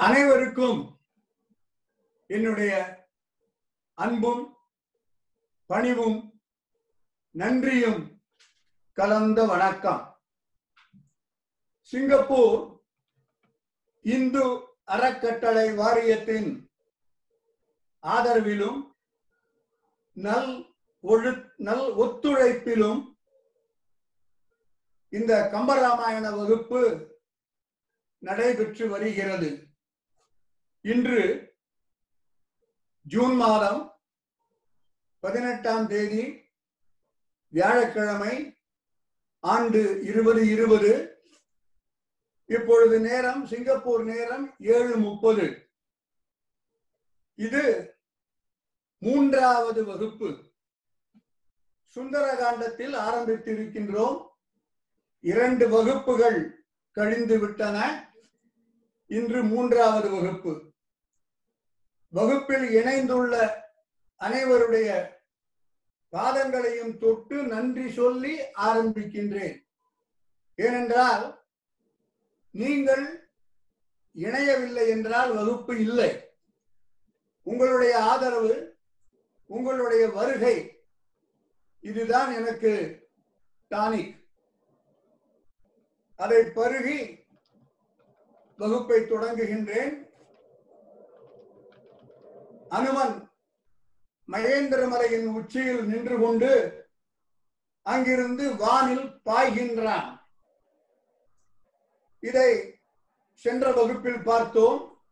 [0.00, 1.00] அனைவருக்கும்
[2.26, 2.72] என்னுடைய
[3.94, 4.56] அன்பும்
[5.66, 6.40] பணிவும்
[7.30, 8.22] நன்றியும்
[8.92, 10.20] கலந்த வணக்கம்.
[11.80, 12.80] சிங்கப்பூர்
[14.00, 16.70] இந்து அறக்கட்டளை வாரியத்தின்
[18.02, 18.94] ஆதரவிலும்
[20.12, 23.16] நல் ஒழு நல் ஒத்துழைப்பிலும்
[25.08, 26.82] இந்த கம்பராமாயண வகுப்பு
[28.18, 29.67] நடைபெற்று வருகிறது.
[30.80, 31.52] இன்று
[33.02, 33.92] ஜூன் மாதம்
[35.20, 36.40] பதினெட்டாம் தேதி
[37.48, 38.56] வியாழக்கிழமை
[39.40, 41.22] ஆண்டு இருபது இருபது
[42.44, 45.70] இப்பொழுது நேரம் சிங்கப்பூர் நேரம் ஏழு முப்பது.
[47.34, 47.94] இது
[48.98, 50.52] மூன்றாவது வகுப்பு.
[51.94, 54.28] சுந்தரகாண்டத்தில் ஆரம்பித்திருக்கின்றோம்.
[55.20, 58.10] இரண்டு வகுப்புகள் கழிந்து விட்டன
[59.06, 60.67] இன்று மூன்றாவது வகுப்பு.
[62.08, 63.64] வகுப்பில் இணைந்துள்ள
[64.20, 65.10] அனைவருடைய
[66.12, 69.66] பாதங்களையும் தொட்டு நன்றி சொல்லி ஆரம்பிக்கின்றேன்.
[70.54, 71.46] ஏனென்றால்
[72.50, 73.30] நீங்கள்
[74.12, 76.36] இணையவில்லை என்றால் வகுப்பு இல்லை.
[77.42, 78.78] உங்களுடைய ஆதரவு
[79.46, 80.86] உங்களுடைய வருகை
[81.80, 83.02] இதுதான் எனக்கு
[83.70, 84.16] டானிக்.
[86.16, 87.26] அதை பருகி
[88.56, 90.07] வகுப்பை தொடங்குகின்றேன்.
[92.68, 93.30] அனுமன்
[94.28, 96.84] மகேந்திரமலையின் உச்சியில் நின்று கொண்டு
[97.82, 100.20] அங்கிருந்து வானில் பாய்கின்றான்.
[102.20, 102.80] இதை
[103.32, 105.02] சென்ற வகுப்பில் பார்த்தோம்.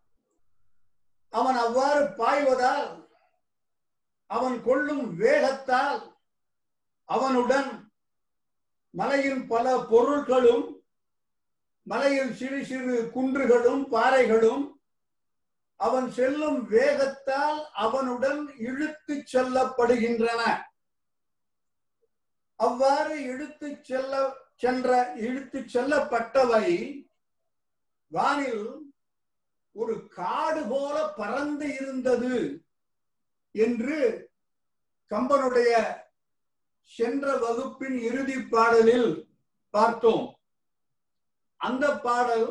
[1.28, 3.08] அவன் அவ்வாறு பாய்வதால்
[4.26, 6.14] அவன் கொள்ளும் வேகத்தால்
[7.04, 7.94] அவனுடன்
[8.90, 10.82] மலையின் பல பொருட்களும்
[11.82, 14.75] மலையில் சிறு சிறு குன்றுகளும் பாறைகளும்
[15.80, 20.42] அவன் செல்லும் வேகத்தால் அவனுடன் இழுத்து செல்லப்படுகின்றன.
[22.60, 24.12] அவ்வாறு இழுத்து செல்ல
[24.56, 26.68] சென்ற இழுத்து செல்லப்பட்டவை
[28.12, 28.66] வானில்
[29.72, 32.36] ஒரு காடு போல பறந்து இருந்தது
[33.54, 33.98] என்று
[35.10, 35.72] கம்பனுடைய
[36.92, 39.10] சென்ற வகுப்பின் இறுதி பாடலில்
[39.74, 40.26] பார்த்தோம்.
[41.60, 42.48] அந்த பாடல்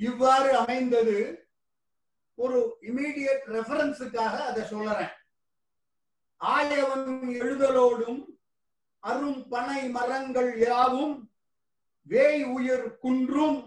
[0.00, 1.18] இவ்வாறு அமைந்தது.
[2.40, 5.14] ஒரு இமீடியட் ரெஃபரன்ஸுக்காக அதை சொல்லுறேன்
[6.40, 7.08] ஆயவன்
[7.40, 8.20] எழுதலோடும்
[9.02, 11.16] அரும் பனை மரங்கள் யாவும்
[12.06, 13.60] வேய் உயர் குன்றும்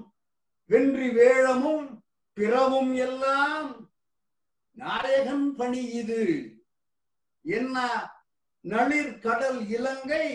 [0.70, 1.86] வென்றி வேழமும்
[2.38, 3.70] பிறவும் எல்லாம்
[4.78, 6.24] நாயகன் பணி இது.
[7.46, 7.78] என்ன
[8.66, 10.26] நளிர் கடல் இலங்கை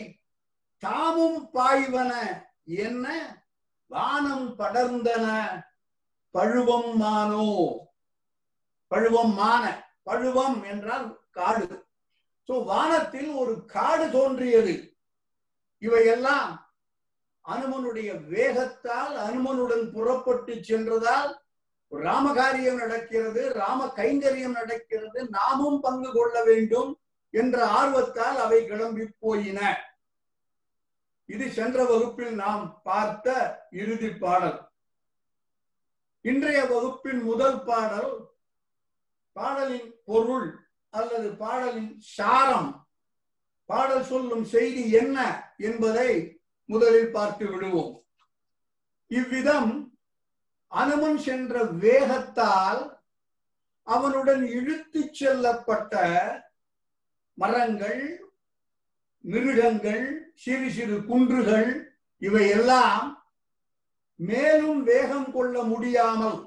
[0.82, 2.12] தாமும் பாய்வன
[2.66, 3.06] என்ன
[3.90, 5.26] வானம் படர்ந்தன
[6.34, 7.48] பழுவம் மானோ.
[8.88, 9.64] பழுவம் மான
[10.02, 11.66] பழுவம் என்றால் காடு.
[12.48, 14.74] சோ வானத்தில் ஒரு காடு தோன்றியது.
[15.82, 16.48] இவையெல்லாம்
[17.44, 21.30] அனுமனுடைய வேகத்தால் அனுமனுடன் புறப்பட்டு சென்றதால்
[21.92, 26.90] ராமகாரியம் நடக்கிறது ராம கைங்கரியம் நடக்கிறது நாமும் பங்கு கொள்ள வேண்டும்
[27.34, 29.60] என்ற ஆர்வத்தால் அவை கிளம்பி போயின.
[31.28, 33.36] இது சென்ற வகுப்பில் நாம் பார்த்த
[33.70, 34.58] இறுதி பாடல்.
[36.24, 38.12] இன்றைய வகுப்பின் முதல் பாடல்
[39.38, 40.48] பாடலின் பொருள்
[40.90, 42.70] அல்லது பாடலின் சாரம்.
[43.64, 45.18] பாடல் சொல்லும் செய்தி என்ன
[45.58, 46.10] என்பதை
[46.64, 47.94] முதலில் பார்த்து விடுவோம்.
[49.10, 49.72] இவ்விதம்
[50.66, 52.82] அனுமன் சென்ற வேகத்தால்
[53.86, 55.94] அவனுடன் இழுத்து செல்லப்பட்ட
[57.38, 58.02] மரங்கள்
[59.24, 61.70] மிருகங்கள் சிறு சிறு குன்றுகள்
[62.18, 63.06] இவையெல்லாம்
[64.20, 66.38] மேலும் வேகம் கொள்ள முடியாமல்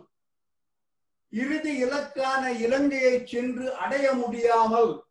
[1.31, 5.03] இறுதி இலக்கான இலங்கையை சென்று அடைய முடியாமல்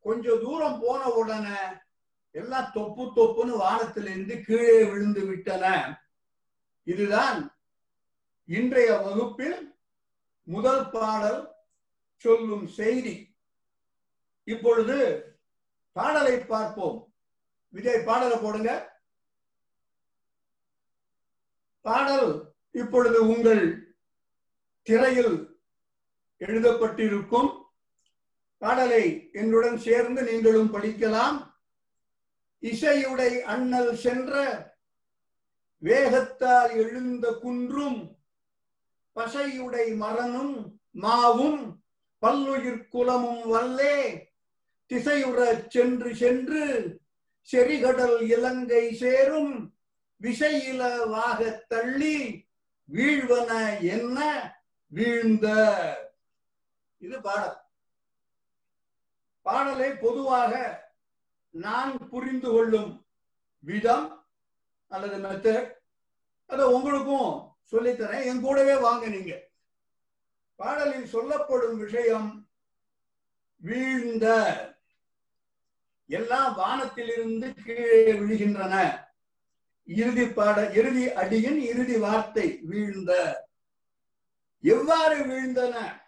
[0.00, 1.60] கொஞ்ச தூரம் போன உடனே
[2.30, 5.64] எல்லாம் தொப்பு தொப்புன்னு வானத்திலிருந்து கீழே விழுந்து விட்டன.
[6.82, 7.38] இதுதான்
[8.44, 9.76] இன்றைய வகுப்பில்
[10.42, 11.54] முதல் பாடல்
[12.16, 13.36] சொல்லும் செய்தி.
[14.44, 14.96] இப்பொழுது
[15.92, 17.14] பாடலை பார்ப்போம்.
[17.68, 18.98] விஜய் பாடலை போடுங்க.
[21.80, 23.83] பாடல் இப்பொழுது உங்கள்
[24.86, 25.34] திரையில்
[26.40, 27.50] எழுதப்பட்டிருக்கும்
[28.62, 31.38] பாடலை என்னுடன் சேர்ந்து நீங்களும் படிக்கலாம்.
[32.62, 34.32] இசையுடை அண்ணல் சென்ற
[35.82, 37.98] வேகத்தால் எழுந்த குன்றும்
[39.16, 40.54] பசையுடை மரனும்
[41.02, 41.60] மாவும்
[42.22, 43.96] பல்லுயிர் குலமும் வல்லே
[44.90, 46.64] திசையுற சென்று சென்று
[47.52, 49.54] செரிகடல் இலங்கை சேரும்
[50.20, 52.16] விசையில வாக தள்ளி
[52.88, 53.50] வீழ்வன
[53.80, 54.18] என்ன?
[54.94, 55.46] வீழ்ந்த.
[56.98, 57.56] இது பாடல்.
[59.42, 60.52] பாடலை பொதுவாக
[61.50, 63.06] நான் புரிந்து கொள்ளும்
[63.60, 64.26] விதம்
[64.88, 65.72] அல்லது மெத்தட்
[66.46, 68.24] அதை உங்களுக்கும் சொல்லித்தரேன்.
[68.24, 69.40] என் கூடவே வாங்க நீங்க.
[70.56, 72.48] பாடலில் சொல்லப்படும் விஷயம்
[73.56, 74.26] வீழ்ந்த.
[76.06, 79.04] எல்லாம் வானத்திலிருந்து கீழே விழுகின்றன.
[79.84, 83.12] இறுதி பாட இறுதி அடியின் இறுதி வார்த்தை வீழ்ந்த.
[84.64, 86.02] எவ்வாறு வீழ்ந்தன?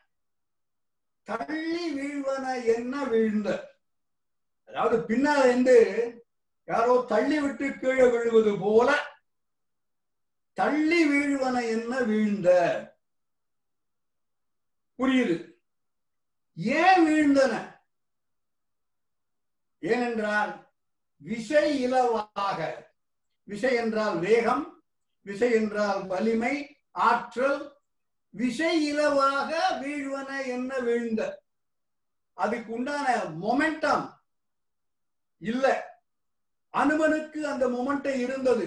[1.22, 3.48] தள்ளி வீழ்வன என்ன வீழ்ந்த?
[4.68, 5.78] அதாவது பின்னால் இருந்து
[6.64, 8.90] யாரோ தள்ளி விட்டு கீழே விழுவது போல
[10.52, 12.48] தள்ளி வீழ்வன என்ன வீழ்ந்த?
[14.98, 15.36] புரியுது.
[16.56, 17.54] ஏன் வீழ்ந்தன?
[19.78, 20.74] ஏனென்றால்
[21.16, 22.60] விசை இலவாக.
[23.44, 24.82] விசை என்றால் வேகம்
[25.22, 26.54] விசை என்றால் வலிமை
[26.90, 27.75] ஆற்றல்
[28.38, 29.50] விசை இலவாக
[29.80, 31.22] வீழ்வன என்ன விழுந்த
[32.36, 33.06] அதுக்கு உண்டான
[33.42, 34.06] மொமெண்டம்
[35.42, 35.64] இல்ல.
[36.74, 38.66] அனுமனுக்கு அந்த மொமெண்டம் இருந்தது.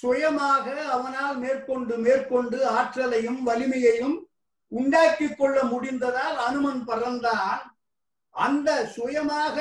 [0.00, 4.16] சுயமாக அவனால் மேற்கொண்டு மேற்கொண்டு ஆற்றலையும் வலிமையையும்
[4.72, 7.62] உண்டாக்கி கொள்ள முடிந்ததால் அனுமன் பறந்தான்.
[8.34, 9.56] அந்த சுயமாக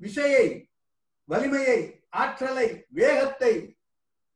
[0.00, 0.46] விஷையை
[1.28, 1.80] வலிமையை
[2.22, 2.68] ஆற்றலை
[2.98, 3.52] வேகத்தை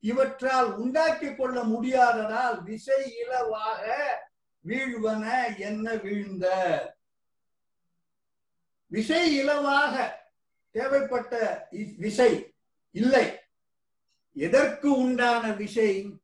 [0.04, 3.92] இவற்றால் உண்டாக்கி கொள்ள முடியாததால் விசை இலவாக
[4.66, 6.46] வீழ்வன என்ன வீழ்ந்த?
[8.86, 10.10] விசை இலவாக
[10.70, 11.66] தேவைப்பட்ட
[11.96, 12.54] விசை
[12.90, 13.38] இல்லை.
[14.34, 16.14] எதற்கு உண்டான விசை?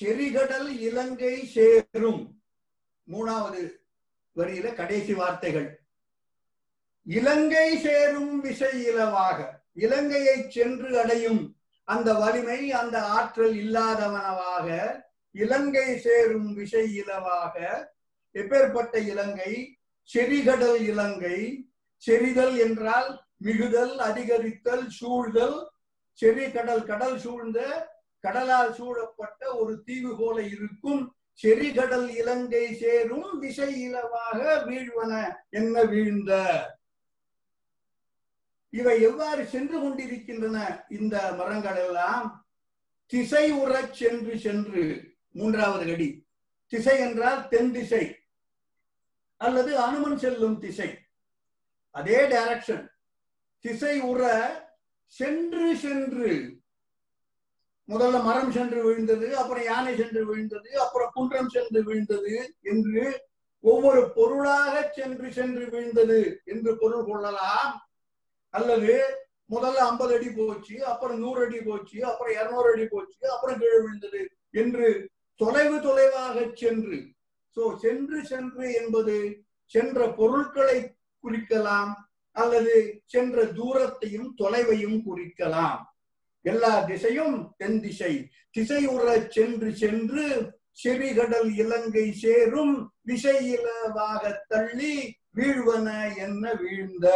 [0.00, 2.42] செரிகடல் இலங்கை சேரும்.
[3.12, 3.72] மூணாவது
[4.36, 5.80] வரியில கடைசி வார்த்தைகள்.
[7.02, 9.50] இலங்கை சேரும் விசை இலவாக.
[9.74, 11.57] இலங்கையை சென்று அடையும்
[11.88, 14.66] அந்த வலிமை அந்த ஆற்றல் இல்லாதவனவாக
[15.34, 17.56] இலங்கை சேரும் விசை இலவாக
[18.34, 19.52] எப்பேற்பட்ட இலங்கை?
[20.10, 21.38] செறிகடல் இலங்கை.
[22.02, 23.08] செறிதல் என்றால்
[23.44, 25.58] மிகுதல் அதிகரித்தல் சூழ்தல்.
[26.18, 27.58] செறி கடல் கடல் சூழ்ந்த
[28.24, 31.02] கடலால் சூழப்பட்ட ஒரு தீவு போல இருக்கும்.
[31.42, 35.12] செறிகடல் இலங்கை சேரும் விசை இலவாக வீழ்வன
[35.50, 36.32] என்ன வீழ்ந்த?
[38.70, 40.84] இவை எவ்வாறு சென்று கொண்டிருக்கின்றன?
[40.88, 42.48] இந்த மரங்கள் எல்லாம்
[43.06, 46.26] திசை உறச் சென்று சென்று மூன்றாவது அடி.
[46.66, 48.16] திசை என்றால் தென் திசை
[49.36, 50.98] அல்லது அனுமன் செல்லும் திசை.
[51.90, 52.86] அதே டைரக்ஷன்
[53.60, 54.22] திசை உற
[55.06, 56.56] சென்று சென்று.
[57.88, 63.26] முதல்ல மரம் சென்று விழுந்தது அப்புறம் யானை சென்று விழுந்தது அப்புறம் குன்றம் சென்று விழுந்தது என்று
[63.60, 67.87] ஒவ்வொரு பொருளாக சென்று சென்று விழுந்தது என்று பொருள் கொள்ளலாம்.
[68.58, 68.94] அல்லது
[69.54, 74.22] முதல்ல ஐம்பது அடி போச்சு அப்புறம் நூறு அடி போச்சு அப்புறம் இருநூறு அடி போச்சு அப்புறம் கீழே விழுந்தது
[74.62, 74.88] என்று
[75.40, 76.98] தொலைவு தொலைவாக சென்று.
[77.56, 79.16] சோ சென்று சென்று என்பது
[79.72, 80.78] சென்ற பொருட்களை
[81.24, 81.92] குறிக்கலாம்
[82.36, 82.74] அல்லது
[83.12, 85.78] சென்ற தூரத்தையும் தொலைவையும் குறிக்கலாம்.
[86.44, 88.12] எல்லா திசையும் தென் திசை.
[88.50, 89.06] திசை உற
[89.36, 90.26] சென்று சென்று
[90.82, 93.38] செவிகடல் இலங்கை சேரும் விசை
[94.48, 94.92] தள்ளி
[95.36, 97.06] வீழ்வன என்ன வீழ்ந்த?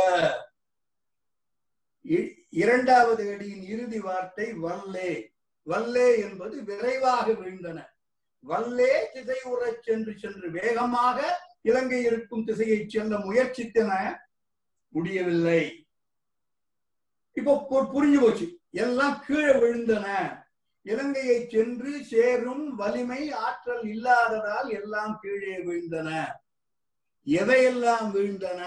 [2.49, 5.27] இரண்டாவது அடியின் இறுதி வார்த்தை வல்லே.
[5.67, 7.85] வல்லே என்பது விரைவாக விழுந்தன.
[8.49, 14.19] வல்லே திசை உறச் சென்று சென்று வேகமாக இலங்கை இருக்கும் திசையை செல்ல முயற்சித்தன
[14.89, 15.87] முடியவில்லை.
[17.33, 18.59] இப்போ புரிஞ்சு போச்சு.
[18.71, 20.07] எல்லாம் கீழே விழுந்தன.
[20.83, 26.27] இலங்கையை சென்று சேரும் வலிமை ஆற்றல் இல்லாததால் எல்லாம் கீழே விழுந்தன.
[27.27, 28.63] எதையெல்லாம் விழுந்தன?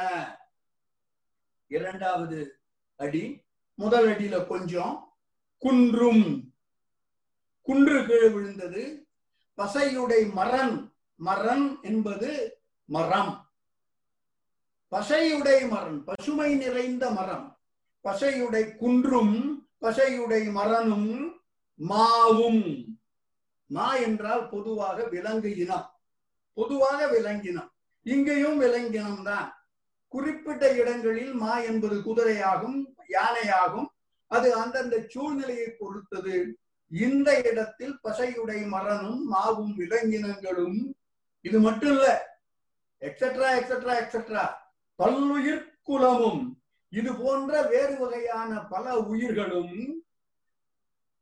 [1.67, 2.60] இரண்டாவது
[2.95, 3.41] அடி
[3.75, 4.93] முதல் அடியில கொஞ்சம்
[5.57, 6.53] குன்றும்.
[7.61, 9.07] குன்று கீழே விழுந்தது.
[9.57, 13.33] பசையுடை மரன் மரன் என்பது மரம்.
[14.91, 17.59] பசையுடை மரம் பசுமை நிறைந்த மரம்.
[18.03, 21.39] பசையுடை குன்றும் பசையுடை மரனும்
[21.79, 22.63] மாவும்.
[23.65, 25.89] மா என்றால் பொதுவாக விலங்கு இனம்
[26.53, 27.69] பொதுவாக விலங்கினம்.
[28.03, 29.64] இங்கேயும் விலங்கினம் தான்
[30.13, 32.77] குறிப்பிட்ட இடங்களில் மா என்பது குதிரையாகும்
[33.09, 33.89] யானையாகும்.
[34.31, 36.35] அது அந்தந்த சூழ்நிலையை பொறுத்தது.
[36.91, 40.79] இந்த இடத்தில் பசையுடை மரனும் மாவும் விலங்கினங்களும்
[41.45, 42.07] இது மட்டும் இல்ல
[43.01, 44.43] எக்ஸெட்ரா எக்ஸெட்ரா எக்ஸெட்ரா
[45.00, 46.43] பல்லுயிர் குலமும்.
[46.89, 49.75] இது போன்ற வேறு வகையான பல உயிர்களும்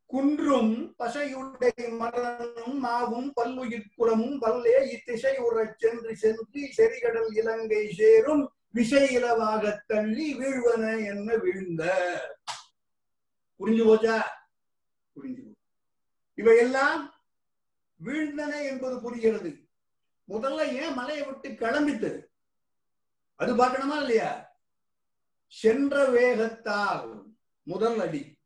[0.05, 1.71] குன்றும் பசையுடை
[2.01, 8.43] மரனும் மாவும் பல்லுயிர் குலமும் பல்லே இத்திசை உறச் சென்று சென்று செறிகடல் இலங்கை சேரும்.
[8.73, 11.83] விஷய இலவாக தள்ளி வீழ்வன என்ன விழுந்த?
[13.59, 14.15] புரிஞ்சு போச்சா
[15.15, 15.43] புரிஞ்சு
[16.37, 17.01] இவையெல்லாம்
[17.99, 19.51] வீழ்ந்தன என்பது புரிகிறது.
[20.29, 22.11] முதல்ல ஏன் மலையை விட்டு கிளம்பித்து
[23.35, 24.31] அது பார்க்கணுமா இல்லையா?
[25.47, 27.33] சென்ற வேகத்தால்
[27.67, 28.37] முதல் அடி.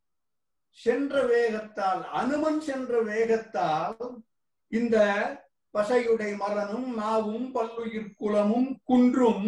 [0.70, 3.96] சென்ற வேகத்தால் அனுமன் சென்ற வேகத்தால்
[4.72, 4.98] இந்த
[5.74, 9.48] பசையுடை மரனும் நாவும் பல்லுயிர் குலமும் குன்றும்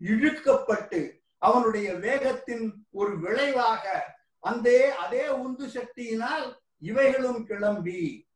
[0.00, 8.28] இழுக்கப்பட்டு அவனுடைய வேகத்தின் ஒரு விளைவாக அந்த அதே உந்து சக்தியினால் இவைகளும் கிளம்பி.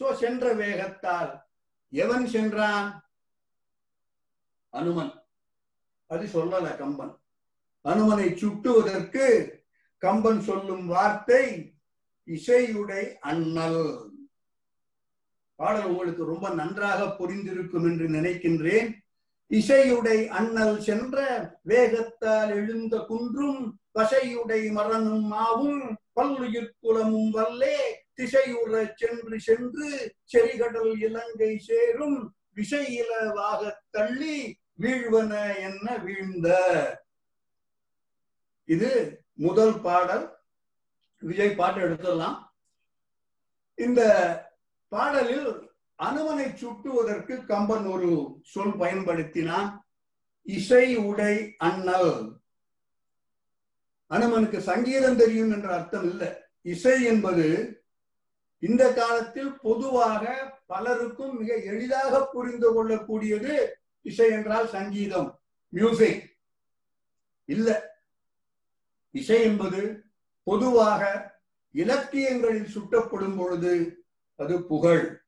[0.00, 1.42] சோ சென்ற வேகத்தால்
[1.88, 3.12] எவன் சென்றான்?
[4.70, 5.22] அனுமன்.
[6.06, 7.18] அது சொல்லல கம்பன்.
[7.84, 9.52] அனுமனை சுட்டுவதற்கு
[9.98, 11.74] கம்பன் சொல்லும் வார்த்தை
[12.26, 14.12] இசையுடை அண்ணல்.
[15.54, 19.03] பாடல் உங்களுக்கு ரொம்ப நன்றாக புரிந்திருக்கும் என்று நினைக்கின்றேன்.
[19.50, 21.18] இசையுடை அண்ணல் சென்ற
[21.68, 27.76] வேகத்தால் எழுந்த குன்றும் பசையுடை மரணும் மாவும் பல்லுயிர்குலமும் வல்லே
[28.16, 36.48] திசையுற சென்று சென்று செரிகடல் இலங்கை சேரும் விஷயிலவாக தள்ளி வீழ்வன என்ன வீழ்ந்த?
[38.64, 40.38] இது முதல் பாடல்.
[41.18, 42.38] விஜய் பாட்டு எடுத்துடலாம்.
[43.74, 44.00] இந்த
[44.88, 45.63] பாடலில்
[46.02, 49.78] அனுமனை சுட்டுவதற்கு கம்பன் ஒரு சொல் பயன்படுத்தினான்.
[50.42, 52.40] இசை உடை அண்ணல்.
[54.10, 56.28] அனுமனுக்கு சங்கீதம் தெரியும் என்ற அர்த்தம் இல்லை.
[56.62, 57.78] இசை என்பது
[58.58, 63.68] இந்த காலத்தில் பொதுவாக பலருக்கும் மிக எளிதாக புரிந்து கொள்ளக்கூடியது
[64.02, 66.36] இசை என்றால் சங்கீதம் மியூசிக்
[67.44, 67.98] இல்ல.
[69.10, 70.04] இசை என்பது
[70.42, 71.32] பொதுவாக
[71.72, 74.04] இலக்கியங்களில் சுட்டப்படும் பொழுது
[74.36, 75.23] அது புகழ்.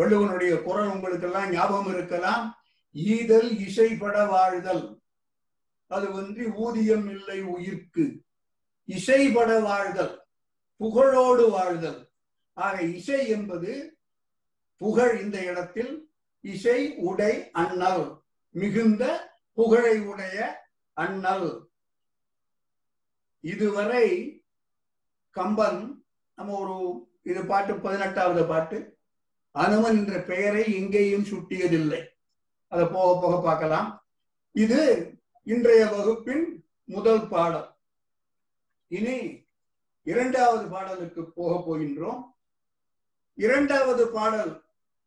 [0.00, 2.62] வள்ளுவனுடைய குரல் உங்களுக்கு எல்லாம் ஞாபகம் இருக்கலாம்.
[2.94, 5.00] ஈதல் இசைப்பட வாழ்தல்.
[5.86, 8.20] அது வந்து ஊதியம் இல்லை உயிர்க்கு.
[8.84, 10.24] இசைபட வாழ்தல்.
[10.80, 12.10] புகழோடு வாழ்தல்.
[12.52, 13.98] ஆக இசை என்பது
[14.76, 16.10] புகழ் இந்த இடத்தில்.
[16.40, 18.20] இசை உடை அண்ணல்.
[18.50, 21.68] மிகுந்த புகழை உடைய அண்ணல்.
[23.40, 24.42] இதுவரை
[25.30, 26.04] கம்பன்
[26.34, 28.98] நம்ம ஒரு இது பாட்டு பதினெட்டாவது பாட்டு.
[29.54, 32.02] அனுமன் என்ற பெயரை எங்கேயும் சுட்டியதில்லை.
[32.72, 33.88] அதை போக போக பார்க்கலாம்.
[34.54, 34.80] இது
[35.46, 36.44] இன்றைய வகுப்பின்
[36.84, 37.68] முதல் பாடல்
[38.88, 39.18] இனி
[40.02, 42.20] இரண்டாவது பாடலுக்கு போக போகின்றோம்.
[43.34, 44.52] இரண்டாவது பாடல்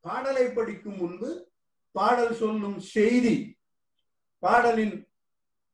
[0.06, 1.30] பாடலை படிக்கும் முன்பு
[1.92, 3.36] பாடல் சொல்லும் செய்தி.
[4.44, 4.96] பாடலின்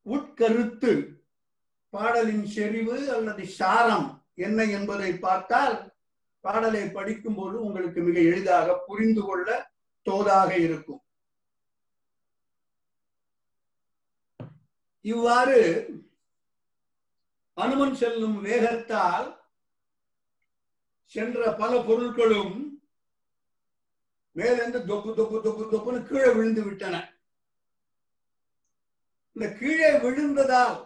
[0.06, 0.92] உட்கருத்து
[1.94, 5.76] பாடலின் செறிவு அல்லது சாரம் என்ன என்பதை பார்த்தால்
[6.42, 9.72] பாடலை படிக்கும்போது உங்களுக்கு மிக எளிதாக புரிந்து கொள்ள
[10.06, 11.02] தோதாக இருக்கும்.
[15.02, 15.60] இவ்வாறு
[17.54, 19.30] அனுமன் செல்லும் வேகத்தால்
[21.14, 22.56] சென்ற பல பொருட்களும்
[24.32, 26.96] மேலிருந்து தொப்பு தொப்பு தொப்பு தொப்புன்னு கீழே விழுந்து விட்டன.
[29.36, 30.78] இந்த கீழே விழுந்ததால்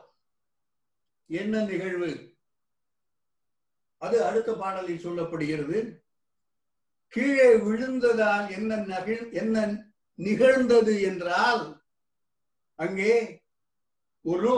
[1.26, 2.33] என்ன நிகழ்வு?
[4.06, 5.80] அது அடுத்த பாடலில் சொல்லப்படுகிறது.
[7.14, 9.66] கீழே விழுந்ததால் என்ன நகிழ் என்ன
[10.20, 11.64] நிகழ்ந்தது என்றால்
[12.80, 13.14] அங்கே
[14.26, 14.54] ஒரு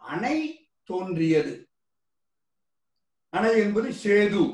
[0.00, 0.36] அணை
[0.88, 1.54] தோன்றியது.
[3.32, 4.44] அணை என்பது சேது.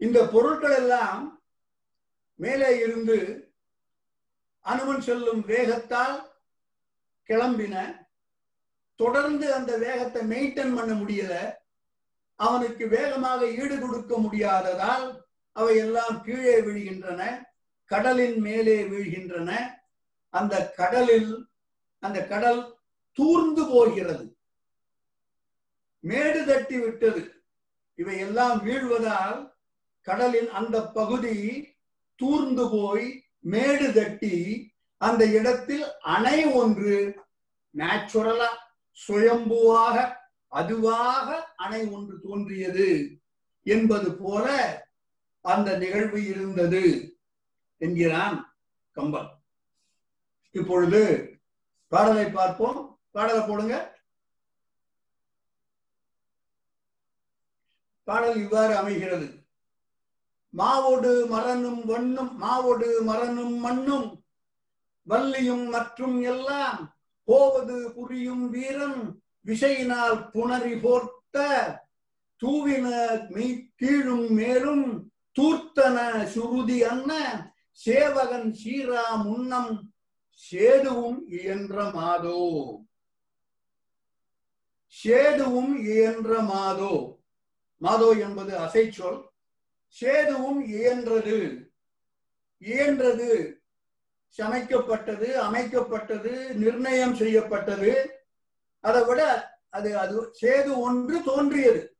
[0.00, 1.22] இந்த பொருட்கள் எல்லாம்
[2.40, 3.16] மேலே இருந்து
[4.64, 6.16] அனுமன் செல்லும் வேகத்தால்
[7.28, 7.74] கிளம்பின
[9.00, 11.34] தொடர்ந்து அந்த வேகத்தை மெயின்டைன் பண்ண முடியல.
[12.40, 15.06] அவனுக்கு வேகமாக ஈடு கொடுக்க முடியாததால்
[15.56, 17.22] அவை எல்லாம் கீழே விழுகின்றன
[17.90, 19.50] கடலின் மேலே வீழ்கின்றன.
[20.34, 21.30] அந்த கடலில்
[22.02, 22.60] அந்த கடல்
[23.18, 24.24] தூர்ந்து போகிறது.
[26.04, 27.22] மேடு தட்டி விட்டது.
[27.98, 29.38] இவை எல்லாம் வீழ்வதால்
[30.06, 31.36] கடலின் அந்த பகுதி
[32.20, 33.06] தூர்ந்து போய்
[33.52, 34.36] மேடு தட்டி
[35.00, 36.94] அந்த இடத்தில் அணை ஒன்று
[37.74, 38.50] நேச்சுரலா
[39.06, 39.96] சுயம்புவாக
[40.52, 42.88] அதுவாக அணை ஒன்று தோன்றியது
[43.62, 44.46] என்பது போல
[45.40, 47.16] அந்த நிகழ்வு இருந்தது
[47.80, 48.36] என்கிறான்
[48.96, 49.30] கம்பன்.
[50.50, 51.02] இப்பொழுது
[51.88, 53.00] பாடலை பார்ப்போம்.
[53.10, 53.76] பாடலை போடுங்க.
[58.04, 59.26] பாடல் இவ்வாறு அமைகிறது.
[60.54, 64.06] மாவோடு மரனும் வண்ணும் மாவோடு மரனும் மண்ணும்
[65.06, 66.78] வள்ளியும் மற்றும் எல்லாம்
[67.28, 69.00] போவது புரியும் வீரன்
[69.46, 71.36] விஷயினால் புணரி போர்த்த
[72.42, 72.86] தூவின
[73.30, 77.12] மீ கீழும் மேலும் தூர்த்தன சுருதி அன்ன
[77.72, 79.92] சேவகன் சீரா முன்னம்
[80.44, 82.40] சேதுவும் இயன்ற மாதோ.
[84.96, 86.94] சேதுவும் இயன்ற மாதோ.
[87.82, 89.20] மாதோ என்பது அசைச்சொல்.
[89.96, 91.38] சேதுவும் இயன்றது.
[92.62, 93.57] இயன்றது
[94.36, 97.92] சமைக்கப்பட்டது அமைக்கப்பட்டது நிர்ணயம் செய்யப்பட்டது.
[98.80, 99.20] அதை விட
[99.70, 101.96] அது அது சேது ஒன்று தோன்றியது.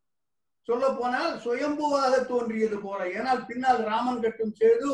[0.68, 3.00] சொல்ல போனால் சுயம்புவாக தோன்றியது போல.
[3.08, 4.90] ஏனால் பின்னால் ராமன் கட்டும் சேது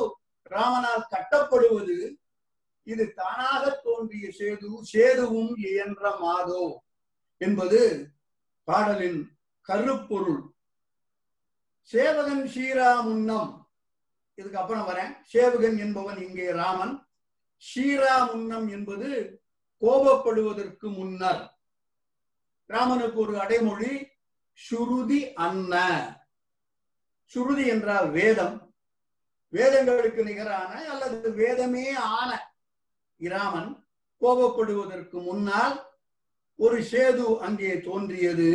[0.50, 1.98] ராமனால் கட்டப்படுவது.
[2.82, 6.64] இது தானாக தோன்றிய சேது சேதுவும் இயன்ற மாதோ
[7.40, 7.80] என்பது
[8.68, 9.20] பாடலின்
[9.68, 10.42] கருப்பொருள்.
[11.90, 13.50] சேவகன் ஸ்ரீராமுன்னம்.
[14.34, 15.12] இதுக்கு அப்புறம் வரேன்.
[15.22, 16.94] சேவகன் என்பவன் இங்கே ராமன்.
[17.68, 19.40] ஷீரா முன்னம் என்பது
[19.82, 21.42] கோபப்படுவதற்கு முன்னர்.
[22.66, 24.06] ராமனுக்கு ஒரு அடைமொழி
[24.52, 25.74] சுருதி அன்ன
[27.24, 28.74] சுருதி என்றால் வேதம்.
[29.52, 32.30] வேதங்களுக்கு நிகரான அல்லது வேதமே ஆன
[33.16, 33.86] இராமன்
[34.22, 35.76] கோபப்படுவதற்கு முன்னால்
[36.54, 38.50] ஒரு சேது அங்கே தோன்றியது.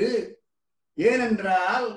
[0.94, 1.88] ஏனென்றால்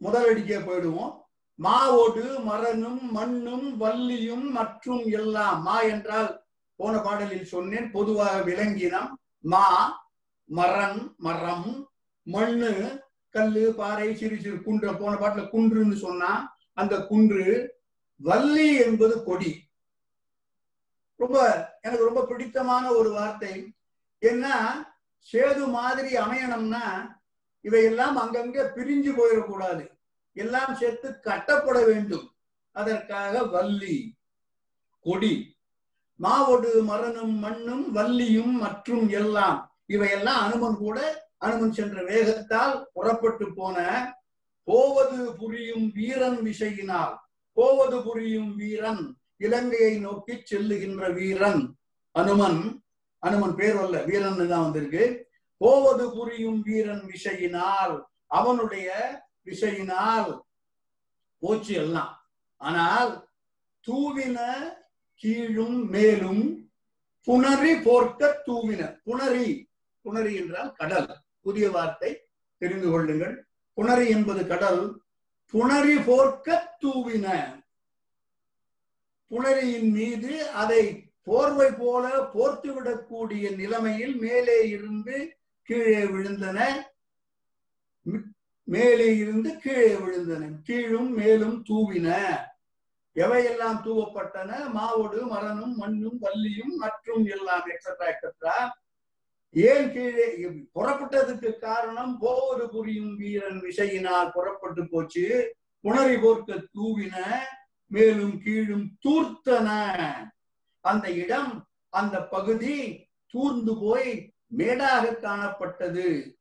[0.00, 1.21] முதலடிக்கே போயிடுவோம்.
[1.58, 5.62] மாவோடு மரனும் மண்ணும் வள்ளியும் மற்றும் எல்லாம்.
[5.62, 6.30] மா என்றால்
[6.76, 9.10] போன பாடலில் சொன்னேன் பொதுவாக விலங்கினம்
[9.52, 9.66] மா
[10.44, 11.68] மரன் மரம்
[12.22, 12.72] மண்ணு
[13.34, 14.88] கல்லு பாறை சிறு சிறு குன்று.
[15.02, 16.32] போன பாட்டுல குன்றுன்னு சொன்னா
[16.74, 17.44] அந்த குன்று
[18.16, 19.52] வள்ளி என்பது கொடி.
[21.16, 21.38] ரொம்ப
[21.80, 23.54] எனக்கு ரொம்ப பிடித்தமான ஒரு வார்த்தை.
[24.22, 24.54] ஏன்னா
[25.28, 26.84] சேது மாதிரி அமையணும்னா
[27.60, 29.84] இவையெல்லாம் அங்கங்க பிரிஞ்சு போயிடக்கூடாது.
[30.36, 32.26] எல்லாம் சேர்த்து கட்டப்பட வேண்டும்.
[32.76, 33.96] அதற்காக வள்ளி
[35.06, 35.34] கொடி
[36.20, 40.98] மாவோடு மரணும் மண்ணும் வள்ளியும் மற்றும் எல்லாம் இவையெல்லாம் அனுமன் கூட
[41.38, 43.76] அனுமன் சென்ற வேகத்தால் புறப்பட்டு போன
[44.68, 47.14] போவது புரியும் வீரன் விசையினால்
[47.56, 49.02] போவது புரியும் வீரன்
[49.36, 51.62] இலங்கையை நோக்கி செல்லுகின்ற வீரன்
[52.14, 52.60] அனுமன்
[53.22, 55.04] அனுமன் பேர் அல்ல வீரன் தான் வந்திருக்கு.
[55.60, 57.94] போவது புரியும் வீரன் விசையினால்
[58.38, 58.88] அவனுடைய
[59.44, 60.40] விசையினால்
[61.38, 62.30] போச்சு எல்லாம்.
[62.56, 63.28] ஆனால்
[63.86, 64.38] தூவின
[65.14, 66.70] கீழும் மேலும்
[67.26, 68.98] புணரி போர்க்க தூவின.
[69.06, 69.70] புணரி
[70.04, 71.16] புணரி என்றால் கடல்.
[71.40, 72.28] புதிய வார்த்தை.
[72.58, 73.46] தெரிந்து கொள்ளுங்கள்.
[73.76, 75.02] புணரி என்பது கடல்.
[75.52, 77.60] புணரி போர்க்க தூவின.
[79.30, 86.82] புணரியின் மீது அதை போர்வை போல போர்த்து விடக்கூடிய நிலைமையில் மேலே இருந்து கீழே விழுந்தன.
[88.64, 90.50] மேலே இருந்து கீழே விழுந்தன.
[90.62, 92.36] கீழும் மேலும் தூவின.
[93.14, 94.50] எவையெல்லாம் தூவப்பட்டன?
[94.74, 98.68] மாவோடு மரணும் மண்ணும் வள்ளியும் மற்றும் எல்லாம் எக்ஸட்ரா எக்ஸட்ரா
[99.50, 100.26] ஏன் கீழே?
[100.74, 105.56] புறப்பட்டதுக்கு காரணம் போவது புரியும் வீரன் விசையினால் புறப்பட்டு போச்சு.
[105.84, 107.16] புணரி போர்க்க தூவின
[107.86, 109.68] மேலும் கீழும் தூர்த்தன.
[110.80, 116.38] அந்த இடம் அந்த பகுதி தூர்ந்து போய் மேடாக காணப்பட்டது.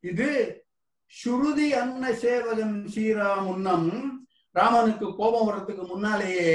[0.00, 0.62] இது
[1.10, 3.88] சுருதி அன்ன சேவகன் ஸ்ரீராமுன்னம்
[4.52, 6.52] ராமனுக்கு கோபம் வர்றதுக்கு முன்னாலேயே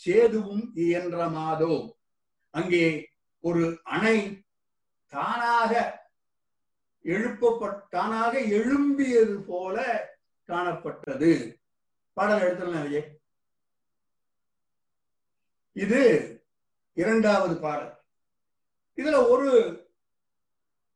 [0.00, 1.98] சேதுவும் இயன்ற மாதோ.
[2.50, 2.84] அங்கே
[3.40, 4.46] ஒரு அணை
[5.12, 5.72] தானாக
[7.04, 9.76] எழுப்பப்பட் தானாக எழும்பியது போல
[10.48, 11.32] காணப்பட்டது.
[12.12, 13.10] பாடல் எடுத்துடலாம் விஜய்
[15.72, 16.00] இது
[16.92, 17.92] இரண்டாவது பாடல்.
[18.96, 19.50] இதுல ஒரு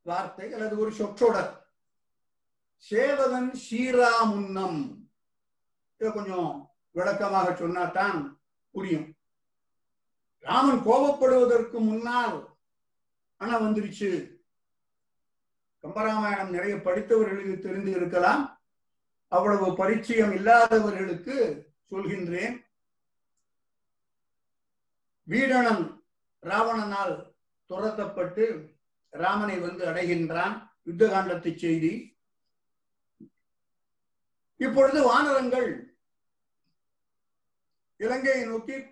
[0.03, 1.53] வார்த்தை அல்லது ஒரு சொற்றொடர்.
[2.91, 5.07] சேவகன் ஸ்ரீராமுன்னம்.
[5.97, 8.39] இதை கொஞ்சம் விளக்கமாக சொன்னாதான்
[8.71, 9.17] புரியும்.
[10.39, 12.57] ராமன் கோபப்படுவதற்கு முன்னால்
[13.37, 14.41] ஆனா வந்துருச்சு.
[15.83, 18.61] கம்பராமாயணம் நிறைய படித்தவர்களுக்கு தெரிந்து இருக்கலாம்.
[19.29, 21.37] அவ்வளவு பரிச்சயம் இல்லாதவர்களுக்கு
[21.91, 22.65] சொல்கின்றேன்.
[25.23, 26.05] வீடணன்
[26.43, 27.33] ராவணனால்
[27.69, 28.75] துரத்தப்பட்டு
[29.11, 30.71] ராமனை வந்து அடைகின்றான்.
[30.85, 32.16] யுத்த காண்டத்து செய்தி.
[34.57, 35.97] இப்பொழுது வானரங்கள்
[37.97, 38.85] இலங்கையை நோக்கி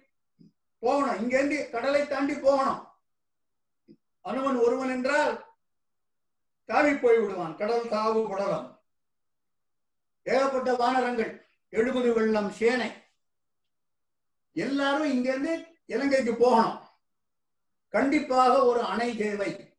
[0.79, 1.22] போகணும்.
[1.22, 2.87] இங்கிருந்து கடலை தாண்டி போகணும்.
[4.20, 5.44] அனுமன் ஒருவன் என்றால்
[6.64, 7.57] தாவி போய் விடுவான்.
[7.57, 8.83] கடல் தாவு படலம்.
[10.22, 12.92] ஏகப்பட்ட வானரங்கள் எழுபது வெள்ளம் சேனை.
[14.53, 16.79] எல்லாரும் இங்கிருந்து இலங்கைக்கு போகணும்.
[17.88, 19.79] கண்டிப்பாக ஒரு அணை தேவை.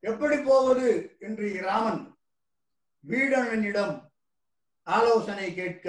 [0.00, 1.16] எப்படி போவது?
[1.20, 2.18] என்று ராமன்
[3.00, 4.11] வீடனிடம்
[4.86, 5.86] ஆலோசனை கேட்க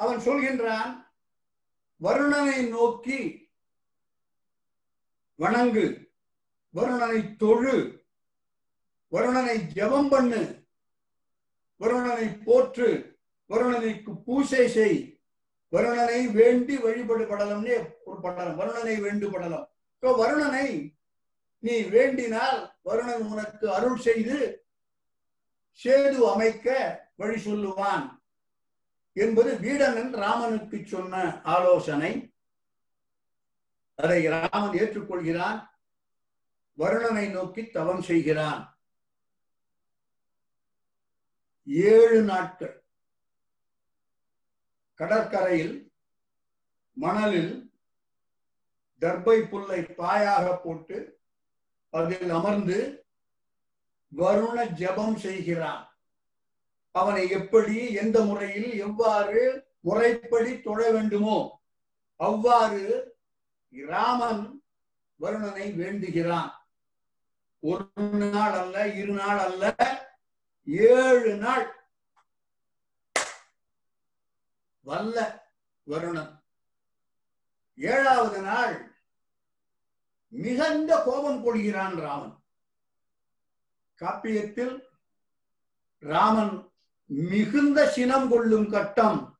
[0.00, 0.92] அவன் சொல்கின்றான்
[2.00, 3.18] வருணனை நோக்கி
[5.38, 5.86] வணங்கு
[6.74, 8.04] வருணனை தொழு
[9.12, 10.40] வருணனை ஜெபம் பண்ணு
[11.80, 12.88] வருணனை போற்று
[13.50, 14.98] வருணனைக்கு பூசை செய்
[15.72, 19.66] வருணனை வேண்டி வழிபடுபடலாம்னே ஒரு படலம் வருணனை வேண்டுபடலாம்.
[20.02, 20.66] வருணனை
[21.62, 24.36] நீ வேண்டினால் வருணன் உனக்கு அருள் செய்து
[25.84, 26.66] சேது அமைக்க
[27.16, 28.18] வழி சொல்லுவான்
[29.12, 32.34] என்பது வீடனன் ராமனுக்கு சொன்ன ஆலோசனை.
[33.94, 35.68] அதை ராமன் ஏற்றுக்கொள்கிறான்.
[36.78, 38.78] வருணனை நோக்கி தவம் செய்கிறான்.
[41.66, 42.84] ஏழு நாட்கள்
[44.94, 45.92] கடற்கரையில்
[46.92, 47.72] மணலில்
[49.00, 51.20] தர்பை புல்லை பாயாக போட்டு
[51.90, 53.05] அதில் அமர்ந்து
[54.12, 55.84] வருண ஜபம் செய்கிறான்.
[56.94, 59.40] அவனை எப்படி எந்த முறையில் எவ்வாறு
[59.80, 61.38] முறைப்படி தொழ வேண்டுமோ
[62.16, 62.84] அவ்வாறு
[63.70, 64.44] ராமன்
[65.20, 66.52] வருணனை வேண்டுகிறான்.
[67.62, 67.84] ஒரு
[68.34, 69.64] நாள் அல்ல இரு நாள் அல்ல
[70.66, 71.66] ஏழு நாள்
[74.86, 75.16] வல்ல
[75.86, 76.32] வருணன்.
[77.78, 78.74] ஏழாவது நாள்
[80.28, 82.35] மிகுந்த கோபம் கொள்கிறான் ராமன்.
[84.00, 84.88] காப்பியத்தில்
[85.98, 86.70] ராமன்
[87.06, 89.38] மிகுந்த சினம் கொள்ளும் கட்டம்.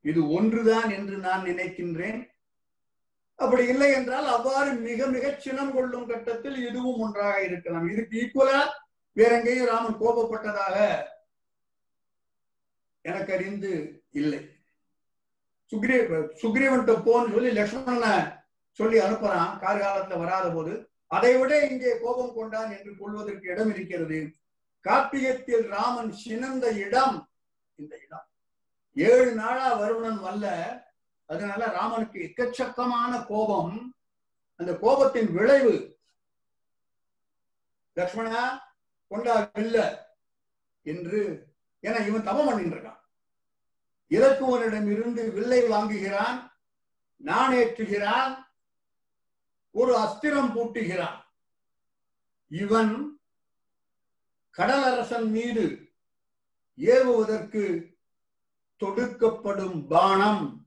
[0.00, 2.30] இது ஒன்றுதான் என்று நான் நினைக்கின்றேன்.
[3.34, 7.88] அப்படி இல்லை என்றால் அவ்வாறு மிக மிக சினம் கொள்ளும் கட்டத்தில் இதுவும் ஒன்றாக இருக்கலாம்.
[7.88, 8.68] இதுக்கு ஈக்குவலா
[9.12, 10.76] வேற எங்கேயும் ராமன் கோபப்பட்டதாக
[13.02, 14.40] எனக்கு அறிந்து இல்லை.
[15.72, 18.12] சுக்ரீவ் சுக்ரீவன்ட்ட போன்னு சொல்லி லக்ஷ்மணனை
[18.70, 19.50] சொல்லி அனுப்புறான்.
[19.62, 24.32] கார்காலத்துல வராத போது அதை விட இங்கே கோபம் கொண்டான் என்று கொள்வதற்கு இடம் இருக்கிறது.
[24.84, 27.30] காப்பியத்தில் ராமன் சினந்த இடம்.
[27.74, 28.26] இந்த இடம்.
[28.94, 30.46] ஏழு நாளா வருணன் வல்ல.
[31.26, 33.94] அதனால ராமனுக்கு எக்கச்சக்கமான கோபம்.
[34.56, 35.98] அந்த கோபத்தின் விளைவு.
[37.96, 38.58] லக்ஷ்மணா
[39.10, 39.98] கொண்டாமில்ல
[40.82, 41.46] என்று
[41.80, 43.00] என இவன் தவம் பண்ணிட்டு இருக்கான்.
[44.10, 46.50] இலக்குவனிடம் இருந்து வில்லை வாங்குகிறான்.
[47.24, 48.47] நாணேற்றுகிறான்
[49.80, 51.22] ஒரு அஸ்திரம் பூட்டுகிறான்.
[52.48, 53.20] இவன்
[54.56, 55.92] கடலரசன் மீது
[56.76, 57.94] ஏவுவதற்கு
[58.84, 60.66] தொடுக்கப்படும் பானம்.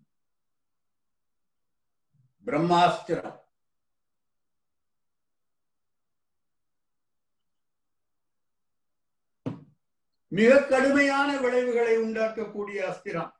[2.46, 3.40] பிரம்மாஸ்திரம்.
[10.28, 13.32] மிக கடுமையான விளைவுகளை உண்டாக்கக்கூடிய அஸ்திரம்.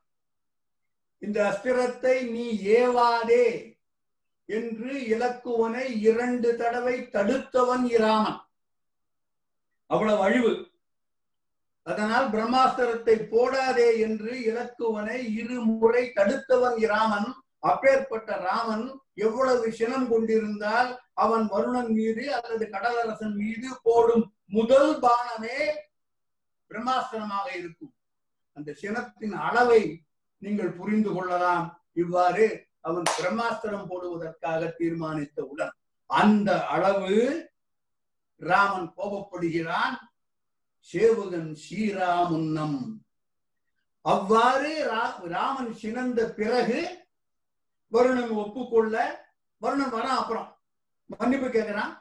[1.18, 3.71] இந்த அஸ்திரத்தை நீ ஏவாதே.
[4.46, 8.40] என்று இலக்குவனை இரண்டு தடவை தடுத்தவன் இராமன்.
[9.86, 10.70] அவ்வளவு அழிவு.
[11.84, 17.30] அதனால் பிரம்மாஸ்திரத்தை போடாதே என்று இலக்குவனை இருமுறை தடுத்தவன் இராமன்.
[17.60, 25.58] அப்பேற்பட்ட ராமன் எவ்வளவு சினம் கொண்டிருந்தால் அவன் வருணன் மீது அல்லது கடலரசன் மீது போடும் முதல் பானமே
[26.72, 27.94] பிரம்மாஸ்திரமாக இருக்கும்.
[28.54, 30.04] அந்த சினத்தின் அளவை
[30.38, 31.84] நீங்கள் புரிந்து கொள்ளலாம்.
[31.94, 35.74] இவ்வாறு அவன் பிரம்மாஸ்திரம் போடுவதற்காக தீர்மானித்தவுடன்
[36.06, 37.50] அந்த அளவு
[38.36, 39.96] ராமன் கோபப்படுகிறான்.
[40.80, 42.80] சேவகன் ஸ்ரீராமுன்னம்.
[44.02, 44.72] அவ்வாறு
[45.24, 47.08] ராமன் சினந்த பிறகு
[47.88, 49.26] வருணன் ஒப்புக்கொள்ள
[49.58, 50.60] வருணன் வரான் அப்புறம்.
[51.06, 51.94] மன்னிப்பு கேட்கிறான்.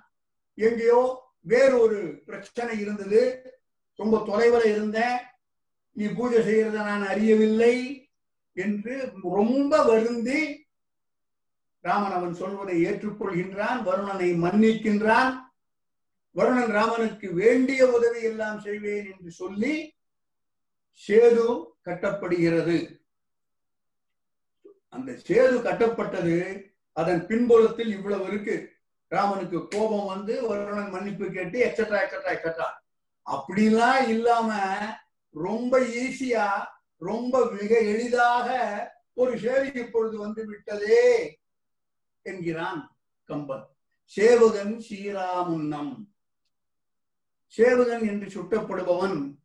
[0.54, 3.20] எங்கேயோ வேறொரு பிரச்சனை இருந்தது.
[3.94, 5.18] ரொம்ப தொலைவில் இருந்தேன்.
[5.92, 7.74] நீ பூஜை செய்யறத நான் அறியவில்லை
[8.52, 10.59] என்று ரொம்ப வருந்தி
[11.80, 15.32] ராமன் அவன் சொல்வதை ஏற்றுக்கொள்கின்றான் வருணனை மன்னிக்கின்றான்.
[16.36, 19.74] வருணன் ராமனுக்கு வேண்டிய உதவி எல்லாம் செய்வேன் என்று சொல்லி
[21.08, 21.46] சேது
[21.84, 22.78] கட்டப்படுகிறது.
[24.88, 26.36] அந்த சேது கட்டப்பட்டது
[26.92, 28.56] அதன் பின்புலத்தில் இவ்வளவு இருக்கு.
[29.08, 32.68] ராமனுக்கு கோபம் வந்து வருணன் மன்னிப்பு கேட்டு எக்ஸட்ரா எக்ஸட்ரா எக்ஸட்ரா
[33.26, 34.50] அப்படிலாம் இல்லாம
[35.34, 36.46] ரொம்ப ஈஸியா
[36.96, 38.48] ரொம்ப மிக எளிதாக
[39.14, 41.04] ஒரு சேவை இப்பொழுது வந்து விட்டதே.
[42.22, 43.66] என்கிறான் கம்பன்.
[44.02, 46.06] சேவகன் ஸ்ரீராமுன்னம்.
[47.46, 49.38] சேவகன் என்று சுட்டப்படுபவன்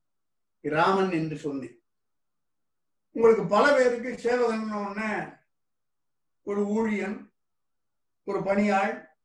[0.62, 1.84] ராமன் என்று சொல்லி
[3.12, 4.70] உங்களுக்கு பல பேருக்கு சேவகன்
[6.44, 7.32] ஒரு ஊழியன்
[8.24, 9.18] ஒரு பணியாள்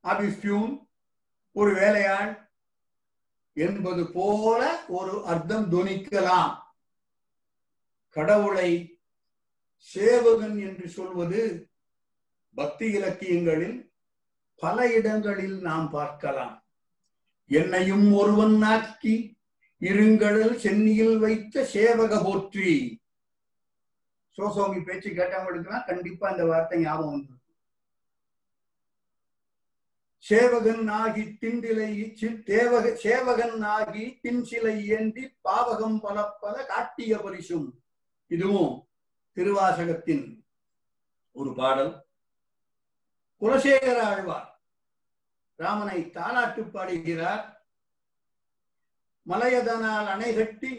[0.00, 0.88] ஆபீஸ் பியூன்
[1.52, 2.52] ஒரு வேலையாள்
[3.52, 6.60] என்பது போல ஒரு அர்த்தம் துணிக்கலாம்.
[8.10, 9.00] கடவுளை
[9.78, 11.67] சேவகன் என்று சொல்வது
[12.56, 13.78] பக்தி இலக்கியங்களில்
[14.62, 16.54] பல இடங்களில் நாம் பார்க்கலாம்.
[17.50, 19.16] என்னையும் ஒருவன் நாக்கி
[19.80, 23.00] இருங்கடல் சென்னியில் வைத்த சேவக போற்றி.
[24.38, 27.34] சோசோமி பேச்சு கேட்டவங்களுக்குலாம் கண்டிப்பா இந்த வார்த்தை ஞாபகம் வந்து
[30.24, 31.90] சேவகன் ஆகி திண்டிலை
[32.50, 37.68] தேவக சேவகன் ஆகி தின்சிலை ஏந்தி பாவகம் பல பல காட்டிய பரிசும்.
[38.26, 38.74] இதுவும்
[39.36, 40.26] திருவாசகத்தின்
[41.32, 41.92] ஒரு பாடல்.
[43.42, 44.48] குலசேகர ஆழ்வார்.
[45.58, 47.44] ராமனை தாலாட்டு பாடுகிறார்.
[49.26, 50.72] மலையதனால் அணை கட்டி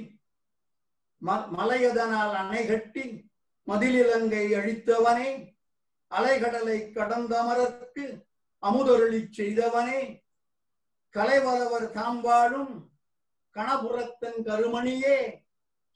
[1.22, 3.04] ம- மலையதனால் அணை கட்டி
[3.68, 5.30] மதிலிலங்கை அழித்தவனே
[6.12, 8.06] அலைகடலை கடந்தமரற்கு
[8.64, 10.00] அமுதொருளி செய்தவனே
[11.16, 12.74] கலைவளவர் தாம்பாழும்
[13.56, 15.18] கணபுரத்தன் கருமணியே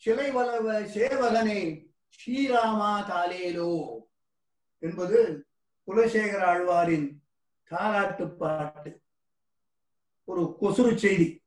[0.03, 1.59] சிலை வளவ சேவகனே
[2.13, 3.71] ஸ்ரீராமா தாலேலோ
[4.83, 5.19] என்பது
[5.87, 7.07] குலசேகர ஆழ்வாரின்
[7.69, 9.01] தாலாட்டு பாட்டு.
[10.25, 11.43] ஒரு கொசுறு செய்தி.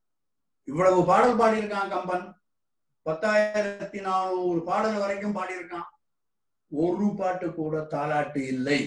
[0.65, 2.27] இவ்வளவு பாடல் பாடியிருக்கான் கம்பன்.
[3.05, 5.91] பத்தாயிரத்தி நானூறு பாடல் வரைக்கும் பாடியிருக்கான்.
[6.71, 8.79] ஒரு பாட்டு கூட தாலாட்டு இல்லை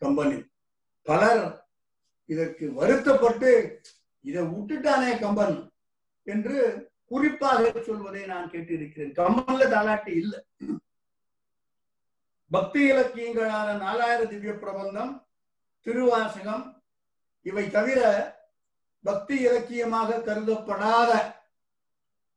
[0.00, 0.46] கம்பனில்
[1.02, 1.68] பலர்
[2.26, 3.80] இதற்கு வருத்தப்பட்டு
[4.20, 5.72] இதை விட்டுட்டானே கம்பன்
[6.22, 6.56] என்று
[7.04, 9.16] குறிப்பாக சொல்வதை நான் கேட்டிருக்கிறேன்.
[9.20, 10.40] கம்பன்ல தாலாட்டு இல்லை.
[12.50, 15.12] பக்தி இலக்கியங்களான நாலாயிர திவ்ய பிரபந்தம்
[15.86, 16.64] திருவாசகம்
[17.42, 18.00] இவை தவிர
[19.04, 21.10] பக்தி இலக்கியமாக கருதப்படாத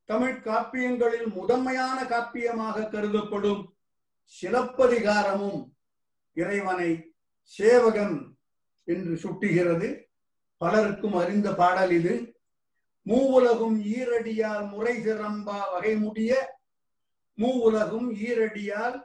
[0.06, 3.62] தமிழ் காப்பியங்களில் முதன்மையான காப்பியமாக கருதப்படும்
[4.41, 5.62] சிலப்பதிகாரமும்
[6.34, 6.89] இறைவனை
[7.43, 8.38] சேவகன்
[8.88, 9.88] என்று சுட்டுகிறது.
[10.58, 12.15] பலருக்கும் அறிந்த பாடல் இது.
[13.06, 16.32] மூவுலகும் ஈரடியால் முறை சிறம்பா வகை முடிய
[17.38, 18.98] மூவுலகும் ஈரடியால்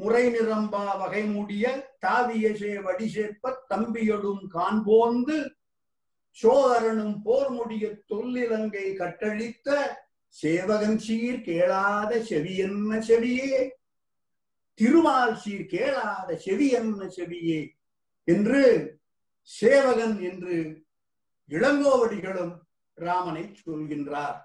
[0.00, 1.64] முறை நிரம்பா வகை முடிய
[2.06, 5.38] தாவியசே வடிசேப்ப தம்பியொடும் காண்போந்து
[6.36, 9.68] சோதரனும் போர் முடிய தொல்லிலங்கை கட்டழித்த
[10.36, 13.70] சேவகன் சீர் கேளாத செவி என்ன செவியே?
[14.78, 17.60] திருமால் சீர் கேளாத செவி என்ன செவியே?
[18.24, 18.62] என்று
[19.42, 20.56] சேவகன் என்று
[21.48, 22.54] இளங்கோவடிகளும்
[22.98, 24.38] ராமனை சொல்கின்றார்.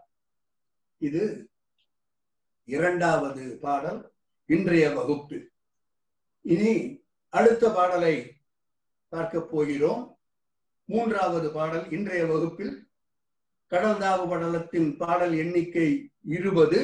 [1.02, 1.24] இது
[2.68, 4.02] இரண்டாவது பாடல்.
[4.50, 5.38] இன்றைய வகுப்பு
[6.46, 6.72] இனி
[7.30, 8.16] அடுத்த பாடலை
[9.14, 10.02] பார்க்க போகிறோம்.
[10.90, 12.74] மூன்றாவது பாடல் இன்றைய வகுப்பில்
[13.72, 15.88] கடல்தாவு படலத்தின் பாடல் எண்ணிக்கை
[16.38, 16.80] இருபது.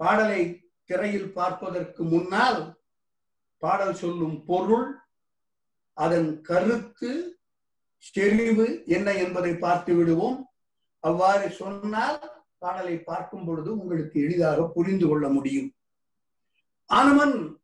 [0.00, 0.42] பாடலை
[0.88, 2.60] திரையில் பார்ப்பதற்கு முன்னால்
[3.62, 4.88] பாடல் சொல்லும் பொருள்
[5.96, 7.10] அதன் கருத்து
[8.12, 10.38] செறிவு என்ன என்பதை பார்த்து விடுவோம்.
[11.04, 12.20] அவ்வாறு சொன்னால்
[12.58, 15.68] பாடலை பார்க்கும் பொழுது உங்களுக்கு எளிதாக புரிந்து கொள்ள முடியும்.
[16.88, 17.60] அனுமன்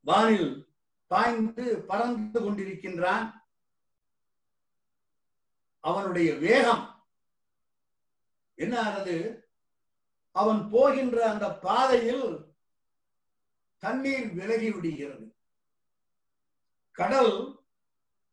[0.00, 3.32] வானில் பாய்ந்து பறந்து கொண்டிருக்கின்றான்.
[5.80, 7.04] அவனுடைய வேகம்
[8.54, 9.48] என்ன ஆனது?
[10.32, 12.54] அவன் போகின்ற அந்த பாதையில்
[13.78, 15.36] தண்ணீர் விலகி விடுகிறது.
[16.92, 17.60] கடல்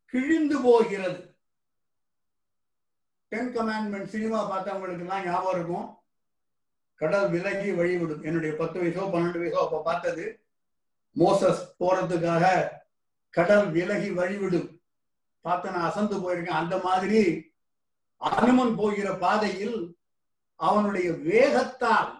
[0.05, 1.37] கிழிந்து போகிறது.
[3.27, 5.98] டென் கமாண்ட்மெண்ட் சினிமா பார்த்தவங்களுக்கு எல்லாம் ஞாபகம் இருக்கும்.
[7.01, 8.23] கடல் விலகி வழிவிடும்.
[8.27, 10.25] என்னுடைய பத்து வயசோ பன்னெண்டு வயசோ அப்ப பார்த்தது
[11.15, 12.45] மோசஸ் போறதுக்காக
[13.29, 14.69] கடல் விலகி வழிவிடும்.
[15.45, 16.61] பார்த்து நான் அசந்து போயிருக்கேன்.
[16.61, 17.21] அந்த மாதிரி
[18.17, 19.79] அனுமன் போகிற பாதையில்
[20.55, 22.11] அவனுடைய வேகத்தால்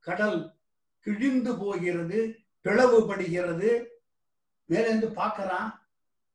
[0.00, 0.38] கடல்
[1.06, 2.20] கிழிந்து போகிறது
[2.64, 3.70] பிளவுபடுகிறது.
[4.70, 5.70] மேலேந்து பார்க்கறான்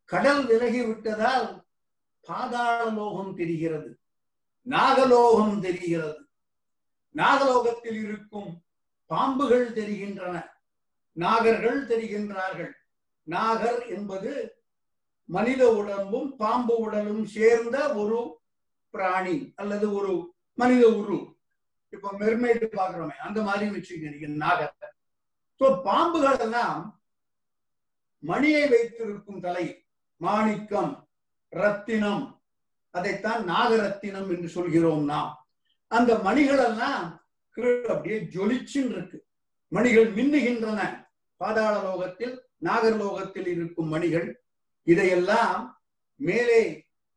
[0.06, 1.48] கடல் விலகி விட்டதால்
[2.28, 3.89] பாதாள லோகம் தெரிகிறது
[4.68, 6.29] நாகலோகம் தெரிகிறது.
[7.15, 8.63] நாகலோகத்தில் இருக்கும்
[9.06, 10.58] பாம்புகள் தெரிகின்றன.
[11.17, 12.72] நாகர்கள் தெரிகின்றார்கள்.
[13.24, 14.54] நாகர் என்பது
[15.26, 18.41] மனித உடம்பும் பாம்பு உடலும் சேர்ந்த ஒரு
[18.89, 21.38] பிராணி அல்லது ஒரு மனித உரு.
[21.89, 24.95] இப்ப மெர்மைடு பாக்குறோமே அந்த மாதிரி வச்சுக்கிறீங்க நாகர்.
[25.60, 27.02] சோ பாம்புகள் எல்லாம்
[28.19, 29.86] மணியை வைத்திருக்கும் தலை
[30.17, 31.10] மாணிக்கம்
[31.50, 32.41] ரத்தினம்.
[32.89, 35.38] அதைத்தான் நாகரத்தினம் என்று சொல்கிறோம் நாம்.
[35.95, 37.06] அந்த மணிகள் எல்லாம்
[37.88, 39.17] அப்படியே ஜொலிச்சுன்னு இருக்கு.
[39.67, 40.82] மணிகள் மின்னுகின்றன.
[41.38, 44.28] பாதாள லோகத்தில் நாகர்லோகத்தில் இருக்கும் மணிகள்
[44.84, 45.84] இதையெல்லாம்
[46.15, 46.62] மேலே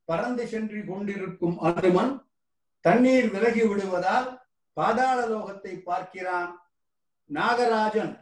[0.05, 2.13] பறந்து சென்று கொண்டிருக்கும் அனுமன்
[2.81, 4.29] தண்ணீர் விலகி விடுவதால்
[4.73, 6.53] பாதாள லோகத்தை பார்க்கிறான்
[7.31, 8.15] நாகராஜன்.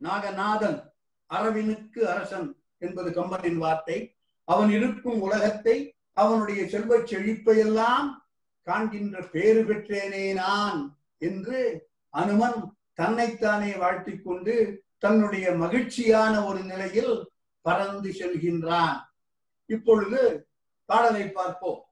[0.00, 0.78] நாகநாதன்
[1.26, 3.98] அரவினுக்கு அரசன் என்பது கம்பனின் வார்த்தை.
[4.44, 5.76] அவன் இருக்கும் உலகத்தை
[6.12, 8.08] அவனுடைய செல்வச் செழிப்பையெல்லாம்
[8.62, 18.98] காண்கின்ற பேறு பெற்றேனே நான் என்று அனுமன் தன்னைத்தானே வாழ்த்திக் கொண்டு தன்னுடைய மகிழ்ச்சியான ஒரு நிலையில் பறந்து செல்கின்றான்.
[19.66, 20.48] இப்பொழுது
[20.84, 21.84] பாடலை பார்ப்போம்.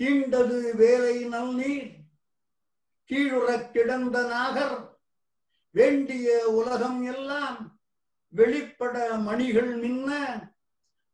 [0.00, 1.90] கீண்டது வேலை நல்நீர்
[3.10, 4.98] கீழுறக் கிடந்த நாகர்
[5.70, 7.80] வேண்டிய உலகம் எல்லாம்
[8.28, 10.10] வெளிப்பட மணிகள் மின்ன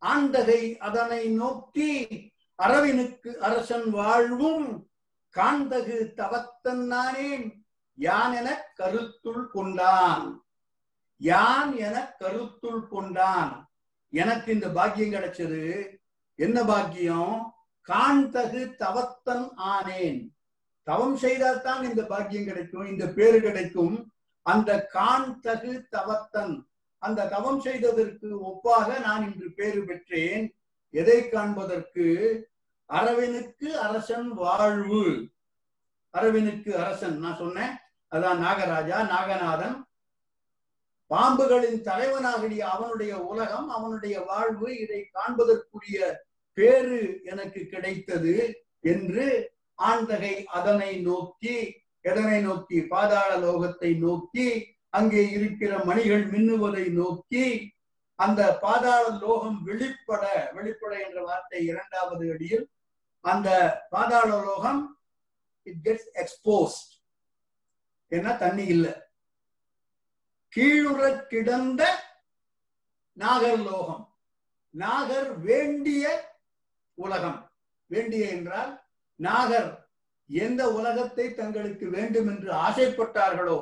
[0.00, 2.06] ஆண்டகை அதனை நோக்கி
[2.54, 4.90] அரவினுக்கு அரசன் வாழ்வும்
[5.36, 7.58] காந்தகு தவத்தன் நானேன்
[7.94, 10.44] யான் என கருத்துள் கொண்டான்.
[11.16, 13.72] யான் என கருத்துள் கொண்டான்.
[14.08, 15.96] எனக்கு இந்த பாக்கியம் கிடைச்சது.
[16.34, 17.54] என்ன பாக்கியம்?
[17.88, 20.28] காந்தகு தவத்தன் ஆனேன்.
[20.82, 22.86] தவம் செய்தால்தான் இந்த பாக்கியம் கிடைக்கும்.
[22.86, 24.12] இந்த பேரு கிடைக்கும்.
[24.42, 26.69] அந்த காந்தகு தவத்தன்.
[27.02, 30.44] அந்த தவம் செய்ததற்கு ஒப்பாக நான் இன்று பேறு பெற்றேன்.
[30.94, 32.06] எதை காண்பதற்கு?
[32.90, 35.04] அரவினுக்கு அரசன் வாழ்வு.
[36.14, 37.74] அரவினுக்கு அரசன் நான் சொன்னேன்.
[38.12, 39.76] அதான் நாகராஜா நாகநாதன்.
[41.10, 45.98] பாம்புகளின் தலைவனாகிய அவனுடைய உலகம் அவனுடைய வாழ்வு இதை காண்பதற்குரிய
[46.52, 48.34] பேரு எனக்கு கிடைத்தது
[48.80, 49.26] என்று
[49.78, 51.56] ஆண்டகை அதனை நோக்கி
[52.00, 52.82] எதனை நோக்கி?
[52.82, 54.46] பாதாள லோகத்தை நோக்கி
[54.92, 57.44] அங்கே இருக்கிற மணிகள் மின்னுவதை நோக்கி
[58.18, 60.22] அந்த பாதாள லோகம் வெளிப்பட
[60.52, 62.64] வெளிப்பட என்ற வார்த்தை இரண்டாவது அடியில்
[63.24, 63.48] அந்த
[63.90, 64.80] பாதாள லோகம்
[65.66, 66.90] இட் கெட்ஸ் எக்ஸ்போஸ்ட்
[68.12, 68.92] ஏன்னா தண்ணி இல்லை.
[70.52, 71.82] கீழுற கிடந்த
[73.16, 74.04] நாகர் லோகம்.
[74.74, 76.04] நாகர் வேண்டிய
[76.98, 77.38] உலகம்.
[77.90, 78.72] வேண்டிய என்றால்
[79.20, 79.70] நாகர்
[80.30, 83.58] எந்த உலகத்தை தங்களுக்கு வேண்டும் என்று ஆசைப்பட்டார்களோ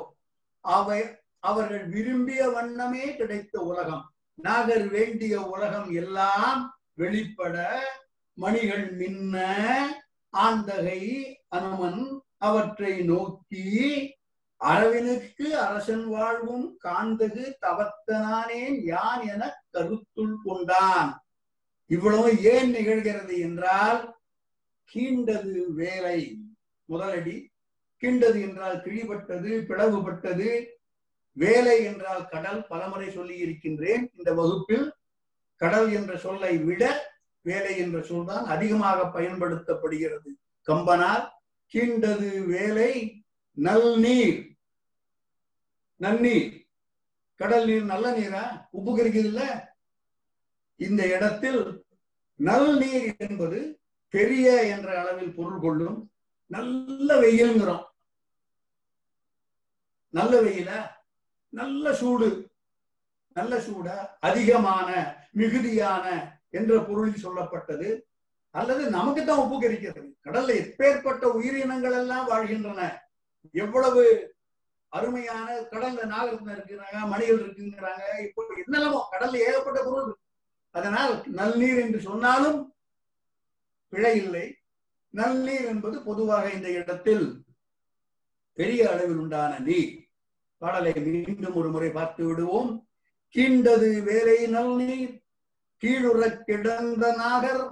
[0.65, 0.99] அவை
[1.39, 4.05] அவர்கள் விரும்பிய வண்ணமே கிடைத்த உலகம்.
[4.33, 6.61] நாகர் வேண்டிய உலகம் எல்லாம்
[6.93, 7.79] வெளிப்பட
[8.33, 9.43] மணிகள் மின்ன
[10.33, 11.01] ஆந்தகை
[11.47, 13.65] அனுமன் அவற்றை நோக்கி
[14.57, 21.23] அரவினுக்கு அரசன் வாழ்வும் காந்தகு தவத்தனானேன் யான் என கருத்துள் கொண்டான்.
[21.85, 24.21] இவ்வளவு ஏன் நிகழ்கிறது என்றால்
[24.93, 26.19] கீண்டது வேலை.
[26.89, 27.47] முதலடி
[28.01, 30.77] கீண்டது என்றால் கிழிபட்டது பிளவுபட்டது
[31.43, 34.03] வேலை என்றால் கடல் பலமுறை சொல்லி இருக்கின்றேன்.
[34.17, 34.85] இந்த வகுப்பில்
[35.55, 36.83] கடல் என்ற சொல்லை விட
[37.41, 40.29] வேலை என்ற சொல்தான் அதிகமாக பயன்படுத்தப்படுகிறது.
[40.67, 41.25] கம்பனால்
[41.73, 42.91] கீண்டது வேலை
[43.53, 44.39] நல் நீர்
[46.01, 46.49] நன்னீர்.
[47.35, 48.43] கடல் நீர் நல்ல நீரா?
[48.71, 49.41] உப்பு இல்ல
[50.75, 51.61] இந்த இடத்தில்
[52.35, 53.59] நல் நீர் என்பது
[54.09, 55.97] பெரிய என்ற அளவில் பொருள் கொள்ளும்.
[56.47, 57.85] நல்ல வெயில்ங்கிறோம்.
[60.09, 60.79] நல்ல வெயிலா?
[61.49, 62.29] நல்ல சூடு.
[63.37, 63.87] நல்ல சூட
[64.19, 64.89] அதிகமான
[65.31, 66.05] மிகுதியான
[66.49, 67.89] என்ற பொருளில் சொல்லப்பட்டது.
[68.51, 69.57] அல்லது நமக்கு தான் உப்பு
[70.25, 72.81] கடல்ல எப்பேற்பட்ட உயிரினங்கள் எல்லாம் வாழ்கின்றன.
[73.51, 74.03] எவ்வளவு
[74.87, 78.03] அருமையான கடல்ல நாகரத்னம் இருக்கிறாங்க மணிகள் இருக்குங்கிறாங்க.
[78.25, 80.17] இப்போ என்னெல்லாமோ கடல்ல ஏகப்பட்ட பொருள்
[80.71, 82.73] அதனால் நல்நீர் என்று சொன்னாலும்
[83.89, 84.45] பிழை இல்லை.
[85.09, 87.25] நல்நீர் என்பது பொதுவாக இந்த இடத்தில்
[88.53, 90.08] பெரிய அளவில் உண்டான நீர்.
[90.59, 92.87] பாடலை மீண்டும் ஒரு முறை பார்த்து விடுவோம்.
[93.35, 95.21] கீண்டது வேலை நல்நீர்
[95.83, 97.65] கீழுற கிடந்த நாகர்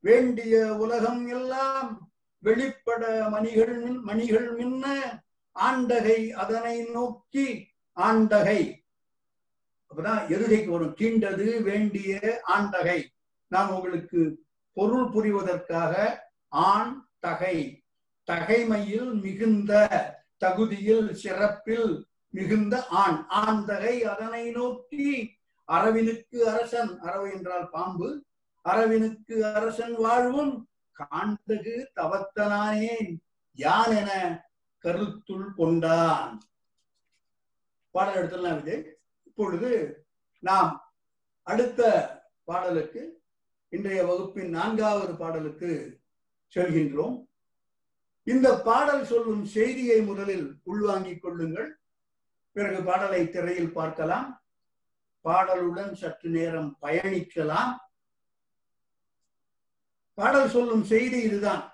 [0.00, 4.86] வேண்டிய உலகம் எல்லாம் வெளிப்பட மணிகள் மணிகள் மின்ன
[5.54, 7.46] ஆண்டகை அதனை நோக்கி
[7.96, 8.60] ஆண்டகை.
[9.88, 10.96] அப்பதான் எருகைக்கு வரும்.
[10.98, 13.02] கீண்டது வேண்டிய ஆண்டகை.
[13.46, 14.20] நான் உங்களுக்கு
[14.72, 15.94] பொருள் புரிவதற்காக
[16.48, 17.58] ஆண் தகை.
[18.30, 19.72] தகைமையில் மிகுந்த
[20.36, 23.26] தகுதியில் சிறப்பில் மிகுந்த ஆண்.
[23.28, 25.06] ஆண் தகை அதனை நோக்கி
[25.64, 26.98] அரவினுக்கு அரசன்.
[26.98, 28.24] அரவு என்றால் பாம்பு.
[28.62, 30.68] அரவினுக்கு அரசன் வாழ்வும்
[30.98, 33.16] காண்டகு தவத்தனானேன்
[33.52, 34.10] யான் என
[34.78, 36.40] கருத்துள் கொண்டான்.
[37.90, 40.06] பாடல் எடுத்துடலாம் இது இப்பொழுது
[40.38, 40.94] நாம்
[41.42, 41.80] அடுத்த
[42.44, 43.22] பாடலுக்கு
[43.68, 46.00] இன்றைய வகுப்பின் நான்காவது பாடலுக்கு
[46.54, 47.26] செல்கின்றோம்.
[48.22, 51.81] இந்த பாடல் சொல்லும் செய்தியை முதலில் உள்வாங்கிக் கொள்ளுங்கள்.
[52.52, 54.44] பிறகு பாடலை திரையில் பார்க்கலாம்.
[55.24, 57.78] பாடலுடன் சற்று நேரம் பயணிக்கலாம்.
[60.14, 61.72] பாடல் சொல்லும் செய்தி இதுதான்.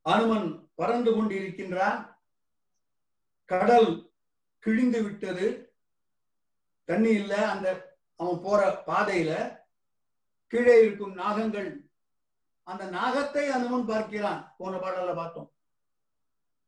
[0.00, 2.16] அனுமன் பறந்து கொண்டிருக்கின்றான்.
[3.44, 4.12] கடல்
[4.58, 5.76] கிழிந்து விட்டது.
[6.84, 9.62] தண்ணி இல்ல அந்த அவன் போற பாதையில
[10.46, 11.70] கீழே இருக்கும் நாகங்கள்.
[12.62, 14.54] அந்த நாகத்தை அனுமன் பார்க்கிறான்.
[14.58, 15.54] போன பாடல்ல பார்த்தோம்.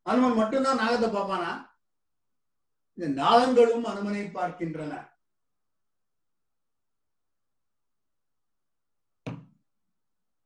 [0.02, 1.74] அனுமன் மட்டும்தான் நாகத்தை பார்ப்பானா?
[2.98, 5.10] இந்த நாகங்களும் அனுமனை பார்க்கின்றன.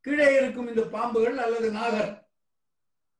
[0.00, 2.30] கீழே இருக்கும் இந்த பாம்புகள் அல்லது நாகர்.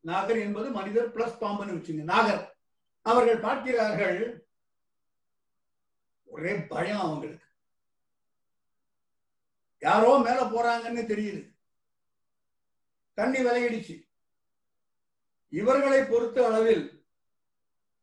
[0.01, 2.03] நாகர் என்பது மனிதர் பிளஸ் பாம்புன்னு வச்சுங்க.
[2.03, 2.59] நாகர்.
[3.03, 4.49] அவர்கள் பார்க்கிறார்கள்
[6.24, 7.47] ஒரே பயம் அவங்களுக்கு.
[9.78, 11.57] யாரோ மேல போறாங்கன்னு தெரியுது.
[13.14, 14.09] தண்ணி விலகிடுச்சு.
[15.49, 17.00] இவர்களை பொறுத்த அளவில்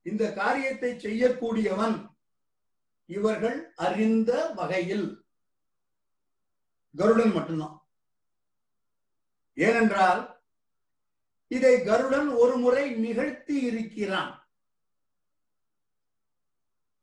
[0.05, 1.97] இந்த காரியத்தை செய்யக்கூடியவன்
[3.09, 5.07] இவர்கள் அறிந்த வகையில்
[6.95, 7.75] கருடன் மட்டும்தான்.
[9.57, 10.21] ஏனென்றால்
[11.47, 14.33] இதை கருடன் ஒரு முறை நிகழ்த்தி இருக்கிறான்.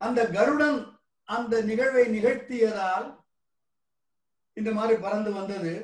[0.01, 0.79] அந்த கருடன்
[1.29, 3.07] அந்த நிகழ்வை நிகழ்த்தியதால்
[4.57, 5.75] இந்த மாதிரி பறந்து வந்தது.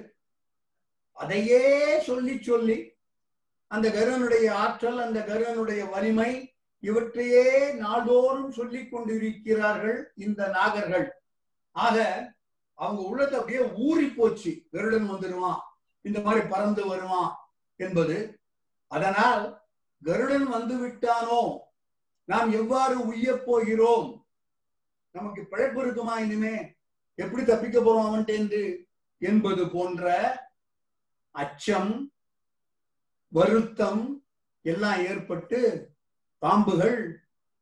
[1.12, 1.62] அதையே
[2.08, 2.78] சொல்லி சொல்லி
[3.66, 6.30] அந்த கருடனுடைய ஆற்றல் அந்த கருடனுடைய வலிமை
[6.80, 11.08] இவற்றையே நாள்தோறும் சொல்லிக் கொண்டிருக்கிறார்கள் இந்த நாகர்கள்.
[11.70, 12.32] ஆக
[12.74, 14.62] அவங்க உள்ளத்தை அப்படியே ஊறி போச்சு.
[14.70, 15.58] கருடன் வந்துடுவான்.
[16.00, 17.36] இந்த மாதிரி பறந்து வருவான்
[17.76, 18.40] என்பது.
[18.86, 19.62] அதனால்
[20.02, 21.58] கருடன் வந்து விட்டானோ?
[22.24, 24.26] நாம் எவ்வாறு உய்ய போகிறோம்?
[25.10, 26.74] நமக்கு பிழைப்பு இருக்குமா இனிமே?
[27.14, 28.76] எப்படி தப்பிக்க போறோம் அவன்கிட்ட
[29.18, 30.34] என்பது போன்ற
[31.30, 32.12] அச்சம்
[33.28, 34.24] வருத்தம்
[34.62, 35.89] எல்லாம் ஏற்பட்டு
[36.40, 37.16] பாம்புகள்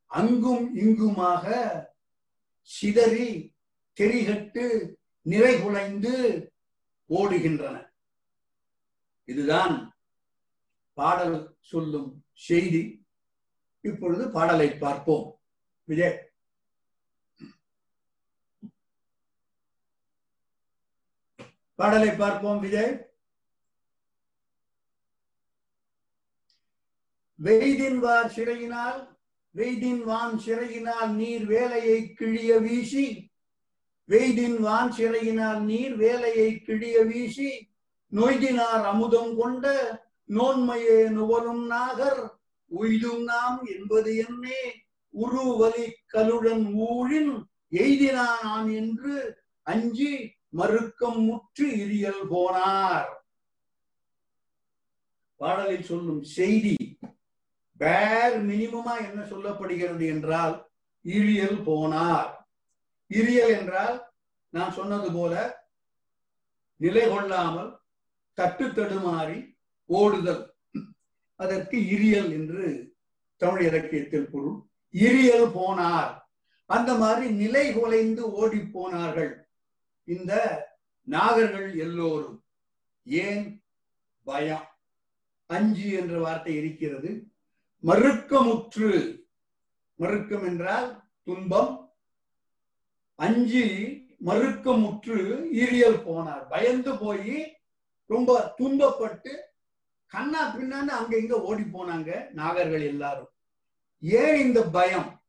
[0.05, 1.45] அங்கும் இங்குமாக
[2.61, 3.55] சிதறி
[3.95, 6.47] தெரிகட்டு நிறைகுலைந்து
[7.05, 7.91] ஓடுகின்றன.
[9.25, 9.97] இதுதான்
[10.93, 13.05] பாடல் சொல்லும் செய்தி.
[13.81, 15.39] இப்பொழுது பாடலை பார்ப்போம்.
[15.83, 16.31] விஜய்.
[21.75, 23.08] பாடலை பார்ப்போம் விஜய்.
[27.39, 28.99] வெய்தின்வார் சிறையினால்
[29.55, 33.05] வெய்தின் வான் சிறையினால் நீர் வேலையை கிழிய வீசி
[34.09, 37.49] வெய்தின் வான் சிறையினால் நீர் வேலையை கிழிய வீசி
[38.11, 39.65] நொய்தினார் அமுதம் கொண்ட
[40.29, 42.21] நோன்மையே நுவலும் நாகர்
[42.71, 44.61] உய்தும் நாம் என்பது என்னே
[45.13, 47.31] உருவலி கலுடன் ஊழின்
[47.71, 49.15] எய்தினான் நான் என்று
[49.67, 50.11] அஞ்சி
[50.49, 53.09] மறுக்கம் முற்று இரியல் போனார்.
[55.39, 56.75] பாடலில் சொல்லும் செய்தி
[57.79, 60.55] பேர் மினிமமா என்ன சொல்லப்படுகிறது என்றால்
[61.03, 62.31] இரியல் போனார்.
[63.09, 64.11] இரியல் என்றால்
[64.49, 65.33] நான் சொன்னது போல
[66.75, 67.79] நிலை கொள்ளாமல்
[68.33, 70.43] தட்டு தடுமாறி ஓடுதல்.
[71.35, 72.95] அதற்கு இரியல் என்று
[73.37, 74.59] தமிழ் இலக்கியத்தில் பொருள்.
[74.93, 76.19] இரியல் போனார்.
[76.65, 79.49] அந்த மாதிரி நிலை குலைந்து ஓடி போனார்கள்
[80.03, 80.33] இந்த
[81.07, 82.43] நாகர்கள் எல்லோரும்.
[83.03, 83.63] ஏன்?
[84.23, 84.67] பயம்.
[85.45, 87.11] அஞ்சு என்ற வார்த்தை இருக்கிறது.
[87.83, 89.17] மறுக்கமுற்று.
[89.95, 91.93] மறுக்கம் என்றால் துன்பம்.
[93.15, 93.65] அஞ்சு
[94.25, 95.17] மறுக்கமுற்று
[95.53, 96.47] ஈரியல் போனார்.
[96.49, 97.57] பயந்து போய்
[98.05, 99.37] ரொம்ப துன்பப்பட்டு
[100.07, 103.31] கண்ணா பின்னான்னு அங்க இங்க ஓடி போனாங்க நாகர்கள் எல்லாரும்.
[103.99, 105.21] ஏன் இந்த பயம்?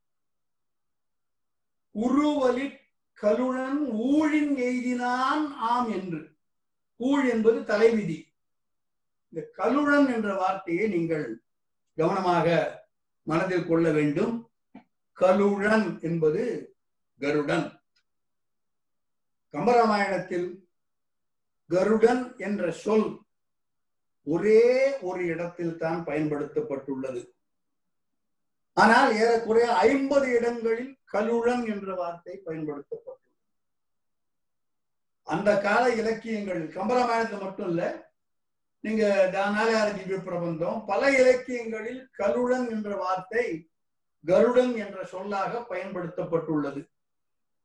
[1.93, 2.77] உருவலி
[3.13, 6.35] கலுழன் ஊழின் எய்தினான் ஆம் என்று.
[6.97, 8.33] ஊழ் என்பது தலைவிதி.
[9.29, 11.43] இந்த கலுழன் என்ற வார்த்தையை நீங்கள்
[11.95, 12.47] கவனமாக
[13.23, 14.35] மனதில் கொள்ள வேண்டும்.
[15.17, 16.43] கலுழன் என்பது
[17.19, 17.67] கருடன்.
[19.53, 20.47] கம்பராமாயணத்தில்
[21.69, 23.19] கருடன் என்ற சொல்
[24.23, 24.63] ஒரே
[24.99, 27.21] ஒரு இடத்தில் தான் பயன்படுத்தப்பட்டுள்ளது.
[28.73, 33.17] ஆனால் ஏறக்குறைய ஐம்பது இடங்களில் கலுழன் என்ற வார்த்தை பயன்படுத்தப்பட்டுள்ளது.
[35.27, 38.10] அந்த கால இலக்கியங்கள் கம்பராமாயணத்தில் மட்டும் இல்ல
[38.81, 40.83] நீங்க நாலாயிர திவ்ய பிரபந்தம்.
[40.85, 43.69] பல இலக்கியங்களில் கருடன் என்ற வார்த்தை
[44.25, 46.89] கருடன் என்ற சொல்லாக பயன்படுத்தப்பட்டுள்ளது.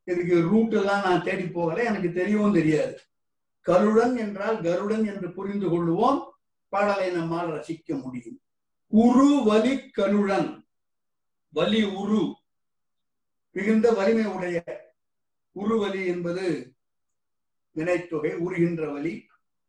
[0.05, 3.01] இதுக்கு ரூட் எல்லாம் நான் தேடி போகல எனக்கு தெரியவும் தெரியாது.
[3.61, 6.21] கருடன் என்றால் கருடன் என்று புரிந்து கொள்வோம்
[6.69, 8.41] பாடலை நம்மால் ரசிக்க முடியும்.
[8.87, 10.67] உரு வலி கருடன்.
[11.49, 12.35] வலி உரு.
[13.51, 14.65] மிகுந்த வலிமை உடைய
[15.55, 16.75] உருவலி என்பது
[17.77, 19.27] வினைத்தொகை உருகின்ற வலி.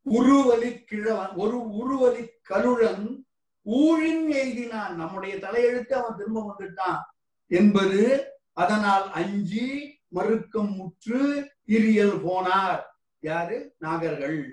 [0.10, 3.26] உருவலி கிழவன் ஒரு உருவலி கழுழன்
[3.66, 4.94] ஊழின் எய்தினான்.
[4.94, 7.00] நம்முடைய தலையெழுத்து அவன் திரும்ப வந்துட்டான்
[7.48, 12.82] என்பது அதனால் அஞ்சி மறுக்கம் முற்று இரியல் போனார்.
[13.20, 13.76] யாரு?
[13.82, 14.52] நாகர்கள்.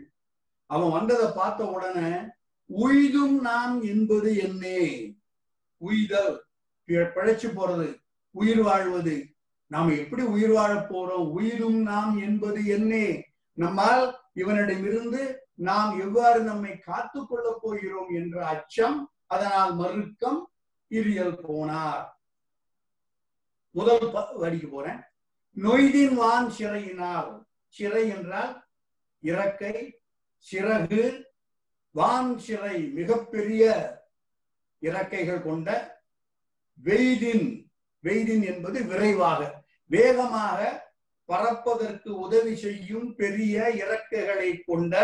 [0.67, 2.17] அவன் வந்ததை பார்த்த உடனே
[2.77, 5.15] உய்தும் நாம் என்பது என்னே?
[5.77, 6.45] உய்தல்.
[6.87, 7.95] பிழைச்சு போறது.
[8.31, 9.27] உயிர் வாழ்வது.
[9.67, 11.31] நாம் எப்படி உயிர் வாழப் போறோம்?
[11.31, 13.27] உயிரும் நாம் என்பது என்னே?
[13.53, 20.41] நம்மால் இவனிடமிருந்து நாம் எவ்வாறு நம்மை காத்து கொள்ள போகிறோம் என்ற அச்சம் அதனால் மறுக்கம்
[20.91, 22.05] இரியல் போனார்.
[23.71, 25.01] முதல் வடிக்கு போறேன்.
[25.57, 27.31] நொய்தின் வான் சிறையினால்
[27.69, 28.67] சிறை என்றால்
[29.23, 29.75] இறக்கை
[30.47, 31.05] சிறகு
[31.91, 33.65] வான் சிறை மிகப்பெரிய
[34.79, 35.69] இறக்கைகள் கொண்ட
[36.85, 37.47] வெய்தின்
[38.05, 39.41] வெய்தின் என்பது விரைவாக
[39.91, 40.59] வேகமாக
[41.29, 44.95] பறப்பதற்கு உதவி செய்யும் பெரிய இறக்கைகளை கொண்ட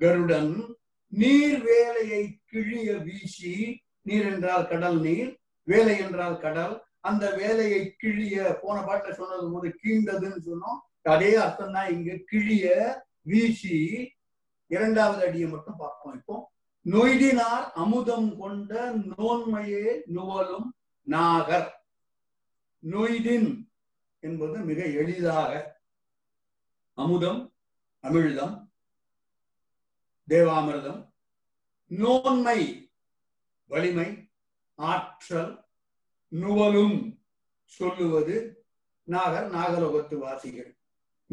[0.00, 0.76] கருடன்
[1.06, 5.30] நீர் வேலையை கிழிய வீசி நீர் என்றால் கடல் நீர்
[5.64, 6.74] வேலை என்றால் கடல்.
[7.00, 10.78] அந்த வேலையை கிழிய போன பாட்டை சொன்னது போது கீண்டதுன்னு சொன்னோம்.
[11.02, 12.66] அதே அர்த்தம் தான் இங்க கிழிய
[13.22, 13.78] வீசி.
[14.66, 16.36] இரண்டாவது அடியை மட்டும் பார்ப்போம் இப்போ.
[16.86, 19.84] நொய்தினார் அமுதம் கொண்ட நோன்மையே
[20.14, 20.68] நுவலும்
[21.06, 21.70] நாகர்.
[22.82, 23.48] நொய்தின்
[24.20, 25.52] என்பது மிக எளிதாக.
[26.98, 27.40] அமுதம்
[28.04, 28.54] அமிழ்தம்
[30.30, 31.12] தேவாமிர்தம்
[31.86, 32.90] நோன்மை
[33.66, 34.30] வலிமை
[34.74, 35.64] ஆற்றல்
[36.28, 37.18] நுவலும்
[37.64, 38.64] சொல்லுவது
[39.04, 40.74] நாகர் நாகலோகத்து வாசிகள்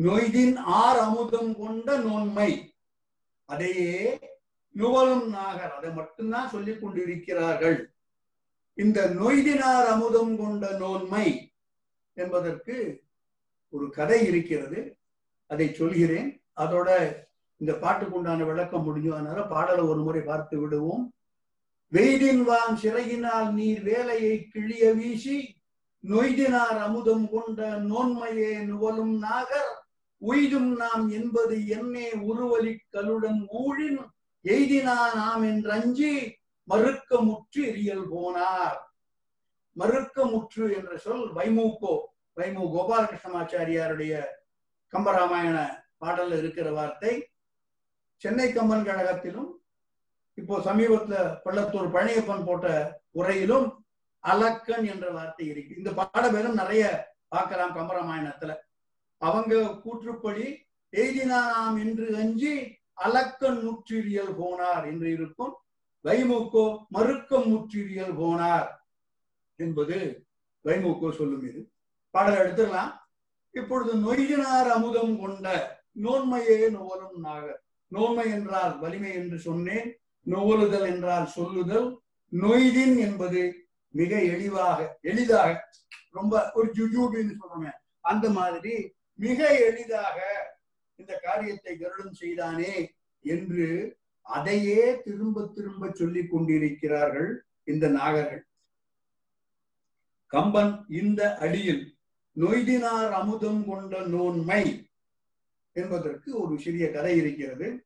[0.01, 2.75] நொய்தின் ஆர் அமுதம் கொண்ட நோன்மை.
[3.45, 4.19] அதையே
[4.75, 7.93] நுவலும் நாகர் அதை மட்டும்தான் சொல்லிக் கொண்டிருக்கிறார்கள்.
[8.73, 11.53] இந்த நொய்தினார் அமுதம் கொண்ட நோன்மை
[12.13, 13.03] என்பதற்கு
[13.69, 14.97] ஒரு கதை இருக்கிறது.
[15.47, 16.43] அதை சொல்கிறேன்.
[16.55, 16.89] அதோட
[17.61, 21.03] இந்த பாட்டுக்கு உண்டான விளக்கம் முடிஞ்சு அதனால பாடலை ஒரு முறை பார்த்து விடுவோம்.
[21.91, 25.37] வெய்தின் வான் சிறையினால் நீர் வேலையை கிழிய வீசி
[26.03, 29.71] நொய்தினார் அமுதம் கொண்ட நோன்மையே நுவலும் நாகர்.
[30.21, 33.99] உய்தும் நாம் என்பது என்னே உருவலி கலுடன் ஊழின்.
[34.45, 36.11] எய்தினா நாம் என்றஞ்சி
[36.67, 38.77] மறுக்க முற்று எரியல் போனார்.
[39.75, 41.95] மறுக்க முற்று என்ற சொல் வைமூக்கோ
[42.37, 44.13] வைமு கோபாலகிருஷ்ணமாச்சாரியாருடைய
[44.93, 45.57] கம்பராமாயண
[46.01, 47.13] பாடல்ல இருக்கிற வார்த்தை.
[48.21, 49.49] சென்னை கம்பன் கழகத்திலும்
[50.37, 52.67] இப்போ சமீபத்துல பள்ளத்தூர் பழனியப்பன் போட்ட
[53.11, 53.67] உரையிலும்
[54.23, 55.71] அலக்கன் என்ற வார்த்தை இருக்கு.
[55.75, 56.83] இந்த பாடபேதம் நிறைய
[57.33, 58.51] பார்க்கலாம் கம்பராமாயணத்துல.
[59.21, 59.53] அவங்க
[59.83, 60.45] கூற்றுப்படி
[60.93, 62.53] எய்தினாம் என்று அஞ்சி
[63.05, 65.53] அலக்கன் முற்றிரியல் போனார் என்று இருக்கும்.
[66.05, 66.65] வைமுக்கோ
[66.95, 68.67] மறுக்கம் முற்றிரியல் போனார்
[69.59, 69.97] என்பது
[70.65, 71.61] வைமுக்கோ சொல்லும் இது.
[72.13, 72.91] பாடல் எடுத்துடலாம்
[73.55, 75.47] இப்பொழுது நொய்யினார் அமுதம் கொண்ட
[76.03, 79.87] நோன்மையே நுவலும் நாகர் நோன்மை என்றால் வலிமை என்று சொன்னேன்
[80.27, 81.87] நுவலுதல் என்றால் சொல்லுதல்.
[82.31, 83.41] நொய்தின் என்பது
[83.93, 85.51] மிக எளிவாக எளிதாக
[86.11, 88.73] ரொம்ப ஒரு ஜுஜூபின்னு சொல்றோமே அந்த மாதிரி
[89.19, 90.17] மிக எளிதாக
[90.95, 92.73] இந்த காரியத்தை கருடன் செய்தானே
[93.25, 93.67] என்று
[94.21, 97.29] அதையே திரும்ப திரும்ப சொல்லிக் கொண்டிருக்கிறார்கள்
[97.63, 98.43] இந்த நாகர்கள்.
[100.31, 101.83] கம்பன் இந்த அடியில்
[102.37, 104.61] நொய்தினார் அமுதம் கொண்ட நோன்மை
[105.77, 107.85] என்பதற்கு ஒரு சிறிய கதை இருக்கிறது.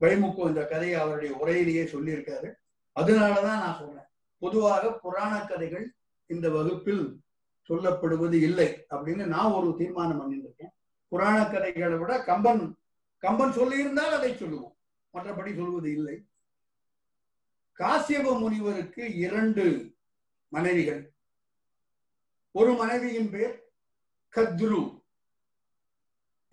[0.00, 2.54] வைமுக்கோ இந்த கதையை அவருடைய உரையிலேயே சொல்லியிருக்காரு.
[3.00, 4.06] அதனாலதான் நான் சொல்றேன்.
[4.38, 5.94] பொதுவாக புராண கதைகள்
[6.26, 7.20] இந்த வகுப்பில்
[7.68, 10.72] சொல்லப்படுவது இல்லை அப்படின்னு நான் ஒரு தீர்மானம் பண்ணியிருக்கேன்.
[11.08, 12.76] புராண கதைகளை விட கம்பன்
[13.18, 14.76] கம்பன் சொல்லியிருந்தால் அதை சொல்லுவோம்.
[15.14, 16.26] மற்றபடி சொல்வது இல்லை.
[17.78, 19.94] காசியப முனிவருக்கு இரண்டு
[20.48, 21.12] மனைவிகள்.
[22.50, 23.68] ஒரு மனைவியின் பேர்
[24.36, 25.03] கத்ரு.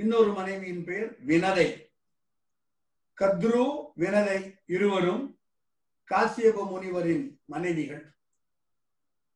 [0.02, 1.92] இன்னொரு மனைவியின் பெயர் வினதை.
[3.22, 5.40] கத்ரு வினதை இருவரும்
[6.12, 8.16] காசியப முனிவரின் மனைவிகள்.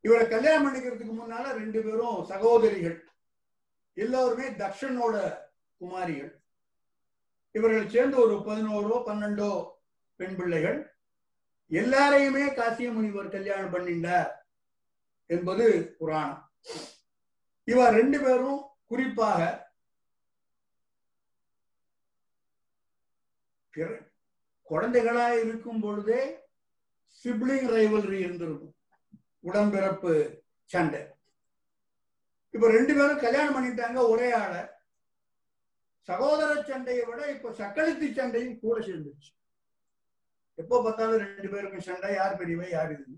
[0.01, 3.09] இவரை கல்யாணம் பண்ணிக்கிறதுக்கு முன்னால ரெண்டு பேரும் சகோதரிகள்.
[3.93, 5.37] எல்லோருமே தக்ஷனோட
[5.77, 6.33] குமாரிகள்.
[7.51, 9.69] இவர்கள் சேர்ந்து ஒரு பதினோரோ பன்னெண்டோ
[10.15, 10.95] பெண் பிள்ளைகள்.
[11.69, 14.31] எல்லாரையுமே காசிய முனிவர் கல்யாணம் பண்ணிண்டார்
[15.25, 16.51] என்பது புராணம்.
[17.63, 19.64] இவர் ரெண்டு பேரும் குறிப்பாக
[24.69, 26.21] குழந்தைகளா இருக்கும் பொழுதே
[27.23, 28.75] சிப்ளிங் ரைவல்ரி இருந்திருக்கும்.
[29.49, 30.13] உடம்பிறப்பு
[30.73, 31.01] சண்டை.
[32.53, 34.53] இப்ப ரெண்டு பேரும் கல்யாணம் பண்ணிட்டாங்க ஒரே ஆள.
[36.09, 39.31] சகோதர சண்டையை விட இப்ப சக்களத்தி சண்டையும் கூட சேர்ந்துச்சு
[40.61, 43.15] எப்போ பார்த்தாலும் ரெண்டு பேருக்கும் சண்டை யார் பெரியவை யார் இது.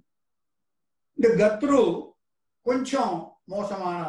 [1.18, 1.82] இந்த கத்ரு
[2.66, 3.16] கொஞ்சம்
[3.53, 3.99] மோசமான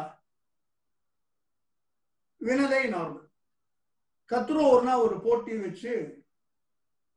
[2.41, 3.27] வினதை நார்மல்.
[4.31, 5.93] கத்ரு ஒரு நாள் ஒரு போட்டி வச்சு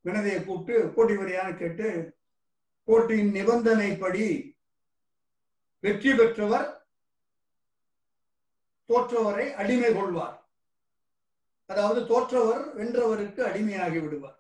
[0.04, 2.18] வினதையை கூப்பிட்டு போட்டி வரியான கேட்டு
[2.84, 4.26] போட்டியின் நிபந்தனைப்படி
[5.80, 6.68] வெற்றி பெற்றவர்
[8.88, 10.36] தோற்றவரை அடிமை கொள்வார்.
[11.66, 14.38] அதாவது தோற்றவர் வென்றவருக்கு அடிமையாகி விடுவார்.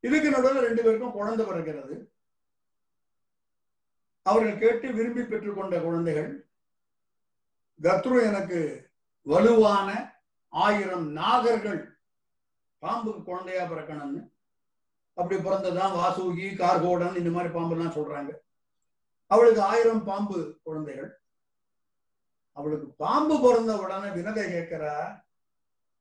[0.00, 1.96] இதுக்கு நடுவில் ரெண்டு பேருக்கும் குழந்தை பிறக்கிறது.
[4.22, 6.30] அவர்கள் கேட்டு விரும்பி பெற்றுக்கொண்ட குழந்தைகள்
[7.82, 8.60] கத்ரு எனக்கு
[9.22, 9.88] வலுவான
[10.48, 11.80] ஆயிரம் நாகர்கள்
[12.78, 14.30] பாம்புக்கு குழந்தையா பிறக்கணும்னு.
[15.14, 18.34] அப்படி பிறந்ததான் வாசுகி கார்கோடன் இந்த மாதிரி பாம்பு சொல்றாங்க.
[19.26, 21.20] அவளுக்கு ஆயிரம் பாம்பு குழந்தைகள்.
[22.52, 25.24] அவளுக்கு பாம்பு பிறந்த உடனே வினதை கேட்கிறா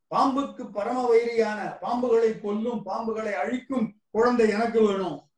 [0.09, 5.30] பாம்புக்கு பரம வைரியான பாம்புகளை கொல்லும் பாம்புகளை அழிக்கும் குழந்தை எனக்கு வேணும்.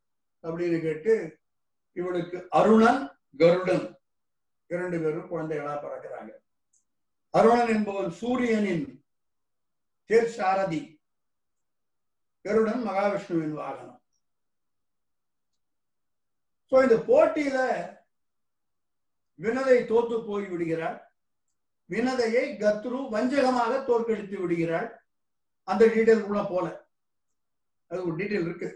[0.43, 1.39] அப்படின்னு கேட்டு
[1.93, 3.99] இவளுக்கு அருணன் கருடன்
[4.67, 6.29] இரண்டு பேரும் குழந்தைகளா பிறக்கிறாங்க.
[7.29, 9.05] அருணன் என்பவன் சூரியனின்
[10.05, 10.96] தேர் சாரதி.
[12.47, 14.01] கருடன் மகாவிஷ்ணுவின் வாகனம்.
[16.71, 17.57] சோ இந்த போட்டியில
[19.43, 20.97] வினதை தோத்து போய் விடுகிறார்.
[21.89, 24.89] வினதையை கத்ரு வஞ்சகமாக தோற்கடித்து விடுகிறாள்
[25.71, 26.65] அந்த டீட்டெயில் உள்ள போல.
[27.91, 28.69] அது ஒரு டீட்டெயில் இருக்கு.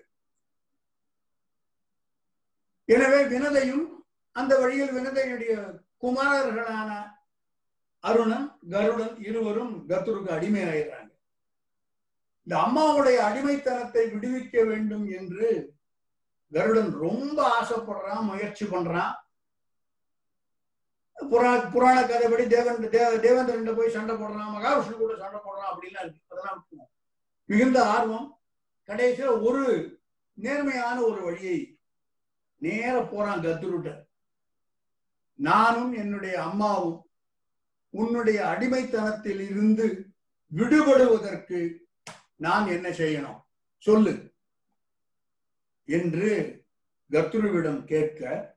[2.95, 3.85] எனவே வினதையும்
[4.39, 5.53] அந்த வழியில் வினதையுடைய
[6.03, 6.91] குமாரர்களான
[8.03, 11.00] அருணன் கருடன் இருவரும் கத்ருக்கு அடிமையாயிடுறாங்க
[12.47, 15.47] இந்த அம்மாவுடைய அடிமைத்தனத்தை விடுவிக்க வேண்டும் என்று
[16.51, 19.13] கருடன் ரொம்ப ஆசைப்படுறான் முயற்சி பண்றான்.
[21.17, 26.29] புராண புராண கதைப்படி தேவன் தேவ தேவேந்திரன் போய் சண்டை போடுறான் மகாவிஷ்ணு கூட சண்டை போடுறான் அப்படின்லாம் இருக்கு.
[26.29, 26.63] அதெல்லாம்
[27.49, 28.27] மிகுந்த ஆர்வம்.
[28.89, 29.63] கடைசியில ஒரு
[30.37, 31.57] நேர்மையான ஒரு வழியை
[32.61, 33.91] நேர போறான் கத்துருட்ட
[35.39, 36.97] நானும் என்னுடைய அம்மாவும்
[37.93, 39.85] உன்னுடைய அடிமைத்தனத்தில் இருந்து
[40.51, 41.59] விடுபடுவதற்கு
[42.41, 43.39] நான் என்ன செய்யணும்?
[43.77, 44.33] சொல்லு.
[45.85, 46.63] என்று
[47.11, 48.55] கத்ருவிடம் கேட்க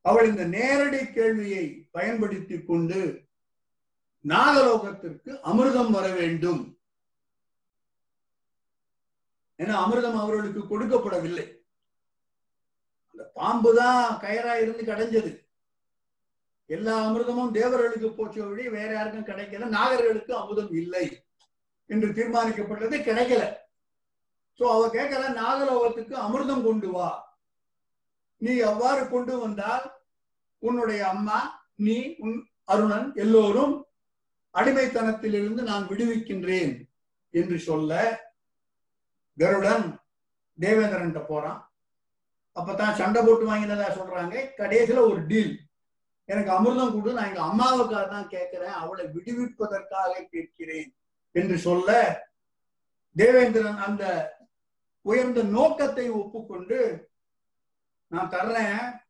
[0.00, 3.22] அவள் இந்த நேரடி கேள்வியை பயன்படுத்தி கொண்டு
[4.24, 6.78] நாகலோகத்திற்கு அமிர்தம் வர வேண்டும்.
[9.58, 11.56] ஏன்னா அமிர்தம் அவர்களுக்கு கொடுக்கப்படவில்லை.
[13.10, 15.48] அந்த பாம்பு தான் கயரா இருந்து கடைஞ்சது.
[16.66, 19.68] எல்லா அமிர்தமும் தேவர்களுக்கு போச்ச வழி வேற யாருக்கும் கிடைக்கல.
[19.68, 21.27] நாகர்களுக்கு அமுதம் இல்லை.
[21.90, 23.42] என்று தீர்மானிக்கப்பட்டது கிடைக்கல.
[24.60, 27.10] சோ அவ கேட்கல நாகலோகத்துக்கு அமிர்தம் கொண்டு வா.
[28.36, 29.84] நீ அவ்வாறு கொண்டு வந்தால்
[30.58, 31.38] உன்னுடைய அம்மா
[31.74, 33.74] நீ உன் அருணன் எல்லோரும்
[34.54, 36.72] அடிமைத்தனத்திலிருந்து நான் விடுவிக்கின்றேன்
[37.30, 37.92] என்று சொல்ல
[39.38, 39.86] கருடன்
[40.58, 41.60] தேவேந்திரன் போறான்.
[42.56, 44.34] அப்பதான் சண்டை போட்டு வாங்கினதா சொல்றாங்க.
[44.56, 45.52] கடைசியில ஒரு டீல்
[46.24, 48.76] எனக்கு அமிர்தம் கொடு நான் எங்க அம்மாவுக்காக தான் கேட்கிறேன்.
[48.82, 50.90] அவளை விடுவிப்பதற்காக கேட்கிறேன்.
[51.30, 52.20] என்று சொல்ல
[53.16, 54.04] தேவேந்திரன் அந்த
[55.02, 57.10] உயர்ந்த நோக்கத்தை ஒப்புக்கொண்டு
[58.06, 59.00] நான் தர்றேன்.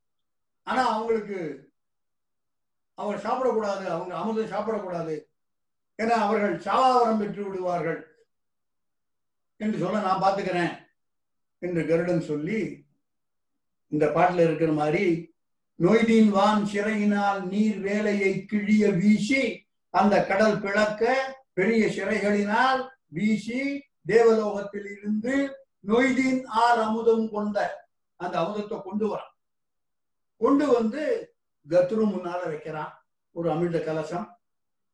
[0.62, 1.70] ஆனா அவங்களுக்கு
[2.94, 3.86] அவர் சாப்பிடக்கூடாது.
[3.86, 5.24] அவங்க அமுதம் சாப்பிடக்கூடாது.
[5.96, 8.26] ஏன்னா அவர்கள் சாவாவரம் பெற்று விடுவார்கள்.
[9.56, 10.86] என்று சொல்ல நான் பார்த்துக்கிறேன்.
[11.58, 12.86] என்று கருடன் சொல்லி
[13.88, 15.34] இந்த பாட்டில் இருக்கிற மாதிரி
[15.82, 23.60] நொய்தீன் வான் சிறையினால் நீர் வேலையை கிழிய வீசி அந்த கடல் பிளக்க பெரிய சிறைகளினால் வீசி
[24.06, 25.34] தேவலோகத்தில் இருந்து
[25.86, 27.56] நொய்தீன் ஆர் அமுதம் கொண்ட
[28.20, 29.34] அந்த அமுதத்தை கொண்டு வரான்.
[30.40, 31.02] கொண்டு வந்து
[31.66, 32.92] கத்ரு முன்னால வைக்கிறான்.
[33.36, 34.26] ஒரு அமிர்த கலசம்.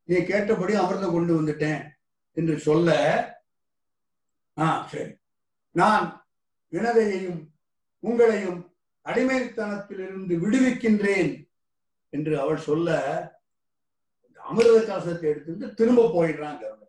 [0.08, 1.82] நீ கேட்டபடி அமிர்தம் கொண்டு வந்துட்டேன்
[2.36, 2.90] என்று சொல்ல
[4.56, 5.12] ஆ சரி.
[5.74, 6.06] நான்
[6.72, 7.40] வினதையையும்
[8.02, 8.60] உங்களையும்
[9.06, 11.32] அடிமைத்தனத்திலிருந்து விடுவிக்கின்றேன்
[12.12, 12.98] என்று அவள் சொல்ல
[14.44, 16.82] அமிர்த கலசத்தை எடுத்துட்டு திரும்ப போயிடுறான் கருடன்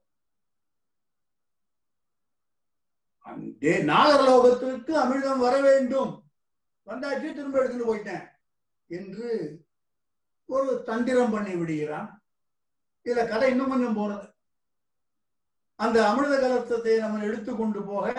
[3.26, 6.12] அந்த நாகரலோகத்திற்கு அமிர்தம் வர வேண்டும்.
[6.88, 8.26] வந்தாச்சு திரும்ப எடுத்துட்டு போயிட்டேன்
[8.90, 9.30] என்று
[10.50, 12.10] ஒரு தந்திரம் பண்ணி விடுகிறான்.
[13.06, 14.28] இதுல கதை இன்னும் கொஞ்சம் போறது.
[15.80, 18.14] அந்த அமிர்த கலசத்தை நம்ம எடுத்துக்கொண்டு போக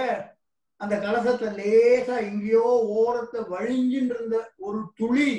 [0.80, 2.64] அந்த கலசத்தை லேசா எங்கேயோ
[2.96, 5.30] ஓரத்தை வழிஞ்சின்னு இருந்த ஒரு துளி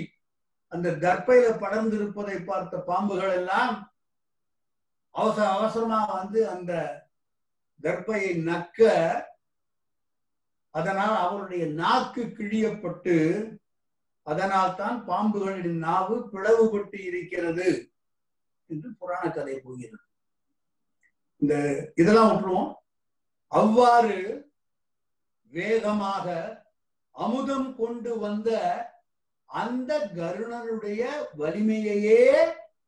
[0.71, 3.75] அந்த கர்ப்பையில படர்ந்திருப்பதை பார்த்த பாம்புகள் எல்லாம்
[5.15, 6.71] அவசர அவசரமா வந்து அந்த
[7.83, 8.79] கர்ப்பையை நக்க
[10.73, 13.15] அதனால் அவருடைய நாக்கு கிழியப்பட்டு
[14.27, 17.67] அதனால் தான் பாம்புகளின் நாவு பிளவுபட்டு இருக்கிறது
[18.69, 20.03] என்று புராண கதை போகிறது
[21.41, 21.55] இந்த
[21.95, 22.71] இதெல்லாம் விட்டுருவோம்.
[23.51, 24.17] அவ்வாறு
[25.53, 26.25] வேகமாக
[27.15, 28.49] அமுதம் கொண்டு வந்த
[29.47, 32.35] அந்த கருணனுடைய வலிமையையே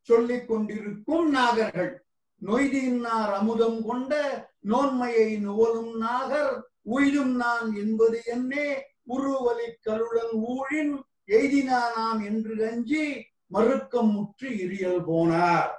[0.02, 1.98] சொல்லிக் கொண்டிருக்கும் நாகர்கள்.
[2.46, 4.14] நொய்தினார் அமுதம் கொண்ட
[4.60, 6.68] நோன்மையை நுவலும் நாகர்.
[6.82, 8.86] உயிரும் நான் என்பது என்னே?
[9.08, 15.70] உருவலி கருடன் ஊழின் எய்தினானாம் என்று அஞ்சி மறுக்கம் முற்று இறியல் போனார்.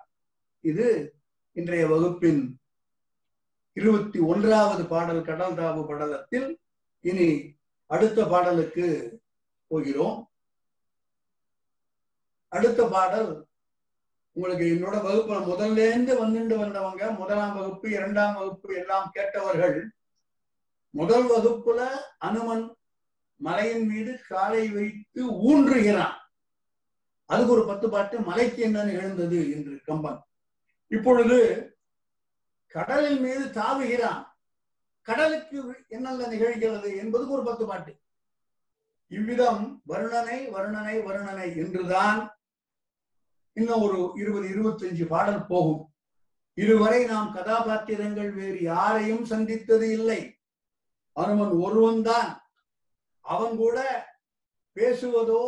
[0.60, 1.14] இது
[1.52, 2.60] இன்றைய வகுப்பின்
[3.72, 6.56] இருபத்தி ஒன்றாவது பாடல் கடல் தாவு படலத்தில்
[7.00, 7.54] இனி
[7.86, 9.18] அடுத்த பாடலுக்கு
[9.66, 10.29] போகிறோம்.
[12.52, 13.30] அடுத்த பாடல்.
[14.32, 19.90] உங்களுக்கு என்னோட வகுப்புல முதல்ல இருந்து வந்துட்டு வந்தவங்க முதலாம் வகுப்பு இரண்டாம் வகுப்பு எல்லாம் கேட்டவர்கள்
[20.90, 21.80] முதல் வகுப்புல
[22.18, 22.76] அனுமன்
[23.36, 25.20] மலையின் மீது காலை வைத்து
[25.50, 26.16] ஊன்றுகிறான்.
[27.26, 30.20] அதுக்கு ஒரு பத்து பாட்டு மலைக்கு என்ன நிகழ்ந்தது என்று கம்பன்.
[30.86, 31.38] இப்பொழுது
[32.66, 34.24] கடலின் மீது தாவுகிறான்.
[35.02, 37.92] கடலுக்கு என்னென்ன நிகழ்கிறது என்பதுக்கு ஒரு பத்து பாட்டு.
[39.08, 42.39] இவ்விதம் வருணனை வருணனை வருணனை என்றுதான்
[43.56, 45.82] இன்னும் ஒரு இருபது இருபத்தஞ்சு பாடல் போகும்.
[46.58, 50.20] இதுவரை நாம் கதாபாத்திரங்கள் வேறு யாரையும் சந்தித்தது இல்லை.
[51.16, 52.30] அனுமன் ஒருவன் தான்
[53.24, 53.78] அவன் கூட
[54.76, 55.42] பேசுவதோ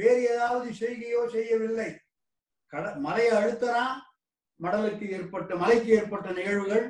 [0.00, 1.90] வேறு ஏதாவது செய்கையோ செய்யவில்லை.
[2.72, 3.96] கட மலையை அழுத்தறான்.
[4.60, 6.86] மடலுக்கு ஏற்பட்ட மலைக்கு ஏற்பட்ட நிகழ்வுகள்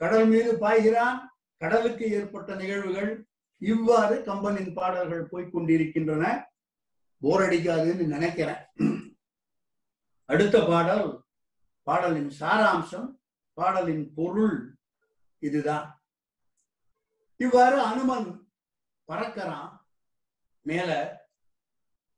[0.00, 1.18] கடல் மீது பாய்கிறான்.
[1.60, 3.10] கடலுக்கு ஏற்பட்ட நிகழ்வுகள்
[3.62, 6.24] இவ்வாறு கம்பனின் பாடல்கள் போய்கொண்டிருக்கின்றன
[7.22, 8.60] போர் அடிக்காதுன்னு நினைக்கிறேன்.
[10.30, 11.24] அடுத்த பாடல்
[11.82, 13.18] பாடலின் சாராம்சம்
[13.54, 14.78] பாடலின் பொருள்
[15.38, 15.86] இதுதான்.
[17.36, 18.50] இவ்வாறு அனுமன்
[19.04, 19.70] பறக்கிறான்.
[20.62, 20.90] மேல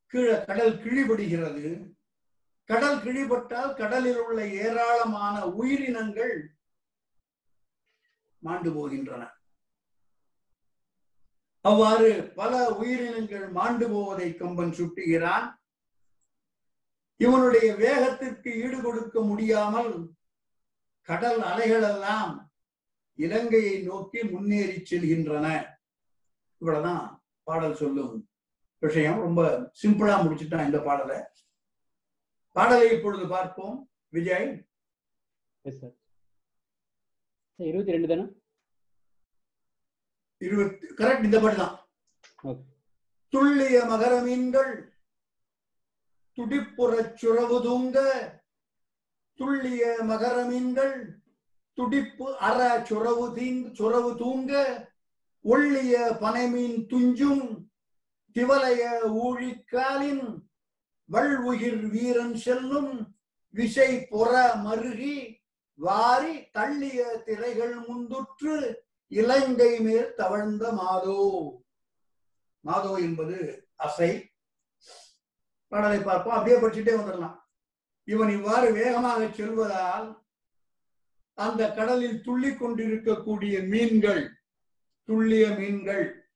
[0.07, 1.95] கீழே கடல் கிழிபடுகிறது.
[2.65, 6.35] கடல் கிழிபட்டால் கடலில் உள்ள ஏராளமான உயிரினங்கள்
[8.39, 9.23] மாண்டு போகின்றன.
[11.61, 15.49] அவ்வாறு பல உயிரினங்கள் மாண்டு போவதை கம்பன் சுட்டுகிறான்.
[17.25, 19.91] இவனுடைய வேகத்திற்கு ஈடு கொடுக்க முடியாமல்
[21.03, 22.55] கடல் அலைகள் எல்லாம்
[23.15, 25.77] இலங்கையை நோக்கி முன்னேறி செல்கின்றன.
[26.61, 27.05] இவ்வளவுதான்
[27.43, 28.15] பாடல் சொல்லும்
[28.79, 29.21] விஷயம்.
[29.27, 29.43] ரொம்ப
[29.83, 31.19] சிம்பிளா முடிச்சுட்டான் இந்த பாடலை.
[32.57, 33.77] பாடலை இப்பொழுது பார்ப்போம்.
[34.09, 34.49] விஜய்.
[37.57, 38.25] இருபத்தி ரெண்டு தானே?
[40.39, 41.77] இருபத்தி கரெக்ட் இந்த பாட்டு தான்.
[43.33, 44.73] துள்ளிய மகர மீன்கள்
[46.41, 47.99] துடிப்புறச் சுரவு தூங்க
[49.39, 51.19] துள்ளிய மகர மீன்கள்
[51.73, 54.53] துடிப்பு அற சுரவு தீங் சுரவு தூங்க
[55.45, 57.69] ஒள்ளிய பனைமீன் துஞ்சும்
[58.35, 60.43] திவலைய ஊழிக்காலின்
[61.11, 63.15] வள்வுயிர் வீரன் செல்லும்
[63.51, 65.37] விசை பொற மருகி
[65.75, 68.75] வாரி தள்ளிய திரைகள் முந்துற்று
[69.09, 71.21] இலங்கை மேல் தவழ்ந்த மாதோ.
[72.61, 74.30] மாதோ என்பது அசை.
[75.71, 76.35] பாடலை பார்ப்போம்.
[76.35, 77.39] அப்படியே படிச்சுட்டே வந்துடலாம்.
[78.05, 80.25] இவன் இவ்வாறு வேகமாக செல்வதால்
[81.35, 84.23] அந்த கடலில் துள்ளி கொண்டிருக்கக்கூடிய மீன்கள்
[85.09, 86.29] துள்ளிய மீன்கள்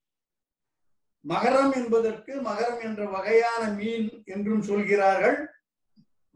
[1.29, 5.51] மகரம் என்பதற்கு மகரம் என்ற வகையான மீன் என்றும் சொல்கிறார்கள்.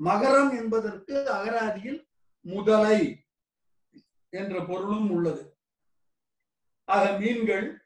[0.05, 2.01] மகரம் என்பதற்கு அகராதியில்
[2.40, 3.26] முதலை
[4.28, 5.57] என்ற பொருளும் உள்ளது.
[6.84, 7.82] ஆக மீன்கள்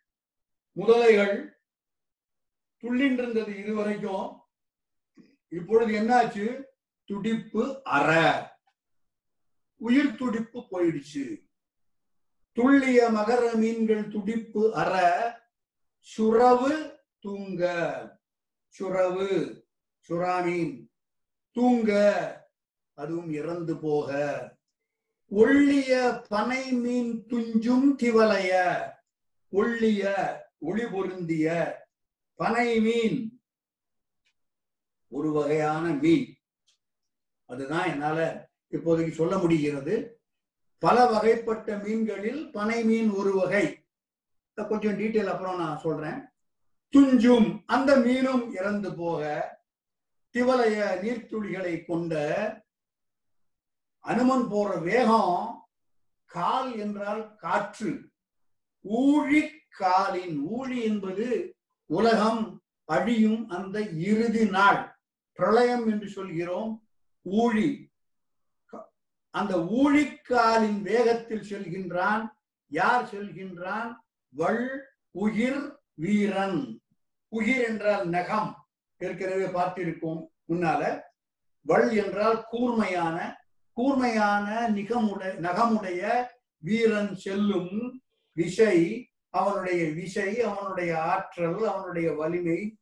[0.77, 1.35] முதலைகள்
[2.83, 4.42] துள்ளின்றிருந்தது இதுவரைக்கும்.
[5.53, 6.63] இப்பொழுது என்னாச்சு?
[7.05, 8.15] துடிப்பு அற.
[9.77, 11.49] உயிர் துடிப்பு போயிடுச்சு.
[12.55, 14.95] துள்ளிய மகர மீன்கள் துடிப்பு அற.
[16.17, 17.63] சுரவு தூங்க.
[18.79, 19.63] சுரவு
[20.09, 20.87] சுறாமீன்
[21.51, 21.91] தூங்க.
[22.95, 24.11] அதுவும் இறந்து போக.
[25.31, 28.81] ஒள்ளிய பனை மீன் துஞ்சும் திவலைய.
[29.53, 31.77] ஒள்ளிய ஒளி பொருந்திய
[32.35, 33.32] பனை மீன்.
[35.13, 36.37] ஒரு வகையான மீன்.
[37.45, 40.21] அதுதான் என்னால இப்போதைக்கு சொல்ல முடிகிறது.
[40.79, 43.87] பல வகைப்பட்ட மீன்களில் பனை மீன் ஒரு வகை.
[44.55, 46.29] கொஞ்சம் டீட்டெயில் அப்புறம் நான் சொல்றேன்.
[46.97, 49.23] துஞ்சும் அந்த மீனும் இறந்து போக
[50.35, 52.15] திவலைய நீர்த்துளிகளை கொண்ட
[53.99, 55.69] அனுமன் போற வேகம்
[56.27, 58.11] கால் என்றால் காற்று.
[58.81, 61.57] ஊழி காலின் ஊழி என்பது
[61.87, 64.92] உலகம் அழியும் அந்த இறுதி நாள்.
[65.33, 66.87] பிரளயம் என்று சொல்கிறோம்
[67.23, 67.91] ஊழி.
[69.31, 72.29] அந்த ஊழிக்காலின் வேகத்தில் செல்கின்றான்.
[72.69, 73.95] யார் செல்கின்றான்?
[74.29, 76.83] வள் உயிர் வீரன்.
[77.29, 78.67] உயிர் என்றால் நகம்.
[78.99, 81.01] ஏற்கனவே பார்த்திருக்கோம் முன்னால.
[81.61, 83.37] வள் என்றால் கூர்மையான
[83.73, 86.27] கூர்மையான நிகமுடைய நகமுடைய
[86.59, 88.03] வீரன் செல்லும்
[88.33, 89.09] விசை.
[89.31, 92.77] அவனுடைய விசை அவனுடைய ஆற்றல் அவனுடைய வலிமை.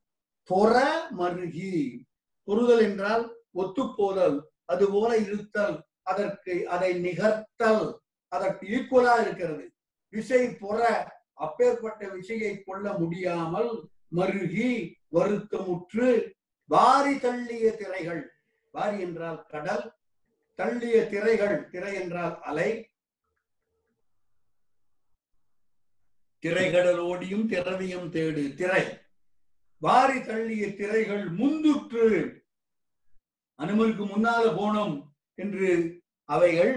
[0.44, 2.00] பொற மருகி.
[2.50, 3.24] பொறுதல் என்றால்
[3.54, 4.36] ஒத்துப்போதல்
[4.72, 7.84] அதுபோல இருத்தல் அதற்கு அதை நிகர்த்தல்
[8.32, 9.64] அதற்கு ஈக்குவலா இருக்கிறது.
[10.12, 10.80] விசை பொற
[11.46, 13.70] அப்பேற்பட்ட விசையை கொள்ள முடியாமல்
[14.16, 14.70] மருகி
[15.12, 16.08] வருத்தமுற்று
[16.70, 18.22] வாரி தள்ளிய திரைகள்.
[18.74, 19.84] வாரி என்றால் கடல்
[20.58, 22.70] தள்ளிய திரைகள் திரை என்றால் அலை.
[26.42, 28.84] திரைகடலோடியும் திரவியம் தேடு திரை.
[29.82, 32.06] வாரி தள்ளிய திரைகள் முந்துற்று
[33.60, 34.94] அனுமனுக்கு முன்னால போனோம்
[35.38, 35.68] என்று
[36.28, 36.74] அவைகள்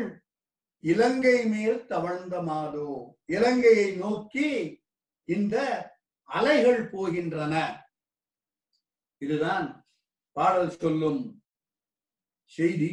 [0.83, 2.89] இலங்கை மேல் தவழ்ந்த மாதோ
[3.25, 4.49] இலங்கையை நோக்கி
[5.27, 5.55] இந்த
[6.29, 7.53] அலைகள் போகின்றன.
[9.21, 9.67] இதுதான்
[10.35, 11.21] பாடல் சொல்லும்
[12.51, 12.89] செய்தி.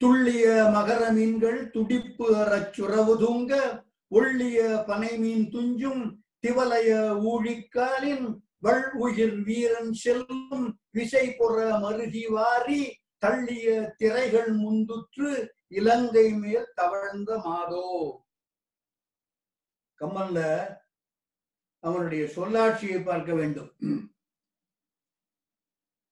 [0.00, 3.52] துள்ளிய மகர மீன்கள் துடிப்பு அறச் சுரவு தூங்க
[4.12, 6.02] ஒள்ளிய பனை மீன் துஞ்சும்
[6.40, 6.90] திவலைய
[7.24, 8.26] ஊழிக்காலின்
[8.58, 12.82] வள் உயிர் வீரன் செல்லும் விசை பொற மருகி வாரி
[13.22, 18.26] தள்ளிய திரைகள் முந்துற்று இலங்கை மேல் தவழ்ந்த மாதோ.
[20.00, 20.66] கம்மல்ல
[21.78, 23.76] அவனுடைய சொல்லாட்சியை பார்க்க வேண்டும்.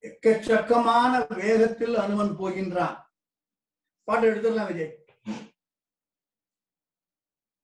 [0.02, 3.02] எக்கச்சக்கமான வேகத்தில் அனுமன் போகின்றான்.
[4.04, 5.04] பாட்டு எடுத்துடலாம் விஜய்.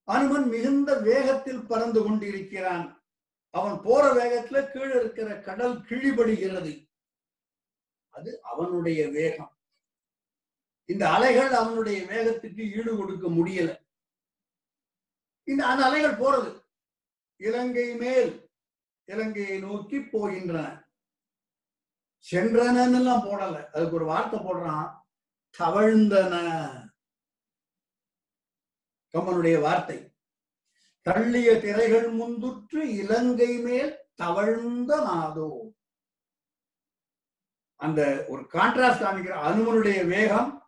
[0.03, 3.05] அனுமன் மிகுந்த வேகத்தில் பறந்து கொண்டிருக்கிறான்.
[3.51, 6.86] அவன் போற வேகத்துல கீழே இருக்கிற கடல் கிழிபடுகிறது.
[8.17, 9.59] அது அவனுடைய வேகம்.
[10.85, 13.87] இந்த அலைகள் அவனுடைய வேகத்துக்கு ஈடு கொடுக்க முடியல.
[15.45, 16.65] இந்த அந்த அலைகள் போறது.
[17.37, 18.51] இலங்கை மேல்
[19.05, 20.85] இலங்கையை நோக்கி போகின்றன.
[22.31, 23.67] சென்றனன்னு எல்லாம் போடல.
[23.67, 25.01] அதுக்கு ஒரு வார்த்தை போடுறான்.
[25.59, 26.35] தவழ்ந்தன.
[29.13, 30.11] கம்மனுடைய வார்த்தை.
[31.05, 35.76] தள்ளிய திரைகள் முந்துற்று இலங்கை மேல் தவழ்ந்த நாதோ
[37.77, 40.61] அந்த ஒரு கான்ட்ராஸ்ட் காமிக்கிற அணுவனுடைய வேகம்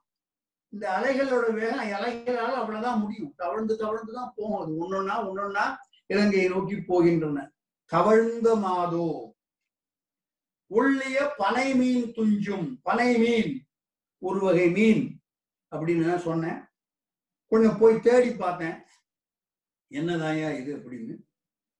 [0.69, 3.35] இந்த அலைகளோட வேகம் அலைகளால் அவ்வளவுதான் முடியும்.
[3.37, 4.61] தவழ்ந்து தவழ்ந்து தான் போகும்.
[4.61, 7.51] அது ஒன்னொன்னா ஒன்னொன்னா இலங்கையை நோக்கி போகின்றன.
[7.85, 9.35] தவழ்ந்த மாதோ.
[10.71, 12.79] ஒள்ளிய பனை மீன் துஞ்சும்.
[12.83, 13.67] பனை மீன்
[14.19, 15.23] ஒரு வகை மீன்
[15.71, 16.65] அப்படின்னு நான் சொன்னேன்.
[17.47, 18.83] கொஞ்சம் போய் தேடி பார்த்தேன்.
[19.91, 21.23] என்னதாயா இது அப்படின்னு.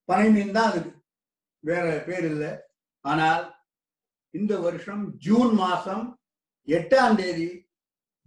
[0.05, 1.03] பனை மீன் தான் அதுக்கு.
[1.59, 2.57] வேற பேர் இல்லை.
[3.01, 3.58] ஆனால்
[4.31, 6.21] இந்த வருஷம் ஜூன் மாசம்
[6.67, 7.71] எட்டாம் தேதி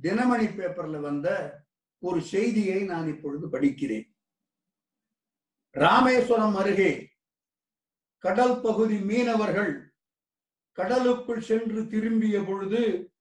[0.04, 1.28] தினமணி பேப்பர்ல வந்த
[2.00, 4.08] ஒரு செய்தியை நான் இப்பொழுது படிக்கிறேன்.
[5.72, 7.10] ராமேஸ்வரம் அருகே
[8.18, 9.94] கடல் பகுதி மீனவர்கள்
[10.72, 13.14] கடலுக்குள் சென்று திரும்பிய பொழுது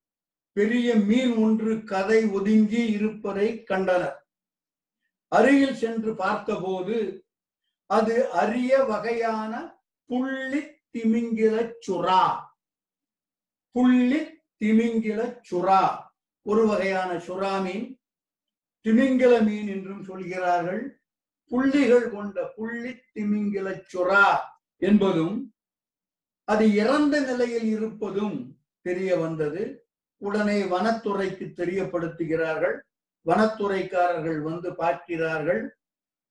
[0.53, 4.26] பெரிய மீன் ஒன்று கதை ஒதுங்கி இருப்பதை கண்டனர்.
[5.28, 7.26] அருகில் சென்று பார்த்தபோது
[7.87, 10.62] அது அரிய வகையான புள்ளி
[10.93, 12.49] திமிங்கில சுறா.
[13.71, 14.21] புள்ளி
[14.61, 16.03] திமிங்கில சுறா.
[16.43, 18.01] ஒரு வகையான சுறா மீன்.
[18.85, 21.01] திமிங்கில மீன் என்றும் சொல்கிறார்கள்.
[21.49, 24.39] புள்ளிகள் கொண்ட புள்ளி திமிங்கில சுறா
[24.77, 25.55] என்பதும்
[26.45, 29.87] அது இறந்த நிலையில் இருப்பதும் தெரிய வந்தது.
[30.16, 32.81] உடனே வனத்துறைக்கு தெரியப்படுத்துகிறார்கள்.
[33.27, 35.79] வனத்துறைக்காரர்கள் வந்து பார்க்கிறார்கள்.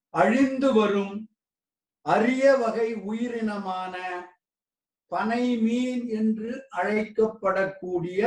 [0.09, 1.29] அழிந்து வரும்
[2.01, 3.95] அரிய வகை உயிரினமான
[5.11, 8.21] பனை மீன் என்று அழைக்கப்படக்கூடிய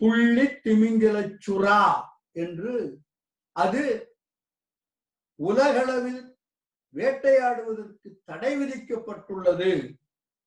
[0.00, 1.80] புள்ளி திமிங்கல சுறா
[2.32, 2.74] என்று
[3.56, 3.82] அது
[5.38, 6.22] உலகளவில்
[6.94, 9.72] வேட்டையாடுவதற்கு தடை விதிக்கப்பட்டுள்ளது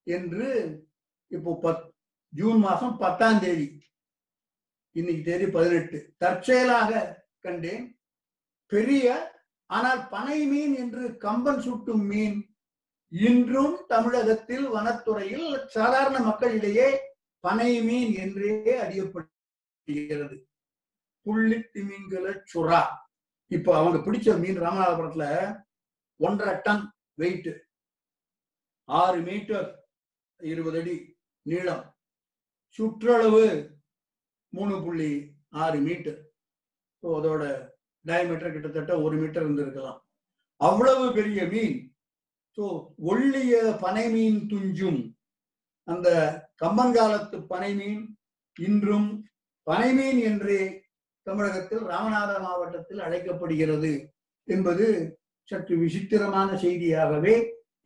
[0.07, 0.47] என்று
[1.31, 1.83] இப்போ பத்
[2.33, 3.67] ஜூன் மாசம் பத்தாம் தேதி
[4.95, 7.85] இன்னைக்கு தேதி பதினெட்டு தற்செயலாக கண்டேன்.
[8.71, 9.05] பெரிய
[9.69, 12.37] ஆனால் பனை மீன் என்று கம்பன் சுட்டும் மீன்
[13.13, 16.87] இன்றும் தமிழகத்தில் வனத்துறையில் சாதாரண மக்களிடையே
[17.43, 18.53] பனை மீன் என்றே
[18.83, 20.37] அறியப்படுகிறது.
[21.25, 22.81] புள்ளி திமிங்கல சுறா.
[23.51, 25.25] இப்போ அவங்க பிடிச்ச மீன் ராமநாதபுரத்துல
[26.19, 26.83] ஒன்றரை டன்
[27.21, 27.51] வெயிட்
[28.89, 29.69] ஆறு மீட்டர்
[30.39, 30.95] இருபது அடி
[31.45, 31.85] நீளம்.
[32.79, 33.45] சுற்றளவு
[34.53, 35.11] மூணு புள்ளி
[35.63, 36.19] ஆறு மீட்டர்
[37.03, 37.43] ஸோ அதோட
[38.05, 39.99] டயமீட்டர் கிட்டத்தட்ட ஒரு மீட்டர் இருந்திருக்கலாம்.
[40.61, 41.77] அவ்வளவு பெரிய மீன்
[42.57, 42.63] ஸோ
[43.11, 45.01] ஒள்ளிய பனை மீன் துஞ்சும்.
[45.87, 46.07] அந்த
[46.63, 48.03] கம்பங்காலத்து பனை மீன்
[48.57, 49.09] இன்றும்
[49.67, 50.61] பனை மீன் என்றே
[51.27, 53.91] தமிழகத்தில் ராமநாத மாவட்டத்தில் அழைக்கப்படுகிறது
[54.47, 54.85] என்பது
[55.49, 57.35] சற்று விசித்திரமான செய்தியாகவே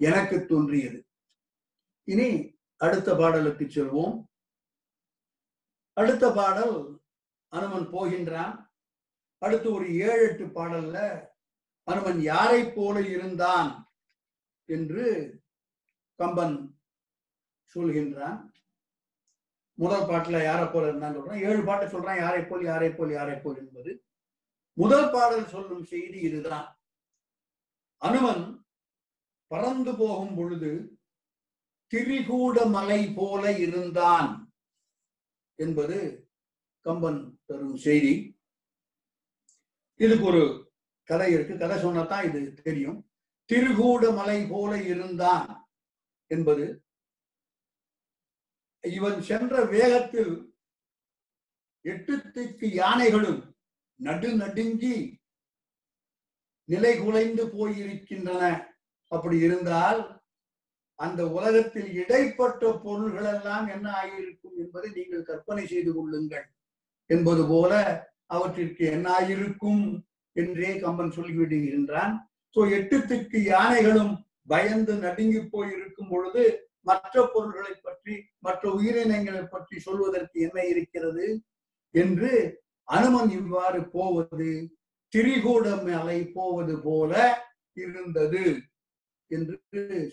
[0.09, 0.99] எனக்கு தோன்றியது.
[2.07, 2.29] இனி
[2.81, 4.15] அடுத்த பாடலுக்கு செல்வோம்.
[5.93, 6.75] அடுத்த பாடல்
[7.53, 8.55] அனுமன் போகின்றான்.
[9.41, 10.97] அடுத்து ஒரு ஏழு எட்டு பாடல்ல
[11.87, 13.69] அனுமன் யாரை போல இருந்தான்?
[14.67, 15.05] என்று
[16.15, 16.79] கம்பன்
[17.73, 18.51] சொல்கின்றான்.
[19.73, 21.43] முதல் பாட்டுல யாரை போல இருந்தான்னு சொல்றான்.
[21.43, 22.17] ஏழு பாட்டு சொல்றான்.
[22.17, 24.05] யாரை போல் யாரை போல் யாரை போல் என்பது.
[24.73, 26.79] முதல் பாடல் சொல்லும் செய்தி இதுதான்.
[27.97, 28.65] அனுமன்
[29.47, 30.99] பறந்து போகும் பொழுது
[31.93, 34.53] திரிகூட மலை போல இருந்தான்
[35.55, 36.29] என்பது
[36.79, 38.39] கம்பன் தரும் செய்தி.
[39.95, 40.71] இதுக்கு ஒரு
[41.03, 41.57] கதை இருக்கு.
[41.57, 43.06] கதை சொன்னதான் இது தெரியும்.
[43.49, 45.49] திருகூட மலை போல இருந்தான்
[46.31, 46.65] என்பது
[48.83, 50.33] இவன் சென்ற வேகத்தில்
[51.85, 53.41] எட்டு திக்கு யானைகளும்
[53.95, 54.95] நடு நடுங்கி
[56.69, 58.43] நிலை குலைந்து போயிருக்கின்றன.
[59.11, 59.99] அப்படி இருந்தால்
[60.95, 66.45] அந்த உலகத்தில் இடைப்பட்ட பொருள்கள் எல்லாம் என்ன ஆகியிருக்கும் என்பதை நீங்கள் கற்பனை செய்து கொள்ளுங்கள்
[67.09, 67.73] என்பது போல
[68.25, 69.83] அவற்றிற்கு என்ன ஆகியிருக்கும்
[70.35, 72.15] என்றே கம்பன் சொல்லிவிடுகின்றான்.
[72.55, 74.13] சோ எட்டுத்துக்கு யானைகளும்
[74.45, 76.43] பயந்து நடுங்கி போயிருக்கும் பொழுது
[76.81, 81.25] மற்ற பொருள்களை பற்றி மற்ற உயிரினங்களை பற்றி சொல்வதற்கு என்ன இருக்கிறது
[81.95, 82.31] என்று
[82.87, 84.49] அனுமன் இவ்வாறு போவது
[85.13, 87.13] திரிகூட மலை போவது போல
[87.77, 88.43] இருந்தது
[89.31, 89.55] என்று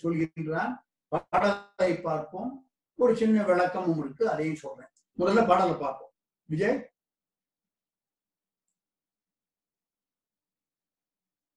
[0.03, 0.73] சொல்கின்றான்.
[1.13, 2.51] பாடலை பார்ப்போம்.
[2.99, 4.91] ஒரு சின்ன விளக்கமும் இருக்கு அதையும் சொல்றேன்.
[5.19, 6.13] முதல்ல பாடலை பார்ப்போம்.
[6.49, 6.79] விஜய்?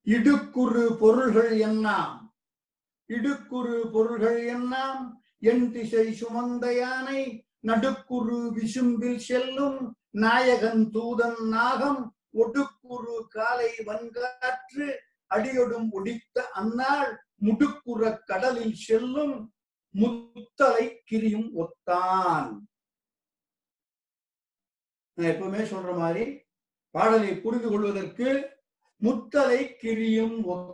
[0.08, 2.18] இடுக்குறு பொருள்கள் என்னாம்?
[3.10, 5.02] இடுக்குறு பொருள்கள் என்னாம்?
[5.40, 7.22] என் திசை சுமந்த யானை
[7.68, 12.02] நடுக்குறு விசும்பில் செல்லும் நாயகன் தூதன் நாகம்
[12.34, 14.88] ஒடுக்குறு காலை வன்காற்று
[15.36, 17.12] அடியொடும் ஒடித்த அந்நாள்
[17.46, 19.54] முடுக்குற கடலில் செல்லும்
[19.96, 22.52] முத்தலை கிரியும் ஒத்தான்.
[25.18, 26.26] நான் எப்பவுமே சொல்ற மாதிரி
[26.96, 28.28] பாடலை புரிந்து கொள்வதற்கு
[29.04, 30.70] முத்தலை கிரியும்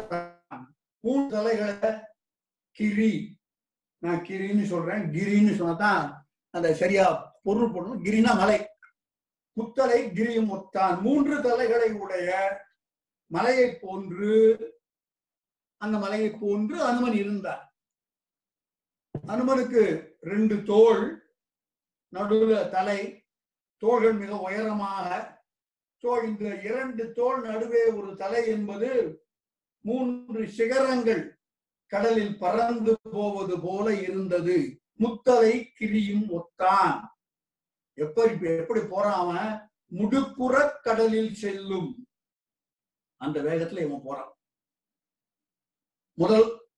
[0.00, 0.64] ஒத்தான்
[1.00, 1.98] மூணு தலைகளை
[2.70, 3.40] கிரி.
[3.98, 5.10] நான் கிரின்னு சொல்றேன்.
[5.10, 8.02] கிரின்னு சொன்னதான் அந்த சரியா பொருள் போடணும்.
[8.02, 8.66] கிரினா மலை.
[9.60, 11.00] முத்தலை கிரியும் ஒத்தான்.
[11.00, 12.60] மூன்று தலைகளை உடைய
[13.26, 14.32] மலையை போன்று
[15.76, 17.74] அந்த மலையை போன்று அனுமன் இருந்தார்.
[19.26, 21.32] அனுமனுக்கு ரெண்டு தோள்
[22.14, 23.26] நடுவுல தலை.
[23.76, 25.41] தோள்கள் மிக உயரமாக
[26.02, 29.24] சோ இந்த இரண்டு தோல் நடுவே ஒரு தலை என்பது
[29.80, 31.38] மூன்று சிகரங்கள்
[31.86, 34.82] கடலில் பறந்து போவது போல இருந்தது.
[34.98, 37.06] முத்தலை கிழியும் ஒத்தான்.
[37.94, 39.70] எப்படி எப்படி போறான் அவன்?
[39.92, 42.06] முடுப்புற கடலில் செல்லும்.
[43.16, 44.36] அந்த வேகத்துல இவன் போறான்.
[46.12, 46.68] முதல்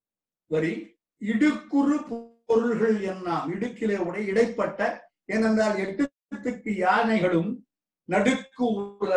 [0.46, 1.96] வரி இடுக்குறு
[2.46, 3.48] பொருள்கள் என்னாம்.
[3.50, 7.63] இடுக்கிலே உடைய இடைப்பட்ட ஏனென்றால் எட்டுத்துக்கு யானைகளும்
[8.08, 8.64] நடுக்கு
[9.00, 9.12] உற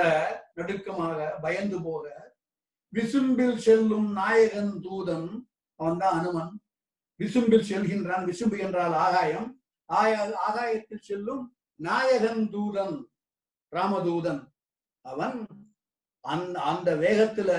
[0.54, 2.06] நடுக்கமாக பயந்து போக
[2.94, 5.28] விசும்பில் செல்லும் நாயகன் தூதன்
[5.80, 6.54] அவன் தான் அனுமன்.
[7.20, 9.50] விசும்பில் செல்கின்றான் விசும்பு என்றால் ஆகாயம்.
[9.90, 11.44] ஆயா ஆகாயத்தில் செல்லும்
[11.80, 12.98] நாயகன் தூதன்
[13.72, 14.42] ராமதூதன்.
[15.06, 15.38] அவன்
[16.24, 17.52] அந்த அந்த வேகத்துல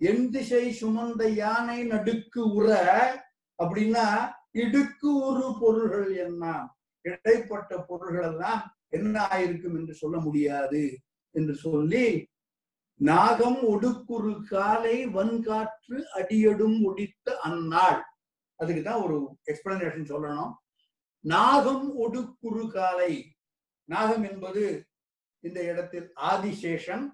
[0.00, 2.68] என் திசை சுமந்த யானை நடுக்கு உற
[3.58, 4.06] அப்படின்னா
[4.52, 6.44] இடுக்கு உரு பொருள்கள் என்ன
[7.04, 8.62] இடைப்பட்ட பொருள்கள் எல்லாம்
[8.94, 10.98] என்ன ஆயிருக்கும் என்று சொல்ல முடியாது
[11.30, 12.26] என்று சொல்லி
[13.00, 18.02] நாகம் ஒடுக்குறு காலை வன்காற்று அடியடும் ஒடித்த அந்நாள்.
[18.56, 20.52] அதுக்கு தான் ஒரு எக்ஸ்பிளனேஷன் சொல்லணும்.
[21.20, 23.36] நாகம் ஒடுக்குறு காலை.
[23.84, 24.86] நாகம் என்பது
[25.40, 27.10] இந்த இடத்தில் ஆதிசேஷன்.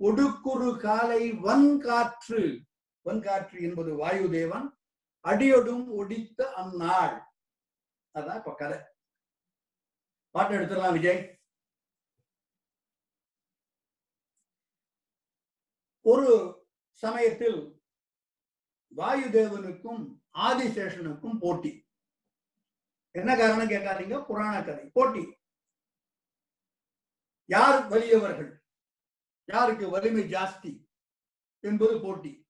[0.00, 2.58] ஒடுக்குறு காலை வன்காற்று.
[3.04, 4.68] வன்காற்று என்பது வாயுதேவன்.
[5.24, 7.22] அடியொடும் ஒடித்த அந்நாள்.
[8.14, 8.78] அதான் இப்ப கதை.
[10.38, 11.40] பாட்டு எடுத்துடலாம் விஜய்.
[16.00, 16.32] ஒரு
[16.92, 17.82] சமயத்தில்
[18.96, 21.86] வாயுதேவனுக்கும் ஆதிசேஷனுக்கும் போட்டி.
[23.10, 24.26] என்ன காரணம் கேட்காதீங்க?
[24.26, 24.90] புராண கதை.
[24.92, 25.36] போட்டி.
[27.44, 28.62] யார் வலியவர்கள்?
[29.44, 30.86] யாருக்கு வலிமை ஜாஸ்தி
[31.60, 32.48] என்பது போட்டி.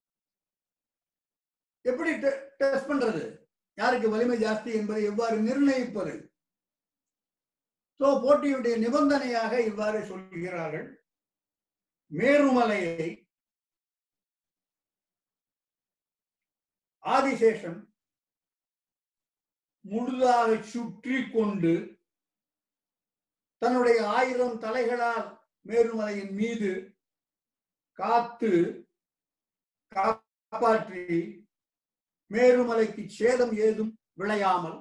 [1.80, 3.44] எப்படி டெஸ்ட் பண்றது?
[3.74, 6.27] யாருக்கு வலிமை ஜாஸ்தி என்பதை எவ்வாறு நிர்ணயிப்பது?
[8.00, 10.88] சோ போட்டியுடைய நிபந்தனையாக இவ்வாறு சொல்கிறார்கள்.
[12.12, 13.08] மேருமலையை
[17.04, 17.78] ஆதிசேஷன்
[19.84, 21.74] முழுதாக சுற்றி கொண்டு
[23.62, 25.28] தன்னுடைய ஆயிரம் தலைகளால்
[25.66, 26.70] மேருமலையின் மீது
[27.98, 28.52] காத்து
[29.92, 31.04] காப்பாற்றி
[32.30, 34.78] மேருமலைக்கு சேதம் ஏதும் விளையாமல்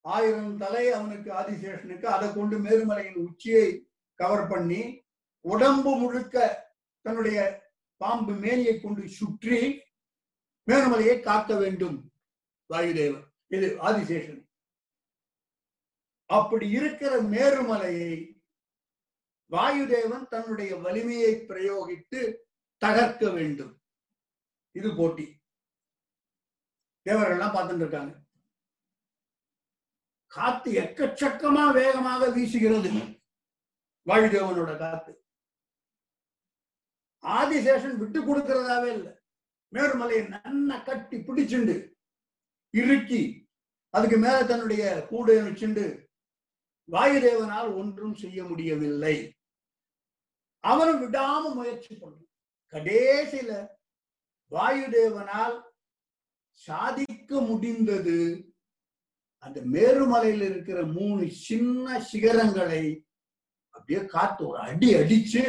[0.00, 5.06] ஆயிரம் தலை அவனுக்கு ஆதிசேஷனுக்கு அதை கொண்டு மேருமலையின் உச்சியை கவர் பண்ணி
[5.40, 6.66] உடம்பு முழுக்க
[7.00, 9.82] தன்னுடைய பாம்பு மேனியை கொண்டு சுற்றி
[10.70, 12.12] மேருமலையை காக்க வேண்டும்.
[12.74, 14.48] வாயுதேவன் இது ஆதிசேஷன்.
[16.26, 18.36] அப்படி இருக்கிற மேருமலையை
[19.50, 22.34] வாயுதேவன் தன்னுடைய வலிமையை பிரயோகித்து
[22.84, 23.80] தகர்க்க வேண்டும்.
[24.72, 25.40] இது போட்டி.
[27.04, 28.27] தேவர்கள்லாம் பார்த்துட்டு இருக்காங்க.
[30.28, 33.20] காத்து எக்கச்சக்கமா வேகமாக வீசுகிறது.
[34.06, 35.24] வாயுதேவனோட காத்து.
[37.22, 39.12] ஆதிசேஷன் விட்டு கொடுக்கிறதாவே இல்லை.
[39.72, 41.94] மேருமலையை நன்னா கட்டி பிடிச்சுண்டு
[42.70, 43.48] இறுக்கி
[43.90, 46.06] அதுக்கு மேல தன்னுடைய கூடை வச்சுண்டு
[46.90, 49.36] வாயுதேவனால் ஒன்றும் செய்ய முடியவில்லை.
[50.60, 52.16] அவனும் விடாம முயற்சி பண்ண.
[52.70, 53.66] கடைசியில
[54.50, 55.62] வாயுதேவனால்
[56.50, 58.47] சாதிக்க முடிந்தது.
[59.38, 62.84] அந்த மேருமலையில் இருக்கிற மூணு சின்ன சிகரங்களை
[63.70, 65.44] அப்படியே காத்து ஒரு அடி அடிச்சு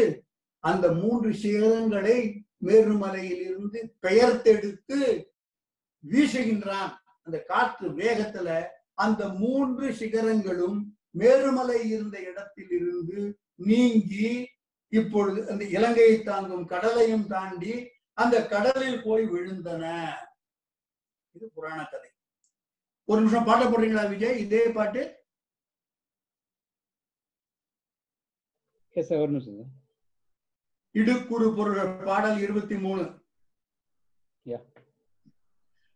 [0.64, 2.18] அந்த மூன்று சிகரங்களை
[2.66, 5.00] மேருமலையில் இருந்து பெயர்த்தெடுத்து
[6.04, 6.94] வீசுகின்றான்.
[7.24, 8.50] அந்த காற்று வேகத்துல
[8.94, 10.80] அந்த மூன்று சிகரங்களும்
[11.18, 14.48] மேருமலை இருந்த இடத்தில் இருந்து நீங்கி
[14.94, 17.74] இப்பொழுது அந்த இலங்கையை தாங்கும் கடலையும் தாண்டி
[18.14, 19.84] அந்த கடலில் போய் விழுந்தன.
[21.36, 22.09] இது புராண கதை
[23.10, 24.40] ஒரு நிமிஷம் பாட்ட போடுறீங்களா விஜய்?
[24.40, 25.24] இதே பாட்டு.
[29.10, 29.72] ஒரு நிமிஷம்
[30.94, 33.02] இடுக்குறு பொருள் பாடல் இருபத்தி மூணு.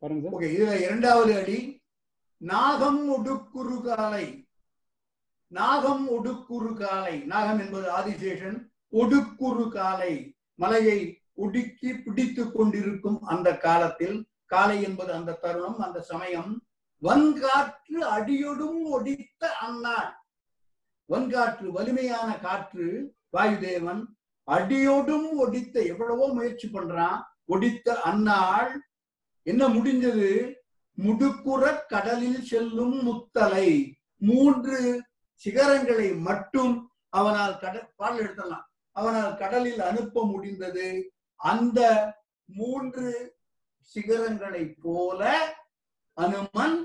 [0.10, 1.84] ஓகே இதுல இரண்டாவது அடி.
[2.38, 4.48] நாகம் ஒடுக்குறு காலை.
[5.48, 7.22] நாகம் ஒடுக்குறு காலை.
[7.24, 8.72] நாகம் என்பது ஆதிசேஷன்.
[8.92, 10.38] ஒடுக்குறு காலை.
[10.54, 14.30] மலையை ஒடுக்கி பிடித்துக் கொண்டிருக்கும் அந்த காலத்தில்.
[14.46, 16.68] காலை என்பது அந்த தருணம் அந்த சமயம்.
[17.04, 20.12] வன்காற்று அடியொடும் ஒடித்த அந்நாள்.
[21.10, 24.02] வன்காற்று வலிமையான காற்று வாயுதேவன்
[24.48, 28.72] அடியோடும் ஒடித்த எவ்வளவோ முயற்சி பண்றான் ஒடித்த அந்நாள்.
[29.46, 30.54] என்ன முடிஞ்சது?
[30.98, 33.70] முடுக்குற கடலில் செல்லும் முத்தலை.
[34.18, 34.78] மூன்று
[35.42, 36.74] சிகரங்களை மட்டும்
[37.10, 40.88] அவனால் கடல் பாடல் எடுத்தலாம் அவனால் கடலில் அனுப்ப முடிந்தது
[41.36, 41.80] அந்த
[42.46, 43.36] மூன்று
[43.96, 45.22] சிகரங்களை போல
[46.18, 46.78] அனுமன்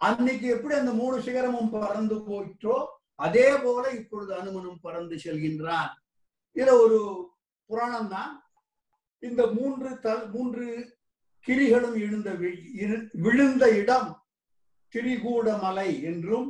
[0.00, 2.76] அன்னைக்கு எப்படி அந்த மூணு சிகரமும் பறந்து போயிற்றோ
[3.18, 5.92] அதே போல இப்பொழுது அனுமனும் பறந்து செல்கின்றான்.
[6.56, 6.98] இதுல ஒரு
[7.70, 8.32] புராணம் தான்.
[9.22, 10.66] இந்த மூன்று தல் மூன்று
[11.46, 12.30] கிரிகளும் எழுந்த
[13.18, 14.10] விழுந்த இடம்
[14.92, 16.48] திரிகூட மலை என்றும்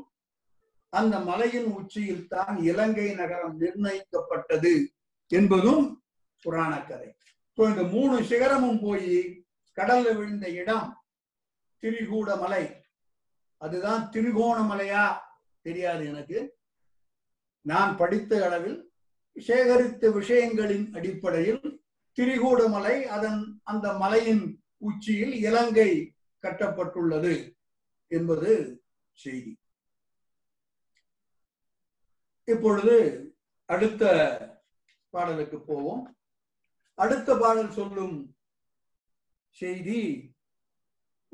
[0.93, 4.75] அந்த மலையின் உச்சியில் தான் இலங்கை நகரம் நிர்ணயிக்கப்பட்டது
[5.31, 5.87] என்பதும்
[6.43, 7.09] புராண கதை
[7.59, 9.09] இந்த மூணு சிகரமும் போய்
[9.79, 10.87] கடல்ல விழுந்த இடம்
[11.85, 12.85] திரிகூட மலை
[13.57, 15.19] அதுதான் திரிகோணமலையா?
[15.61, 16.59] தெரியாது எனக்கு.
[17.61, 18.93] நான் படித்த அளவில்
[19.41, 21.85] சேகரித்த விஷயங்களின் அடிப்படையில்
[22.17, 27.57] திரிகூடமலை அதன் அந்த மலையின் உச்சியில் இலங்கை கட்டப்பட்டுள்ளது
[28.07, 28.83] என்பது
[29.13, 29.59] செய்தி.
[32.45, 32.97] இப்பொழுது
[33.65, 34.05] அடுத்த
[35.11, 36.17] பாடலுக்கு போவோம்.
[36.95, 38.37] அடுத்த பாடல் சொல்லும்
[39.51, 40.34] செய்தி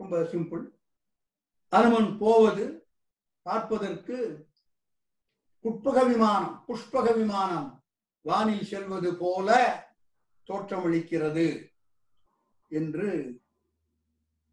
[0.01, 0.65] ரொம்ப சிம்பிள்
[1.69, 2.89] அனுமன் போவது
[3.43, 4.49] பார்ப்பதற்கு
[5.65, 7.85] புட்பக விமானம் புஷ்பக விமானம்.
[8.21, 9.49] வானில் செல்வது போல
[10.47, 11.73] தோற்றமளிக்கிறது
[12.69, 13.41] என்று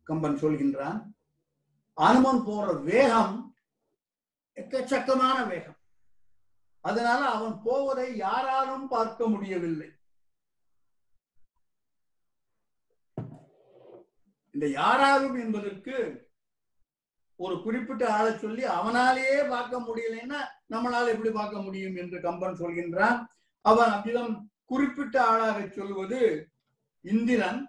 [0.03, 0.99] கம்பன் சொல்கின்றான்.
[1.93, 3.55] அனுமன் போற வேகம்
[4.55, 5.79] எக்கச்சக்கமான வேகம்.
[6.81, 9.96] அதனால அவன் போவதை யாராலும் பார்க்க முடியவில்லை.
[14.57, 15.95] இந்த யாராலும் என்பதற்கு
[17.39, 20.39] ஒரு குறிப்பிட்ட ஆளை சொல்லி அவனாலேயே பார்க்க முடியலைன்னா
[20.73, 23.17] நம்மளால எப்படி பார்க்க முடியும் என்று கம்பன் சொல்கின்றான்.
[23.61, 24.31] அவன் அவ்விதம்
[24.65, 26.21] குறிப்பிட்ட ஆளாக சொல்வது
[27.05, 27.59] இந்திரன்.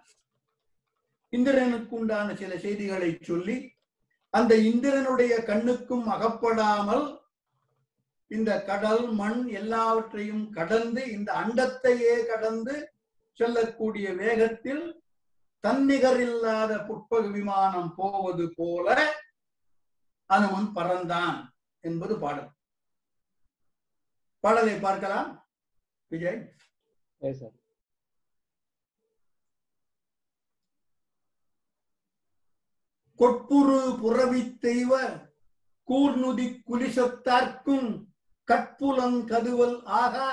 [1.33, 3.57] இந்திரனுக்கு உண்டான சில செய்திகளை சொல்லி
[4.33, 7.05] அந்த இந்திரனுடைய கண்ணுக்கும் அகப்படாமல்
[8.31, 12.75] இந்த கடல் மண் எல்லாவற்றையும் கடந்து இந்த அண்டத்தையே கடந்து
[13.39, 14.83] செல்லக்கூடிய வேகத்தில்
[15.63, 18.87] தன்னிகர் இல்லாத புட்பக விமானம் போவது போல
[20.29, 21.37] அனுமன் பறந்தான்
[21.83, 22.49] என்பது பாடல்.
[24.43, 25.29] பாடலை பார்க்கலாம்.
[26.11, 26.39] விஜய்.
[27.21, 27.55] சார்
[33.19, 34.91] கொட்புரு புறவி தெய்வ
[35.87, 37.89] கூர்நுதி குலிசத்தார்க்கும்
[38.47, 40.29] கட்புலன் கதுவல் ஆகா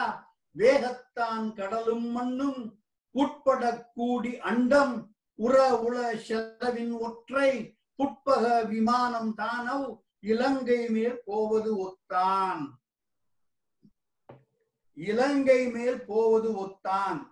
[0.57, 2.61] வேகத்தான் கடலும் மண்ணும்
[3.14, 3.62] உட்பட
[3.95, 4.95] கூடி அண்டம்
[5.37, 12.78] உற உள செலவின் ஒற்றை புட்பக விமானம் தானவ் இலங்கை மேல் போவது ஒத்தான்.
[14.95, 17.30] இலங்கை மேல் போவது ஒத்தான்.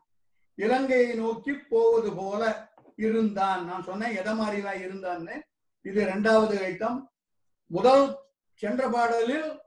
[0.54, 3.64] இலங்கையை நோக்கி போவது போல இருந்தான்.
[3.64, 5.40] நான் சொன்னேன் எதை மாதிரிலாம் இருந்தான்னு.
[5.82, 7.06] இது இரண்டாவது ஐட்டம்.
[7.66, 8.18] முதல்
[8.54, 9.60] சென்ற பாடலில்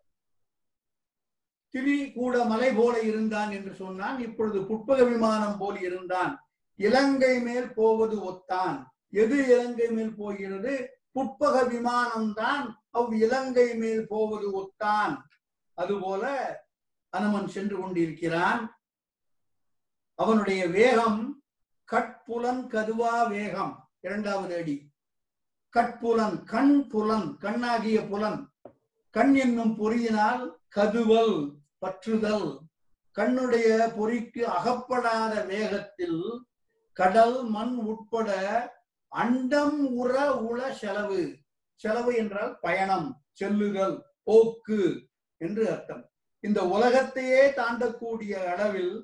[1.69, 4.19] திரி கூட மலை போல இருந்தான் என்று சொன்னான்.
[4.19, 6.46] இப்பொழுது புட்பக விமானம் போல் இருந்தான்.
[6.77, 8.85] இலங்கை மேல் போவது ஒத்தான்.
[9.09, 11.01] எது இலங்கை மேல் போகிறது?
[11.15, 15.17] புட்பக விமானம் தான் அவ் இலங்கை மேல் போவது ஒத்தான்.
[15.73, 16.23] அதுபோல
[17.09, 18.81] அனுமன் சென்று கொண்டிருக்கிறான்.
[20.15, 21.43] அவனுடைய வேகம்
[21.91, 23.89] கட்புலன் கதுவா வேகம்.
[23.99, 24.91] இரண்டாவது அடி.
[25.75, 28.49] கட்புலன் கண் புலன் கண்ணாகிய புலன்.
[29.09, 32.57] கண் என்னும் பொறியினால் கதுவல் பற்றுதல்.
[33.17, 36.45] கண்ணுடைய பொறிக்கு அகப்படாத வேகத்தில்
[36.99, 38.29] கடல் மண் உட்பட
[39.11, 40.13] அண்டம் உற
[40.49, 41.21] உள செலவு.
[41.81, 43.07] செலவு என்றால் பயணம்
[43.39, 43.97] செல்லுதல்
[44.27, 44.81] போக்கு
[45.41, 46.03] என்று அர்த்தம்.
[46.43, 48.95] இந்த உலகத்தையே தாண்டக்கூடிய அளவில்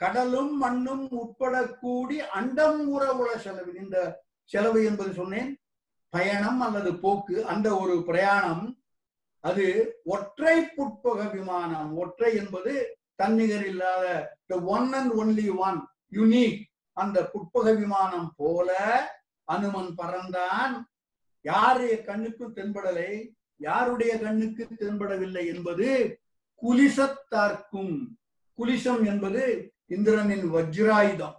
[0.00, 3.96] கடலும் மண்ணும் உட்பட கூடி அண்டம் உற உள செலவு இந்த
[4.50, 5.50] செலவு என்பது சொன்னேன்.
[6.14, 8.64] பயணம் அல்லது போக்கு அந்த ஒரு பிரயாணம்
[9.44, 9.66] அது
[10.04, 11.90] ஒற்றை புட்பக விமானம்.
[12.02, 12.74] ஒற்றை என்பது
[13.14, 14.06] தன்னிகர் இல்லாத
[14.76, 15.78] one and only one
[16.12, 16.60] unique
[16.96, 18.70] அந்த புட்பக விமானம் போல
[19.48, 20.74] அனுமன் பறந்தான்.
[21.44, 23.10] யாருடைய கண்ணுக்கும் தென்படலை?
[23.60, 25.88] யாருடைய கண்ணுக்கு தென்படவில்லை என்பது
[26.62, 27.94] குலிசத்தார்க்கும்
[28.58, 29.42] குலிசம் என்பது
[29.86, 31.36] இந்திரனின் வஜ்ராயுதம்.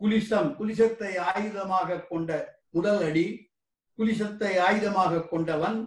[0.00, 2.30] குலிசம் குலிசத்தை ஆயுதமாக கொண்ட
[2.70, 3.26] முதல் அடி
[3.98, 5.78] குலிசத்தை ஆயுதமாக கொண்டவன்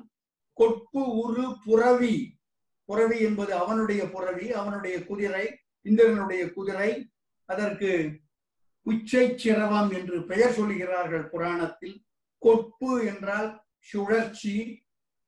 [0.58, 2.16] கொப்பு உரு புறவி.
[2.90, 5.46] புறவி என்பது அவனுடைய புறவி அவனுடைய குதிரை
[5.86, 6.90] இந்திரனுடைய குதிரை
[7.48, 8.20] அதற்கு
[8.84, 12.06] உச்சை சிரவம் என்று பெயர் சொல்கிறார்கள் புராணத்தில்.
[12.38, 13.50] கொப்பு என்றால்
[13.80, 14.84] சுழற்சி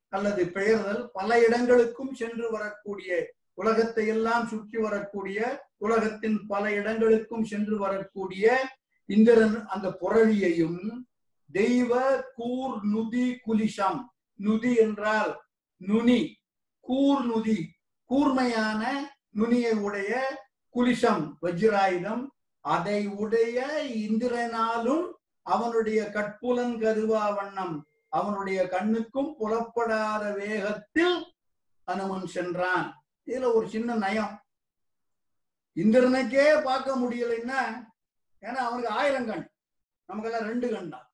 [0.10, 1.10] அல்லது பெயர்தல்.
[1.14, 5.40] பல இடங்களுக்கும் சென்று வரக்கூடிய உலகத்தை எல்லாம் சுற்றி வரக்கூடிய
[5.78, 8.68] உலகத்தின் பல இடங்களுக்கும் சென்று வரக்கூடிய
[9.06, 10.82] இந்திரன் அந்த புரளியையும்
[11.52, 14.02] தெய்வ கூர் நுதி குலிஷம்.
[14.40, 15.42] நுதி என்றால்
[15.78, 16.22] நுனி.
[16.80, 17.60] கூர் நுதி.
[18.10, 18.84] கூர்மையான
[19.30, 20.12] நுனியை உடைய
[20.76, 22.28] குலிஷம் வஜ்ராயுதம்
[22.62, 31.34] அதை உடைய இந்திரனாலும் அவனுடைய கட்புலன் கருவா வண்ணம் அவனுடைய கண்ணுக்கும் புலப்படாத வேகத்தில்
[31.84, 33.04] அனுமன் சென்றான்.
[33.26, 34.44] இதுல ஒரு சின்ன நயம்.
[35.76, 37.88] இந்திரனுக்கே பார்க்க முடியலைன்னா
[38.42, 39.52] ஏன்னா அவனுக்கு ஆயிரம் கண்.
[40.06, 41.12] நமக்கெல்லாம் ரெண்டு கண் தான்.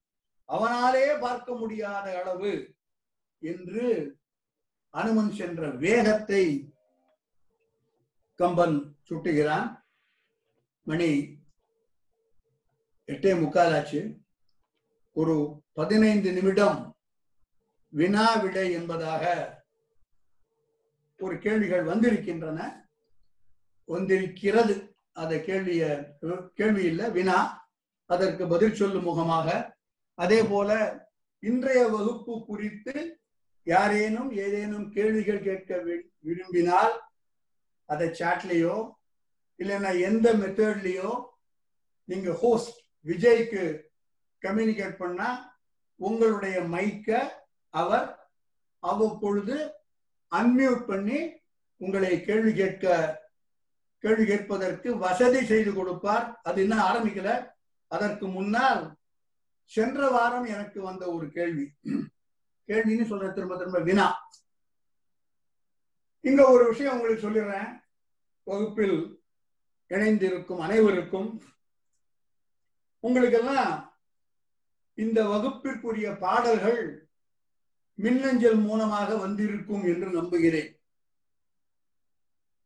[0.47, 2.75] அவனாலே பார்க்க முடியாத அளவு
[3.39, 4.17] என்று
[4.89, 6.73] அனுமன் சென்ற வேகத்தை
[8.35, 9.83] கம்பன் சுட்டுகிறான்.
[10.81, 11.37] மணி
[13.07, 14.17] எட்டே முக்காலாச்சு.
[15.11, 16.95] ஒரு பதினைந்து நிமிடம்
[17.89, 19.53] வினா விடை என்பதாக
[21.19, 22.89] ஒரு கேள்விகள் வந்திருக்கின்றன.
[23.85, 24.95] வந்திருக்கிறது.
[25.11, 26.11] அந்த கேள்விய
[26.53, 27.69] கேள்வி இல்லை வினா.
[28.05, 29.77] அதற்கு பதில் சொல்லும் முகமாக.
[30.13, 30.99] அதே போல
[31.39, 33.19] இன்றைய வகுப்பு குறித்து
[33.63, 37.04] யாரேனும் ஏதேனும் கேள்விகள் கேட்க வி- விரும்பினால்
[37.85, 38.91] அதை சாட்லயோ
[39.57, 41.23] இல்லைன்னா எந்த மெத்தட்லயோ
[42.03, 43.81] நீங்க ஹோஸ்ட் விஜய்க்கு
[44.41, 45.59] கம்யூனிகேட் பண்ணா
[45.95, 47.29] உங்களுடைய மைக்க
[47.69, 48.29] அவர்
[48.79, 49.71] அவ்வப்பொழுது
[50.35, 51.33] அன்மியூட் பண்ணி
[51.77, 53.23] உங்களை கேள்வி கேட்க
[53.97, 56.39] கேள்வி கேட்பதற்கு வசதி செய்து கொடுப்பார்.
[56.43, 57.51] அது இன்னும் ஆரம்பிக்கல.
[57.87, 58.95] அதற்கு முன்னால்
[59.63, 61.73] சென்ற வாரம் எனக்கு வந்த ஒரு கேள்வி.
[62.67, 63.79] கேள்வின்னு சொல்ற திரும்ப திரும்ப.
[63.79, 64.29] வினா.
[66.27, 67.81] இங்க ஒரு விஷயம் உங்களுக்கு சொல்லிடுறேன்.
[68.43, 69.23] வகுப்பில்
[69.87, 71.41] இணைந்திருக்கும் அனைவருக்கும்
[72.99, 73.99] உங்களுக்கெல்லாம்
[74.93, 77.09] இந்த வகுப்பிற்குரிய பாடல்கள்
[77.93, 80.79] மின்னஞ்சல் மூலமாக வந்திருக்கும் என்று நம்புகிறேன்.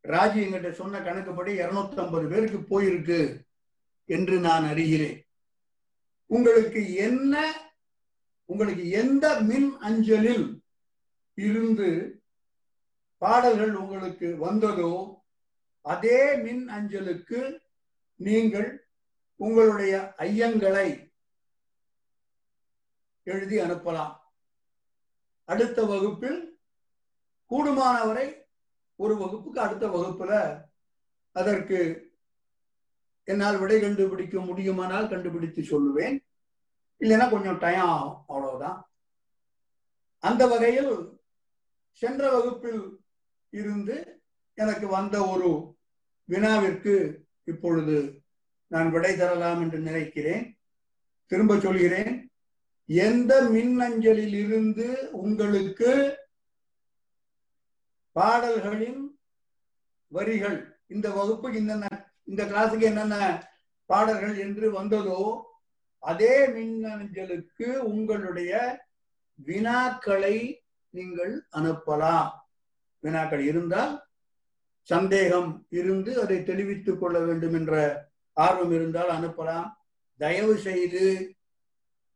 [0.03, 3.19] ராஜி எங்கிட்ட சொன்ன கணக்குப்படி இருநூத்தி ஐம்பது பேருக்கு போயிருக்கு
[4.05, 5.19] என்று நான் அறிகிறேன்.
[6.25, 7.53] உங்களுக்கு என்ன
[8.45, 10.61] உங்களுக்கு எந்த மின் அஞ்சலில்
[11.33, 12.18] இருந்து
[13.21, 15.21] பாடல்கள் உங்களுக்கு வந்ததோ
[15.81, 17.59] அதே மின் அஞ்சலுக்கு
[18.15, 18.87] நீங்கள்
[19.35, 20.87] உங்களுடைய ஐயங்களை
[23.23, 24.13] எழுதி அனுப்பலாம்.
[25.45, 26.39] அடுத்த வகுப்பில்
[27.51, 28.27] கூடுமானவரை
[28.95, 30.31] ஒரு வகுப்புக்கு அடுத்த வகுப்புல
[31.31, 31.79] அதற்கு
[33.23, 36.15] என்னால் விடை கண்டுபிடிக்க முடியுமானால் கண்டுபிடித்து சொல்லுவேன்.
[37.01, 38.79] இல்லைன்னா கொஞ்சம் டைம் ஆகும் அவ்வளவுதான்.
[40.23, 40.93] அந்த வகையில்
[42.01, 42.81] சென்ற வகுப்பில்
[43.49, 43.97] இருந்து
[44.53, 45.49] எனக்கு வந்த ஒரு
[46.29, 46.95] வினாவிற்கு
[47.43, 47.97] இப்பொழுது
[48.71, 50.43] நான் விடை தரலாம் என்று நினைக்கிறேன்.
[51.31, 52.11] திரும்ப சொல்கிறேன்.
[52.89, 55.91] எந்த மின்னஞ்சலில் இருந்து உங்களுக்கு
[58.15, 59.01] பாடல்களின்
[60.07, 60.57] வரிகள்
[60.87, 61.87] இந்த வகுப்புக்கு என்னென்ன
[62.25, 63.17] இந்த கிளாஸுக்கு என்னென்ன
[63.89, 65.21] பாடல்கள் என்று வந்ததோ
[66.03, 68.53] அதே மின்னஞ்சலுக்கு உங்களுடைய
[69.45, 70.35] வினாக்களை
[70.93, 72.29] நீங்கள் அனுப்பலாம்.
[72.99, 74.03] வினாக்கள் இருந்தால்
[74.81, 79.71] சந்தேகம் இருந்து அதை தெளிவித்துக் கொள்ள வேண்டும் என்ற ஆர்வம் இருந்தால் அனுப்பலாம்.
[80.17, 81.33] தயவு செய்து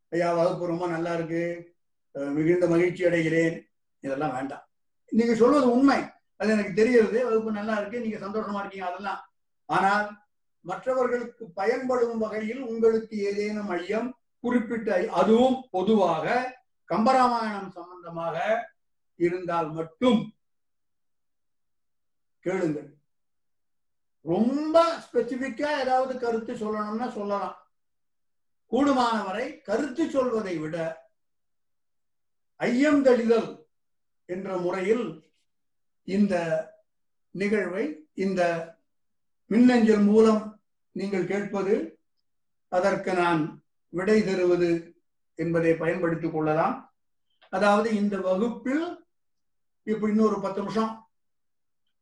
[0.09, 1.75] ஐயா வகுப்பு ரொம்ப நல்லா இருக்கு.
[2.13, 3.61] அஹ் மிகுந்த மகிழ்ச்சி அடைகிறேன்.
[3.99, 4.67] இதெல்லாம் வேண்டாம்.
[5.09, 6.01] நீங்க சொல்வது உண்மை.
[6.35, 7.99] அது எனக்கு தெரியறது வகுப்பு நல்லா இருக்கு.
[7.99, 8.85] நீங்க சந்தோஷமா இருக்கீங்க.
[8.85, 9.33] அதெல்லாம்.
[9.65, 10.21] ஆனால்
[10.61, 16.57] மற்றவர்களுக்கு பயன்படும் வகையில் உங்களுக்கு ஏதேனும் ஐயம் குறிப்பிட்ட அதுவும் பொதுவாக
[16.89, 18.67] கம்பராமாயணம் சம்பந்தமாக
[19.15, 20.33] இருந்தால் மட்டும்
[22.43, 22.97] கேளுங்கள்.
[24.21, 27.55] ரொம்ப ஸ்பெசிபிக்கா ஏதாவது கருத்து சொல்லணும்னா சொல்லலாம்.
[28.71, 30.75] கூடுமானவரை கருத்து சொல்வதை விட
[32.55, 33.49] ஐயம் தெளிதல்
[34.25, 35.31] என்ற முறையில்
[36.03, 36.35] இந்த
[37.31, 38.41] நிகழ்வை இந்த
[39.47, 40.61] மின்னஞ்சல் மூலம்
[40.91, 41.99] நீங்கள் கேட்பது
[42.69, 44.69] அதற்கு நான் விடை தருவது
[45.35, 46.75] என்பதை பயன்படுத்திக் கொள்ளலாம்.
[47.49, 48.85] அதாவது இந்த வகுப்பில்
[49.83, 50.93] இப்ப இன்னொரு பத்து நிமிஷம்.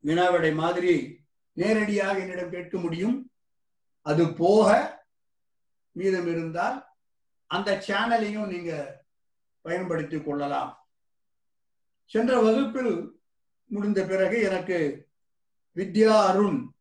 [0.04, 3.30] வினாவிடை மாதிரி நேரடியாக என்னிடம் கேட்க முடியும்.
[4.00, 5.00] அது போக
[5.92, 6.86] மீதம் இருந்தால்
[7.46, 9.04] அந்த சேனலையும் நீங்க
[9.60, 10.88] பயன்படுத்திக் கொள்ளலாம்.
[12.04, 13.22] சென்ற வகுப்பில்
[13.66, 15.08] முடிந்த பிறகு எனக்கு
[15.74, 16.72] வித்யா அருண்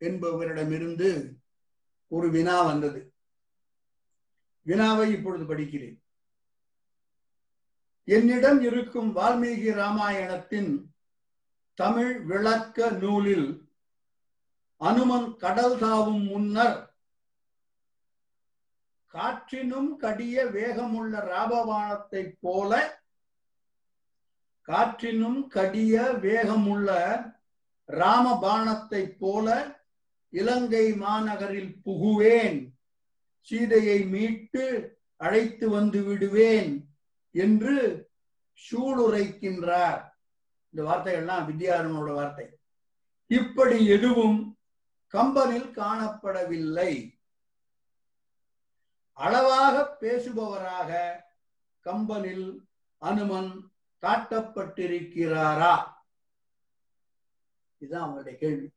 [0.00, 1.34] என்பவரிடமிருந்து
[2.08, 3.12] ஒரு வினா வந்தது.
[4.62, 5.98] வினாவை இப்பொழுது படிக்கிறேன்.
[8.04, 10.82] என்னிடம் இருக்கும் வால்மீகி ராமாயணத்தின்
[11.80, 13.48] தமிழ் விளக்க நூலில்
[14.76, 16.78] அனுமன் கடல் தாவும் முன்னர்
[19.14, 22.72] காற்றினும் கடிய வேகமுள்ள ராபவானத்தை போல
[24.68, 26.90] காற்றினும் கடிய வேகமுள்ள
[27.88, 29.48] ராமபானத்தை போல
[30.32, 32.58] இலங்கை மாநகரில் புகுவேன்.
[33.48, 34.64] சீதையை மீட்டு
[35.16, 36.70] அழைத்து வந்து விடுவேன்
[37.34, 37.76] என்று
[38.58, 40.02] சூளுரைக்கின்றார்.
[40.70, 42.58] இந்த வார்த்தைகள்லாம் வித்யாரனோட வார்த்தை.
[43.26, 44.58] இப்படி எதுவும்
[45.08, 47.18] கம்பனில் காணப்படவில்லை.
[49.12, 51.20] அளவாக பேசுபவராக
[51.80, 52.68] கம்பனில்
[52.98, 53.72] அனுமன்
[54.02, 55.84] காட்டப்பட்டிருக்கிறாரா?
[57.78, 58.70] இதுதான் அவங்களுடைய கேள்வி.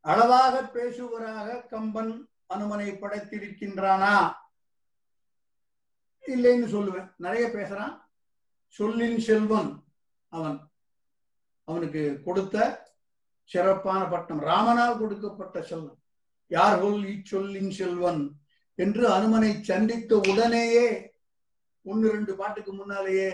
[0.00, 4.34] அளவாக பேசுவராக கம்பன் அனுமனை படைத்திருக்கின்றானா?
[6.26, 7.12] இல்லைன்னு சொல்லுவேன்.
[7.16, 8.00] நிறைய பேசுறான்.
[8.66, 9.84] சொல்லின் செல்வன்
[10.28, 10.67] அவன்.
[11.68, 12.56] அவனுக்கு கொடுத்த
[13.50, 14.40] சிறப்பான பட்டம்.
[14.50, 16.00] ராமனால் கொடுக்கப்பட்ட செல்வன்
[16.50, 18.22] யார் கொல் இச்சொல்லின் செல்வன்
[18.74, 20.86] என்று அனுமனை சந்தித்த உடனேயே
[21.82, 23.30] ஒன்னு ரெண்டு பாட்டுக்கு முன்னாலேயே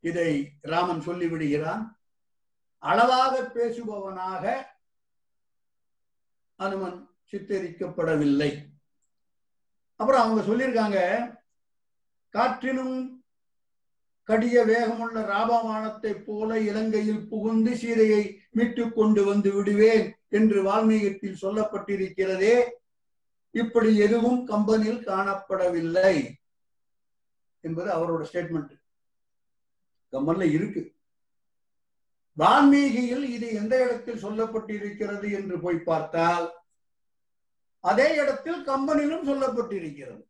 [0.00, 1.84] இதை ராமன் சொல்லி விடுகிறான்
[2.78, 4.44] அளவாக பேசுபவனாக
[6.56, 6.98] அனுமன்
[7.30, 8.50] சித்தரிக்கப்படவில்லை.
[10.00, 10.98] அப்புறம் அவங்க சொல்லியிருக்காங்க
[12.34, 12.96] காற்றினும்
[14.28, 22.56] கடிய வேகமுள்ள ராபமானத்தை போல இலங்கையில் புகுந்து சீதையை மீட்டு கொண்டு வந்து விடுவேன் என்று வால்மீகத்தில் சொல்லப்பட்டிருக்கிறதே
[23.54, 26.14] இப்படி எதுவும் கம்பனில் காணப்படவில்லை
[27.64, 28.74] என்பது அவரோட ஸ்டேட்மெண்ட்
[30.12, 30.82] கம்பன்ல இருக்கு.
[32.36, 36.46] வால்மீகியில் இது எந்த இடத்தில் சொல்லப்பட்டிருக்கிறது என்று போய் பார்த்தால்
[37.84, 40.22] அதே இடத்தில் கம்பனிலும் சொல்லப்பட்டிருக்கிறது.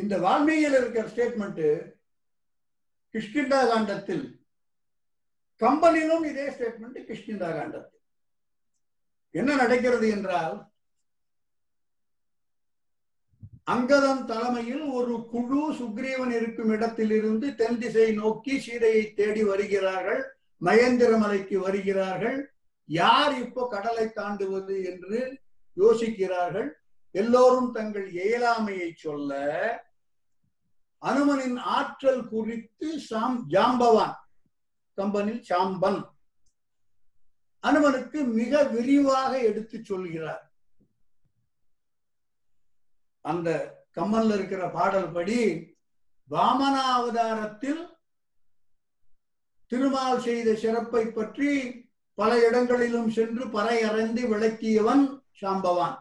[0.00, 1.64] இந்த வால்மீகியில் இருக்கிற ஸ்டேட்மெண்ட்
[3.14, 4.24] கிஷ்கிந்தா காண்டத்தில்
[5.60, 8.04] கம்பனிலும் இதே ஸ்டேட்மெண்ட் கிஷ்கிந்தா காண்டத்தில்
[9.34, 10.56] என்ன நடக்கிறது என்றால்
[13.74, 20.22] அங்கதன் தலைமையில் ஒரு குழு சுக்ரீவன் இருக்கும் இடத்திலிருந்து தென் திசை நோக்கி சீதையை தேடி வருகிறார்கள்
[20.60, 22.38] மகேந்திரமலைக்கு வருகிறார்கள்.
[22.88, 25.18] யார் இப்போ கடலை தாண்டுவது என்று
[25.76, 26.70] யோசிக்கிறார்கள்.
[27.14, 29.32] எல்லோரும் தங்கள் இயலாமையை சொல்ல
[31.02, 34.16] அனுமனின் ஆற்றல் குறித்து சாம் ஜாம்பவான்
[34.98, 36.00] கம்பனில் சாம்பன்
[37.64, 40.42] அனுமனுக்கு மிக விரிவாக எடுத்து சொல்கிறார்.
[43.20, 43.48] அந்த
[43.96, 45.40] கம்மல்ல இருக்கிற பாடல் படி
[46.30, 47.82] வாமனாவதாரத்தில்
[49.66, 51.50] திருமால் செய்த சிறப்பை பற்றி
[52.14, 55.04] பல இடங்களிலும் சென்று பறையறைந்து விளக்கியவன்
[55.40, 55.98] சாம்பவான்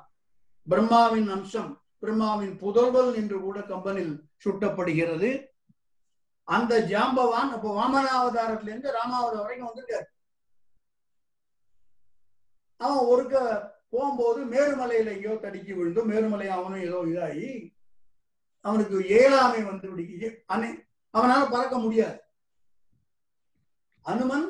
[0.68, 1.72] பிரம்மாவின் அம்சம்.
[2.08, 4.12] பிரம்மாவின் புதல்வல் என்று கூட கம்பனில்
[4.44, 5.30] சுட்டப்படுகிறது.
[6.48, 10.08] அந்த ஜாம்பவான் அப்ப வாமனாவதாரத்துல இருந்து ராமாவதாரம் வரைக்கும் வந்திருக்காரு.
[12.82, 13.36] அவன் ஒருக்க
[13.94, 17.50] போகும்போது மேருமலையில எங்கேயோ தடுக்கி விழுந்து மேருமலை அவனும் ஏதோ இதாகி
[18.66, 20.30] அவனுக்கு ஏழாமை வந்து விடுச்சு
[21.14, 22.18] அவனால பறக்க முடியாது.
[24.06, 24.48] அனுமன்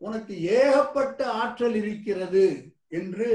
[0.00, 2.44] உனக்கு ஏகப்பட்ட ஆற்றல் இருக்கிறது
[2.98, 3.28] என்று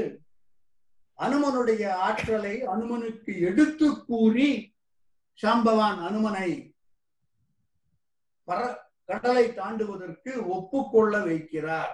[1.18, 4.74] அனுமனுடைய ஆற்றலை அனுமனுக்கு எடுத்து கூறி
[5.42, 6.50] சாம்பவான் அனுமனை
[8.48, 8.58] பர
[9.04, 11.92] கடலை தாண்டுவதற்கு ஒப்புக்கொள்ள வைக்கிறார்.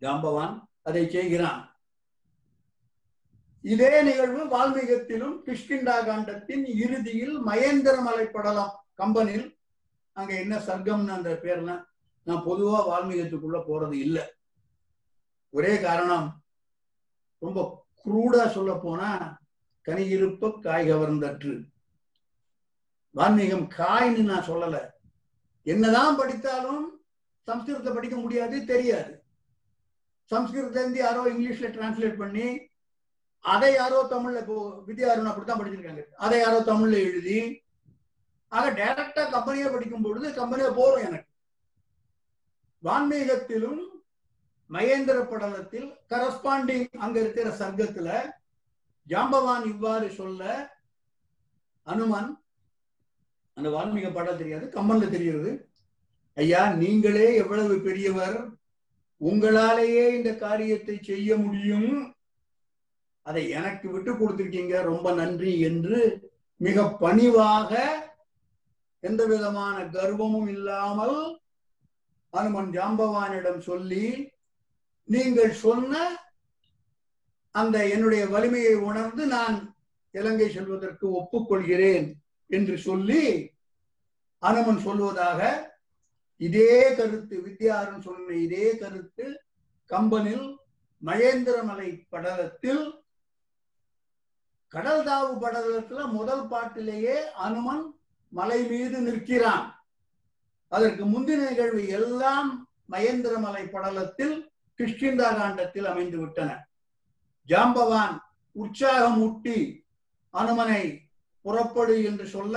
[0.00, 1.62] ஜாம்பவான் அதை செய்கிறான்.
[3.60, 9.46] இதே நிகழ்வு வால்மீகத்திலும் கிஷ்கிண்டா காண்டத்தின் இறுதியில் மகேந்திரமலை படலம் கம்பனில்.
[10.12, 11.70] அங்க என்ன சர்க்கம்னு அந்த பேர்ல
[12.22, 14.24] நான் பொதுவா வால்மீகத்துக்குள்ள போறது இல்லை.
[15.50, 16.28] ஒரே காரணம்
[17.38, 19.38] ரொம்ப குரூடா சொல்ல போனா
[19.80, 21.64] கனி இருப்ப காய் கவர்ந்தற்று.
[23.10, 24.90] வான்மீகம் காய்னு நான் சொல்லல.
[25.62, 27.00] என்னதான் படித்தாலும்
[27.46, 29.24] சம்ஸ்கிருதத்தை படிக்க முடியாது தெரியாது.
[30.30, 32.68] சம்ஸ்கிருதத்துல இருந்து யாரோ இங்கிலீஷ்ல டிரான்ஸ்லேட் பண்ணி
[33.40, 36.02] அதை யாரோ தமிழ்ல இப்போ வித்யாருண் அப்படித்தான் படிச்சிருக்காங்க.
[36.16, 37.64] அதை யாரோ தமிழ்ல எழுதி
[38.48, 41.30] ஆக டைரக்டா கம்பெனியா படிக்கும் பொழுது கம்பெனியா போறோம் எனக்கு.
[42.84, 43.82] வான்மீகத்திலும்
[44.70, 48.08] மகேந்திர படலத்தில் கரஸ்பாண்டிங் அங்க இருக்கிற சர்க்கத்துல
[49.06, 50.42] ஜாம்பவான் இவ்வாறு சொல்ல
[51.86, 52.30] அனுமன்
[53.56, 55.50] அந்த வால்மீக பாடல் தெரியாது கம்பன்ல தெரிகிறது.
[56.36, 58.36] ஐயா நீங்களே எவ்வளவு பெரியவர்
[59.20, 61.92] உங்களாலேயே இந்த காரியத்தை செய்ய முடியும்.
[63.26, 66.00] அதை எனக்கு விட்டு கொடுத்துருக்கீங்க ரொம்ப நன்றி என்று
[66.60, 67.72] மிக பணிவாக
[69.02, 71.18] எந்த விதமான கர்வமும் இல்லாமல்
[72.32, 74.04] அனுமன் ஜாம்பவானிடம் சொல்லி
[75.06, 76.18] நீங்கள் சொன்ன
[77.50, 79.76] அந்த என்னுடைய வலிமையை உணர்ந்து நான்
[80.10, 82.12] இலங்கை செல்வதற்கு ஒப்புக்கொள்கிறேன்
[82.46, 83.54] என்று சொல்லி
[84.38, 85.70] அனுமன் சொல்வதாக
[86.36, 89.42] இதே கருத்து வித்யாரன் சொன்ன இதே கருத்து
[89.84, 90.58] கம்பனில்
[91.02, 93.04] மகேந்திரமலை படலத்தில்
[94.68, 97.94] கடல் தாவு படலத்துல முதல் பாட்டிலேயே அனுமன்
[98.28, 99.84] மலை மீது நிற்கிறான்.
[100.68, 104.45] அதற்கு முந்தின நிகழ்வு எல்லாம் மகேந்திரமலை படலத்தில்
[104.78, 106.50] கிஷ்கிந்தா காண்டத்தில் அமைந்து விட்டன.
[107.48, 108.14] ஜாம்பவான்
[108.56, 109.86] உற்சாகமூட்டி
[110.34, 110.82] அனுமனை
[111.44, 112.56] புறப்படு என்று சொல்ல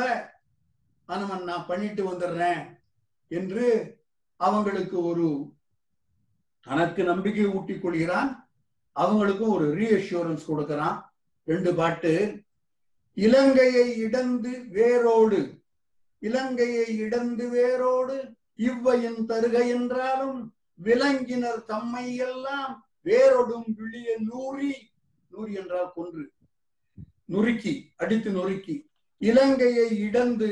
[1.05, 2.63] அனுமன் நான் பண்ணிட்டு வந்துடுறேன்
[3.27, 3.67] என்று
[4.35, 5.53] அவங்களுக்கு ஒரு
[6.61, 8.31] தனக்கு நம்பிக்கை ஊட்டிக் கொள்கிறான்.
[8.95, 10.97] அவங்களுக்கும் ஒரு ரீஅஷூரன்ஸ் கொடுக்கிறான்.
[11.43, 12.43] ரெண்டு பாட்டு
[13.13, 15.39] இலங்கையை இடந்து வேரோடு
[16.19, 18.15] இலங்கையை இடந்து வேரோடு
[18.57, 20.39] இவ்வையின் தருக என்றாலும்
[20.79, 22.73] விலங்கினர் தம்மை எல்லாம்
[23.05, 24.71] வேரொடும் விழிய நூறி
[25.31, 26.23] நூறி என்றால் கொன்று
[27.25, 28.75] நுறுக்கி அடித்து நொறுக்கி
[29.21, 30.51] இலங்கையை இடந்து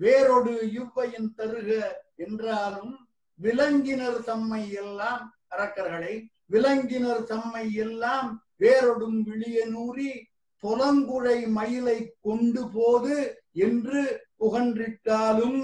[0.00, 1.70] வேரொடு இவ்வையின் தருக
[2.16, 2.94] என்றாலும்
[3.40, 6.14] விலங்கினர் தம்மை எல்லாம் அரக்கர்களை
[6.46, 8.28] விலங்கினர் தம்மை எல்லாம்
[8.58, 10.10] வேரொடும் விழிய நூறி
[10.62, 13.16] புலங்குழை மயிலை கொண்டு போது
[13.52, 14.00] என்று
[14.38, 15.62] புகன்றிட்டாலும்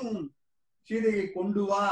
[0.89, 1.86] சீதையை கொண்டு வா.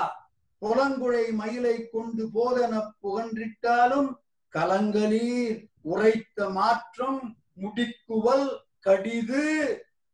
[0.62, 2.72] புலங்குழை மயிலை கொண்டு போதன
[3.02, 4.10] புகன்றிட்டாலும்
[4.52, 8.48] கலங்கலீர் உரைத்த மாற்றம் முடிக்குவல்
[8.78, 9.44] கடிது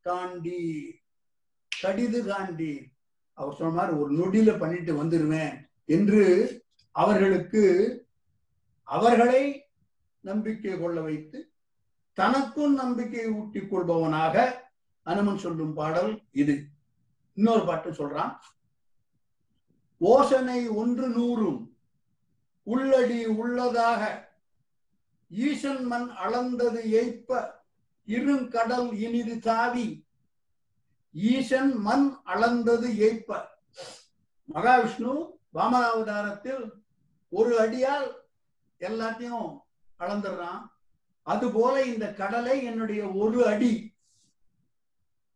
[0.04, 0.62] காண்டி
[1.82, 2.72] கடிது காண்டி
[3.38, 5.54] அவர் சொன்ன மாதிரி ஒரு நொடியில பண்ணிட்டு வந்துருவேன்
[5.84, 6.24] என்று
[6.94, 7.62] அவர்களுக்கு
[8.88, 9.42] அவர்களை
[10.20, 11.38] நம்பிக்கை கொள்ள வைத்து
[12.12, 14.36] தனக்கும் நம்பிக்கை ஊட்டிக் கொள்பவனாக
[15.02, 16.56] அனுமன் சொல்லும் பாடல் இது.
[17.34, 18.32] இன்னொரு பாட்டு சொல்றான்.
[20.00, 21.70] ஓசனை ஒன்று நூறும்
[22.62, 24.32] உள்ளடி உள்ளதாக.
[25.28, 27.50] ஈசன் மண் அளந்தது ஏய்ப்ப
[28.06, 30.06] இருங்கடல் இனிது தாவி
[31.12, 33.44] ஈசன் மண் அளந்தது ஏய்ப்ப.
[34.54, 36.70] மகாவிஷ்ணு வாமனாவதாரத்தில்
[37.28, 38.10] ஒரு அடியால்
[38.80, 39.60] எல்லாத்தையும்
[39.98, 40.62] அளந்துடுறான்
[41.22, 43.94] அதுபோல இந்த கடலை என்னுடைய ஒரு அடி.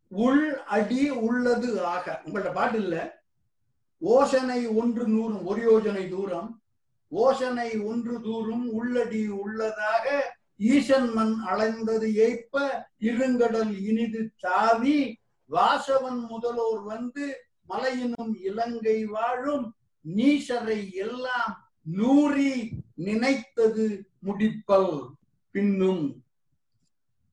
[0.08, 2.20] உள் அடி உள்ளது ஆக.
[2.24, 3.21] உங்கள்ட்ட பாட்டு இல்லை?
[4.02, 6.62] ஓசனை ஒன்று நூறும் ஒரு யோஜனை தூரம்.
[7.12, 17.44] ஓசனை ஒன்று தூரும் உள்ளடி உள்ளதாக ஈசன் மண் அலைந்தது ஏய்ப்ப இருங்கடல் இனிது தாவி வாசவன் முதலோர் வந்து
[17.68, 19.74] மலையினும் இலங்கை வாழும்
[20.16, 25.14] நீசரை எல்லாம் நூறி நினைத்தது முடிப்பல்
[25.50, 26.24] பின்னும்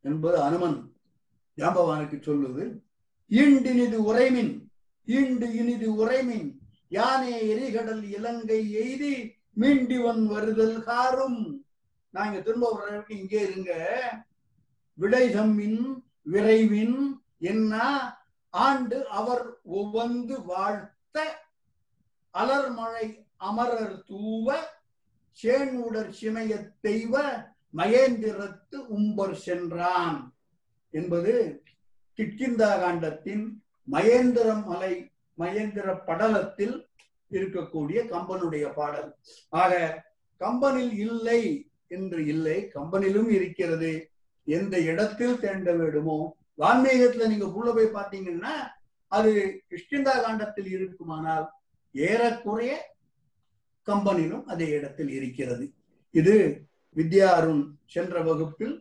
[0.02, 0.94] என்பது அனுமன்
[1.58, 2.82] ஜாம்பவானுக்கு சொல்லுது.
[3.30, 4.68] ஈண்டினிது உரைமின்
[5.06, 6.59] ஈண்டு இனிது உரைமின்
[6.90, 9.14] யானே எரிகடல் இலங்கை எய்தி
[9.60, 11.66] மீண்டிவன் வருதல் காரும்.
[12.10, 13.74] நாங்க திரும்ப வர்றதுக்கு இங்கே இருங்க.
[15.00, 16.98] விடைதம்மின் விரைவின்
[17.38, 17.76] என்ன?
[18.50, 21.46] ஆண்டு அவர் ஒவ்வொன்று வாழ்த்த
[22.34, 24.56] அலர்மழை அமரர் தூவ
[25.44, 27.44] சேனுடர் சிமைய தெய்வ
[27.78, 30.36] மகேந்திரத்து உம்பர் சென்றான்.
[30.90, 31.64] என்பது
[32.18, 36.76] கிட்கிந்தா காண்டத்தின் மகேந்திரம் மலை மகேந்திர படலத்தில்
[37.32, 39.10] இருக்கக்கூடிய கம்பனுடைய பாடல்.
[39.62, 39.74] ஆக
[40.42, 41.42] கம்பனில் இல்லை
[41.96, 43.92] என்று இல்லை கம்பனிலும் இருக்கிறது.
[44.48, 46.18] எந்த இடத்தில் தேண்ட வேண்டுமோ
[46.62, 48.54] வான்மீகத்துல நீங்க உள்ள போய் பார்த்தீங்கன்னா
[49.12, 49.32] அது
[49.70, 51.46] கிருஷ்ணந்தா காண்டத்தில் இருக்குமானால்
[51.96, 52.72] ஏறக்குறைய
[53.88, 55.66] கம்பனிலும் அதே இடத்தில் இருக்கிறது.
[56.14, 56.36] இது
[56.96, 57.64] வித்யா அருண்
[57.94, 58.76] சென்ற வகுப்பில்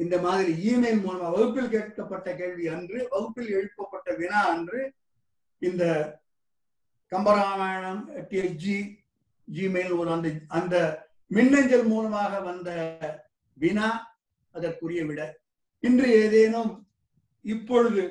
[0.00, 4.80] இந்த மாதிரி இமெயில் மூலமா வகுப்பில் கேட்கப்பட்ட கேள்வி அன்று வகுப்பில் எழுப்பப்பட்ட வினா அன்று
[5.68, 5.84] இந்த
[7.12, 8.02] கம்பராமாயணம்
[8.62, 8.76] ஜி
[9.48, 10.28] ஜிமெயில் ஒரு அந்த
[10.58, 10.76] அந்த
[11.36, 12.70] மின்னஞ்சல் மூலமாக வந்த
[13.62, 13.88] வினா
[14.54, 15.20] அதற்குரிய விட.
[15.86, 16.72] இன்று ஏதேனும்
[17.54, 18.02] இப்பொழுது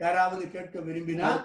[0.00, 1.40] யாராவது கேட்க விரும்பினால்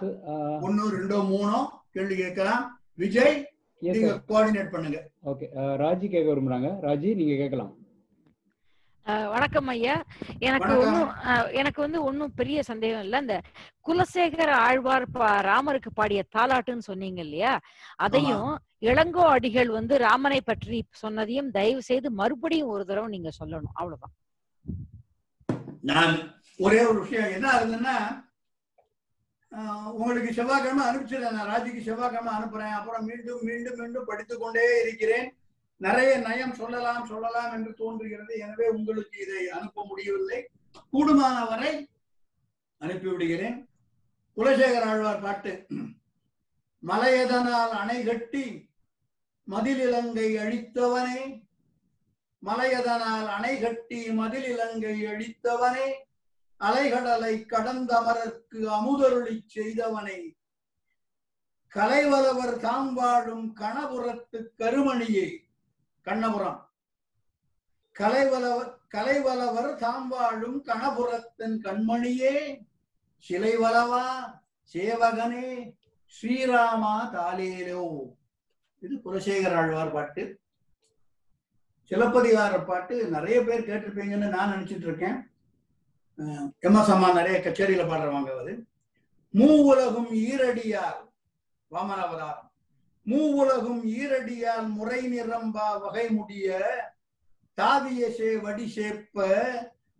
[0.65, 1.57] ஒன்னோ ரெண்டோ மூணோ
[1.95, 2.64] கேள்வி கேட்கலாம்.
[3.03, 3.35] விஜய்
[3.81, 4.11] நீங்க.
[4.30, 4.99] கோஆர்டினேட் பண்ணுங்க.
[5.31, 5.47] ஓகே
[5.84, 6.69] ராஜி கேட்க விரும்புறாங்க.
[6.85, 7.73] ராஜி நீங்க கேட்கலாம்.
[9.06, 10.03] வணக்கம் ஐயா.
[10.40, 10.77] எனக்கு.
[10.77, 11.10] ஒன்றும்
[11.52, 13.19] எனக்கு வந்து ஒன்றும் பெரிய சந்தேகம் இல்லை.
[13.19, 13.41] இந்த
[13.88, 17.60] குலசேகர ஆழ்வார் பா- ராமருக்கு பாடிய தாலாட்டுன்னு சொன்னீங்க இல்லையா?
[17.95, 23.72] அதையும் இளங்கோ அடிகள் வந்து ராமனை பற்றி சொன்னதையும் தயவு செய்து மறுபடியும் ஒரு தடவை நீங்க சொல்லணும்.
[23.73, 24.14] அவ்வளவுதான்.
[25.82, 27.32] நான் ஒரே ஒரு விஷயம்.
[27.32, 28.23] என்ன ஆகுதுன்னா
[29.91, 31.32] உங்களுக்கு செவ்வாய்க்கிழமை அனுப்பிச்சிடுறேன்.
[31.32, 32.72] நான் ராஜிக்கு செவ்வாய்க்கிழமை அனுப்புறேன்.
[32.72, 35.38] அப்புறம் மீண்டும் மீண்டும் மீண்டும் படித்துக் கொண்டே இருக்கிறேன்.
[35.77, 38.38] நிறைய நயம் சொல்லலாம் சொல்லலாம் என்று தோன்றுகிறது.
[38.38, 40.49] எனவே உங்களுக்கு இதை அனுப்ப முடியவில்லை.
[40.93, 41.89] கூடுமான வரை
[42.81, 43.69] அனுப்பிவிடுகிறேன்
[44.38, 45.65] குலசேகர ஆழ்வார் பாட்டு.
[46.84, 48.69] மலையதனால் அணை கட்டி
[49.43, 51.45] மதில் இலங்கை அழித்தவனே.
[52.45, 55.88] மலையதனால் அணை கட்டி மதில் இலங்கை அழித்தவனே.
[56.60, 60.19] அலைகடலை கடந்தமரர்க்கு அமுதருளி செய்தவனை.
[61.72, 65.44] கலைவலவர் தாம் வாழும் கணபுரத்து கருமணியே.
[66.07, 66.60] கண்ணபுரம்.
[67.95, 72.36] கலைவலவர் கலைவலவர் தாம் வாழும் கணபுரத்தின் கண்மணியே
[73.26, 74.06] சிலைவலவா
[74.76, 75.48] சேவகனே
[76.14, 77.86] ஸ்ரீராமா தாலேலோ
[78.84, 80.23] இது குலசேகர ஆழ்வார் பாட்டு.
[81.91, 85.18] சிலப்பதிகார பாட்டு நிறைய பேர் கேட்டிருப்பீங்கன்னு நான் நினைச்சிட்டு இருக்கேன்.
[86.68, 88.53] எம்எஸ் அம்மா நிறைய கச்சேரியில பாடுறவங்க அது
[89.34, 90.99] மூ உலகும் ஈரடியார்
[91.72, 91.99] வாமன
[93.07, 96.48] மூவுலகும் ஈரடியால் முறை நிரம்பா வகை முடிய
[97.57, 99.18] தாவியசே வடிசேப்ப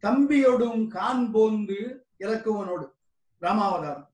[0.03, 1.77] தம்பியொடும் காண்போந்து
[2.19, 2.86] இலக்குவனோடு
[3.41, 4.07] ராமாவதாரம்.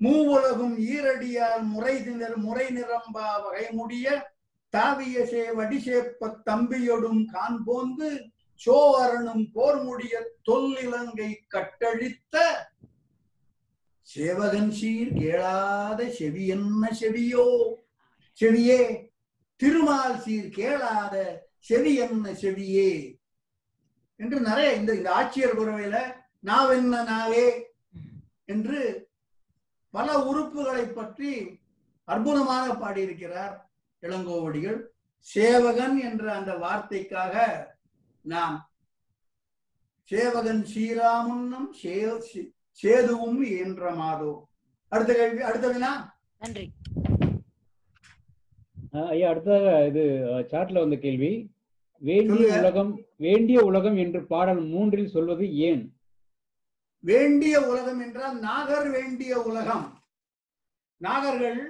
[0.00, 4.06] மூவுலகும் ஈரடியால் முறை திணர் முறை நிரம்பா வகை முடிய
[4.74, 8.08] தாவியசே வடிசேப்ப தம்பியொடும் கான் போந்து
[8.60, 10.14] சோவரனும் போர் முடிய
[10.44, 12.36] தொல்லிலங்கை கட்டழித்த
[14.08, 17.46] சேவகன் சீர் கேளாத செவி என்ன செவியோ?
[18.42, 19.08] செவியே
[19.56, 21.14] திருமால் சீர் கேளாத
[21.58, 23.18] செவி என்ன செவியே?
[24.16, 25.96] என்று நிறைய இந்த இந்த ஆட்சியர் குறவையில
[26.40, 27.46] நாவென்ன நாவே?
[28.44, 29.10] என்று
[29.90, 31.60] பல உறுப்புகளை பற்றி
[32.04, 33.54] அற்புதமாக பாடியிருக்கிறார்
[34.02, 34.78] இளங்கோவடிகள்.
[35.18, 37.34] சேவகன் என்ற அந்த வார்த்தைக்காக
[38.24, 38.56] நாம்
[40.10, 41.68] சேவகன் ஸ்ரீராமுன்னம்
[42.82, 44.48] சேதுவும் என்ற மாதோ.
[44.88, 45.92] அடுத்த கேள்வி அடுத்த வினா?
[46.38, 46.72] நன்றி.
[48.92, 50.02] ஐயா அடுத்ததாக இது
[50.50, 51.50] சாட்ல வந்த கேள்வி.
[51.98, 52.58] வேண்டிய.
[52.58, 55.82] உலகம் வேண்டிய உலகம் என்று பாடல் மூன்றில் சொல்வது ஏன்?
[57.00, 60.02] வேண்டிய உலகம் என்றால் நாகர் வேண்டிய உலகம்.
[61.00, 61.60] நாகர்கள்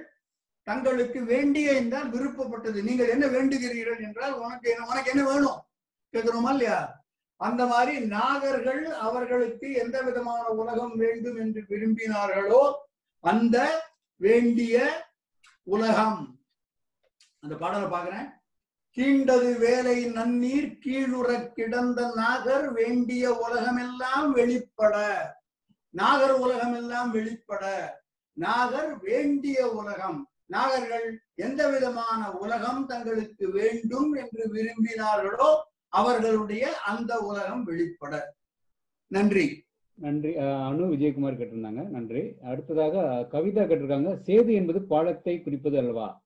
[0.63, 2.83] தங்களுக்கு வேண்டிய என்றால் விருப்பப்பட்டது.
[2.83, 5.61] நீங்கள் என்ன வேண்டுகிறீர்கள் என்றால் உனக்கு என்ன உனக்கு என்ன வேணும்?
[6.13, 7.03] கேட்கிறோமா இல்லையா?
[7.35, 12.73] அந்த மாதிரி நாகர்கள் அவர்களுக்கு எந்த விதமான உலகம் வேண்டும் என்று விரும்பினார்களோ
[13.19, 13.57] அந்த
[14.17, 14.75] வேண்டிய
[15.63, 16.42] உலகம்.
[17.43, 18.41] அந்த பாடலை பாக்குறேன்
[18.97, 24.95] கீண்டது வேலை நன்னீர் கீழுற கிடந்த நாகர் வேண்டிய உலகமெல்லாம் வெளிப்பட.
[25.89, 27.63] நாகர் உலகமெல்லாம் வெளிப்பட.
[28.33, 30.27] நாகர் வேண்டிய உலகம்.
[30.53, 35.55] நாகர்கள் எந்த விதமான உலகம் தங்களுக்கு வேண்டும் என்று விரும்பினார்களோ
[35.89, 38.35] அவர்களுடைய அந்த உலகம் வெளிப்பட.
[39.07, 39.65] நன்றி.
[39.93, 40.35] நன்றி.
[40.35, 41.89] அனு விஜயகுமார் கேட்டிருந்தாங்க.
[41.89, 42.35] நன்றி.
[42.43, 44.11] அடுத்ததாக கவிதா கேட்டிருக்காங்க.
[44.25, 46.22] சேது என்பது பாலத்தை குறிப்பது அல்லவா?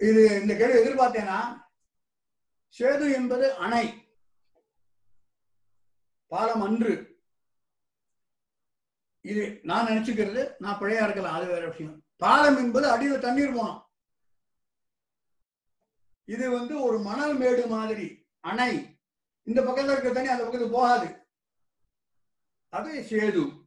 [0.00, 1.62] இது இந்த கேள்வி எதிர்பார்த்தேனா?
[2.78, 4.08] சேது என்பது அணை.
[6.26, 7.20] பாலம் அன்று.
[9.20, 12.02] இது நான் நினைச்சுக்கிறது நான் பிழையா இருக்கலாம் அது வேற விஷயம்.
[12.16, 13.82] பாலம் என்பது அடியில் தண்ணீர் போனோம்.
[16.24, 19.00] இது வந்து ஒரு மணல் மேடு மாதிரி அணை.
[19.42, 21.26] இந்த பக்கத்துல இருக்க தண்ணி அந்த பக்கத்துக்கு போகாது.
[22.68, 23.66] அது சேது.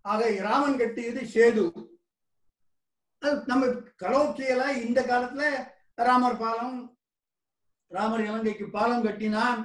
[0.00, 1.92] ஆக ராமன் கட்டியது சேது.
[3.18, 6.78] அது நம்ம கலோக்கியலா இந்த காலத்துல ராமர் பாலம்
[7.90, 9.60] ராமர் இலங்கைக்கு பாலம் கட்டினான்.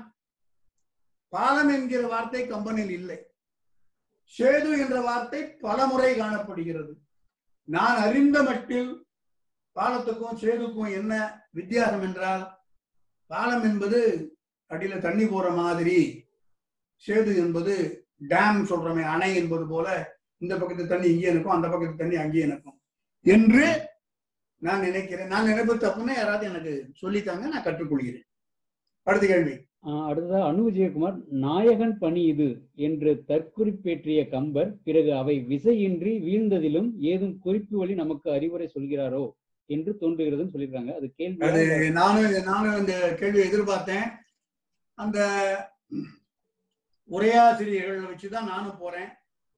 [1.34, 3.18] பாலம் என்கிற வார்த்தை கம்பனில் இல்லை.
[4.35, 6.93] சேது என்ற வார்த்தை பல முறை காணப்படுகிறது.
[7.68, 8.91] நான் அறிந்த மட்டில்
[9.76, 11.14] பாலத்துக்கும் சேதுக்கும் என்ன
[11.57, 12.43] வித்தியாசம் என்றால்
[13.31, 13.99] பாலம் என்பது
[14.72, 15.99] அடியில தண்ணி போற மாதிரி
[17.06, 17.73] சேது என்பது
[18.31, 19.88] டேம் சொல்றமே அணை என்பது போல
[20.41, 22.77] இந்த பக்கத்து தண்ணி இங்கே இருக்கும் அந்த பக்கத்து தண்ணி அங்கேயே இருக்கும்
[23.26, 23.65] என்று
[24.60, 25.27] நான் நினைக்கிறேன்.
[25.27, 28.27] நான் நினைப்பு தப்புன்னா யாராவது எனக்கு சொல்லித்தாங்க நான் கற்றுக்கொள்கிறேன்.
[29.03, 29.68] அடுத்த கேள்வி.
[29.86, 37.40] அஹ் அடுத்ததாக அனு விஜயகுமார் நாயகன் பணி இது என்று தற்குறிப்பேற்றிய கம்பர் பிறகு அவை விசையின்றி வீழ்ந்ததிலும் ஏதும்
[37.40, 39.31] குறிப்பு வழி நமக்கு அறிவுரை சொல்கிறாரோ?
[39.65, 40.94] என்று தோன்றுகிறதுன்னு சொல்லியிருக்காங்க.
[40.94, 44.10] அது அது கேள்வி நானும் நானும் இந்த கேள்வியை எதிர்பார்த்தேன்.
[44.94, 45.19] அந்த
[47.10, 49.07] உரையாசிரியர்கள் வச்சுதான் நானும் போறேன்.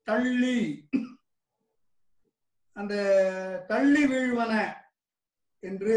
[0.04, 0.88] தள்ளி
[2.74, 4.80] அந்த தள்ளி வீழ்வன
[5.62, 5.96] என்று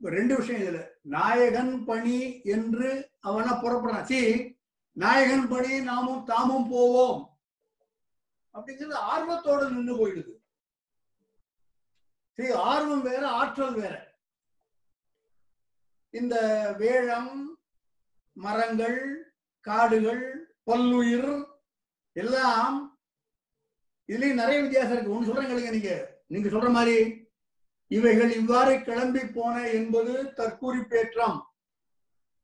[0.00, 0.86] ரெண்டு விஷயம் இதுல.
[1.02, 4.02] நாயகன் பணி என்று அவன புறப்படுறான்.
[4.02, 4.58] சி
[4.92, 7.40] நாயகன் பணி நாமும் தாமும் போவோம்.
[8.54, 10.38] அப்படிங்கிறது ஆர்வத்தோட நின்று போயிடுது.
[12.32, 14.14] சரி ஆர்வம் வேற ஆற்றல் வேற.
[16.10, 16.36] இந்த
[16.78, 17.58] வேழம்
[18.32, 21.46] மரங்கள் காடுகள் பல்லுயிர்
[22.12, 23.00] எல்லாம்
[24.06, 25.12] இதுலயும் நிறைய வித்தியாசம் இருக்கு.
[25.12, 26.18] ஒண்ணு சொல்றேன் நீங்க.
[26.26, 27.19] நீங்க சொல்ற மாதிரி
[27.90, 31.38] இவைகள் இவ்வாறு கிளம்பி போன என்பது தற்குறிப்பேற்றம்.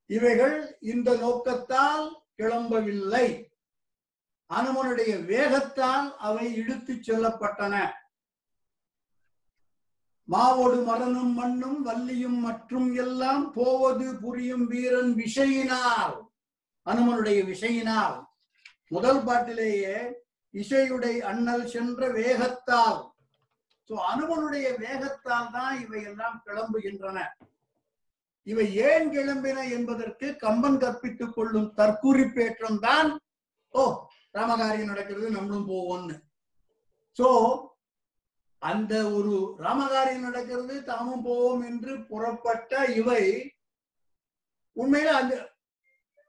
[0.06, 2.06] இவைகள் இந்த நோக்கத்தால்
[2.38, 3.26] கிளம்பவில்லை.
[4.50, 7.74] அனுமனுடைய வேகத்தால் அவை இழுத்துச் செல்லப்பட்டன.
[10.32, 16.16] மாவோடு மரணும் மண்ணும் வள்ளியும் மற்றும் எல்லாம் போவது புரியும் வீரன் விஷயினால்
[16.86, 18.16] அனுமனுடைய விஷயினால்
[18.88, 19.98] முதல் பாட்டிலேயே
[20.54, 23.00] இசையுடைய அண்ணல் சென்ற வேகத்தால்.
[23.90, 27.18] சோ அனுமனுடைய வேகத்தால் தான் இவை எல்லாம் கிளம்புகின்றன.
[28.46, 33.08] இவை ஏன் கிளம்பின என்பதற்கு கம்பன் கற்பித்துக் கொள்ளும் தற்குறிப்பேற்றம் தான்
[33.74, 33.84] ஓ
[34.34, 36.16] ராமகாரியம் நடக்கிறது நம்மளும் போவோம்னு.
[37.16, 37.28] சோ
[38.62, 39.34] அந்த ஒரு
[39.64, 43.22] ராமகாரியம் நடக்கிறது தாமும் போவோம் என்று புறப்பட்ட இவை
[44.76, 45.34] உண்மையில அந்த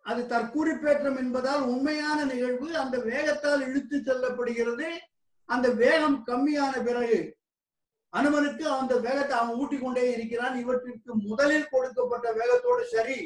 [0.06, 4.90] அது தற்குறிப்பேற்றம் என்பதால் உண்மையான நிகழ்வு அந்த வேகத்தால் இழுத்து செல்லப்படுகிறது
[5.50, 7.18] அந்த வேகம் கம்மியான பிறகு.
[8.14, 10.56] அனுமனுக்கு அந்த வேகத்தை அவன் ஊட்டி கொண்டே இருக்கிறான்.
[10.64, 13.18] இவற்றிற்கு முதலில் கொடுக்கப்பட்ட வேகத்தோடு சரி.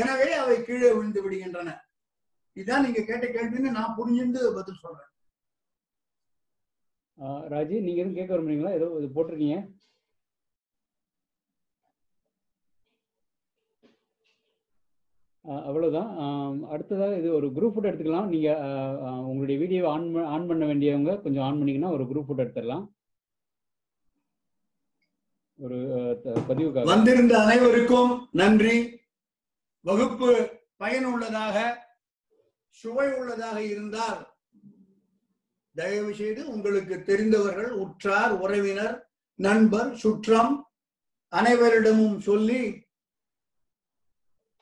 [0.00, 1.70] எனவே அவை கீழே விழுந்து விடுகின்றன.
[2.56, 5.10] இதுதான் நீங்க கேட்ட கேள்வின்னு நான் புரிஞ்சிருந்து பதில் சொல்றேன்.
[7.52, 8.72] ராஜி நீங்க எதுவும் கேட்க விரும்புறீங்களா?
[8.78, 9.58] ஏதோ இது போட்டிருக்கீங்க?
[15.44, 16.10] ஆஹ் அவ்வளவுதான்.
[16.74, 18.32] அடுத்ததாக இது ஒரு குரூப் ஃபோட்டோ எடுத்துக்கலாம்.
[18.34, 18.50] நீங்க
[19.30, 22.84] உங்களுடைய வீடியோ ஆன் ஆன் பண்ண வேண்டியவங்க கொஞ்சம் ஆன் பண்ணீங்கன்னா ஒரு குரூப் ஃபோட்டோ எடுத்துடலாம்.
[25.58, 25.78] ஒரு
[26.46, 29.04] பதிவு வந்திருந்த அனைவருக்கும் நன்றி.
[29.80, 30.30] வகுப்பு
[30.76, 31.56] பயனுள்ளதாக
[32.70, 34.34] சுவை உள்ளதாக இருந்தால்
[35.76, 40.54] தயவு செய்து உங்களுக்கு தெரிந்தவர்கள் உற்றார் உறவினர் நண்பர் சுற்றம்
[41.32, 42.84] அனைவரிடமும் சொல்லி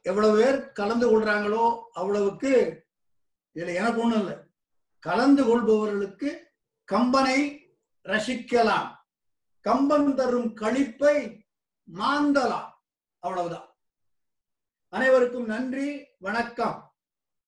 [0.02, 2.52] எவ்வளவு பேர் கலந்து கொள்றாங்களோ அவ்வளவுக்கு
[3.56, 4.36] இதுல எனக்கு ஒண்ணும் இல்லை.
[4.98, 6.30] கலந்து கொள்பவர்களுக்கு
[6.92, 7.38] கம்பனை
[8.06, 8.88] ரசிக்கலாம்.
[9.64, 11.44] கம்பன் தரும் களிப்பை
[11.98, 12.70] மாந்தலா.
[13.18, 13.76] அவ்வளவுதான்.
[14.88, 16.93] அனைவருக்கும் நன்றி வணக்கம்.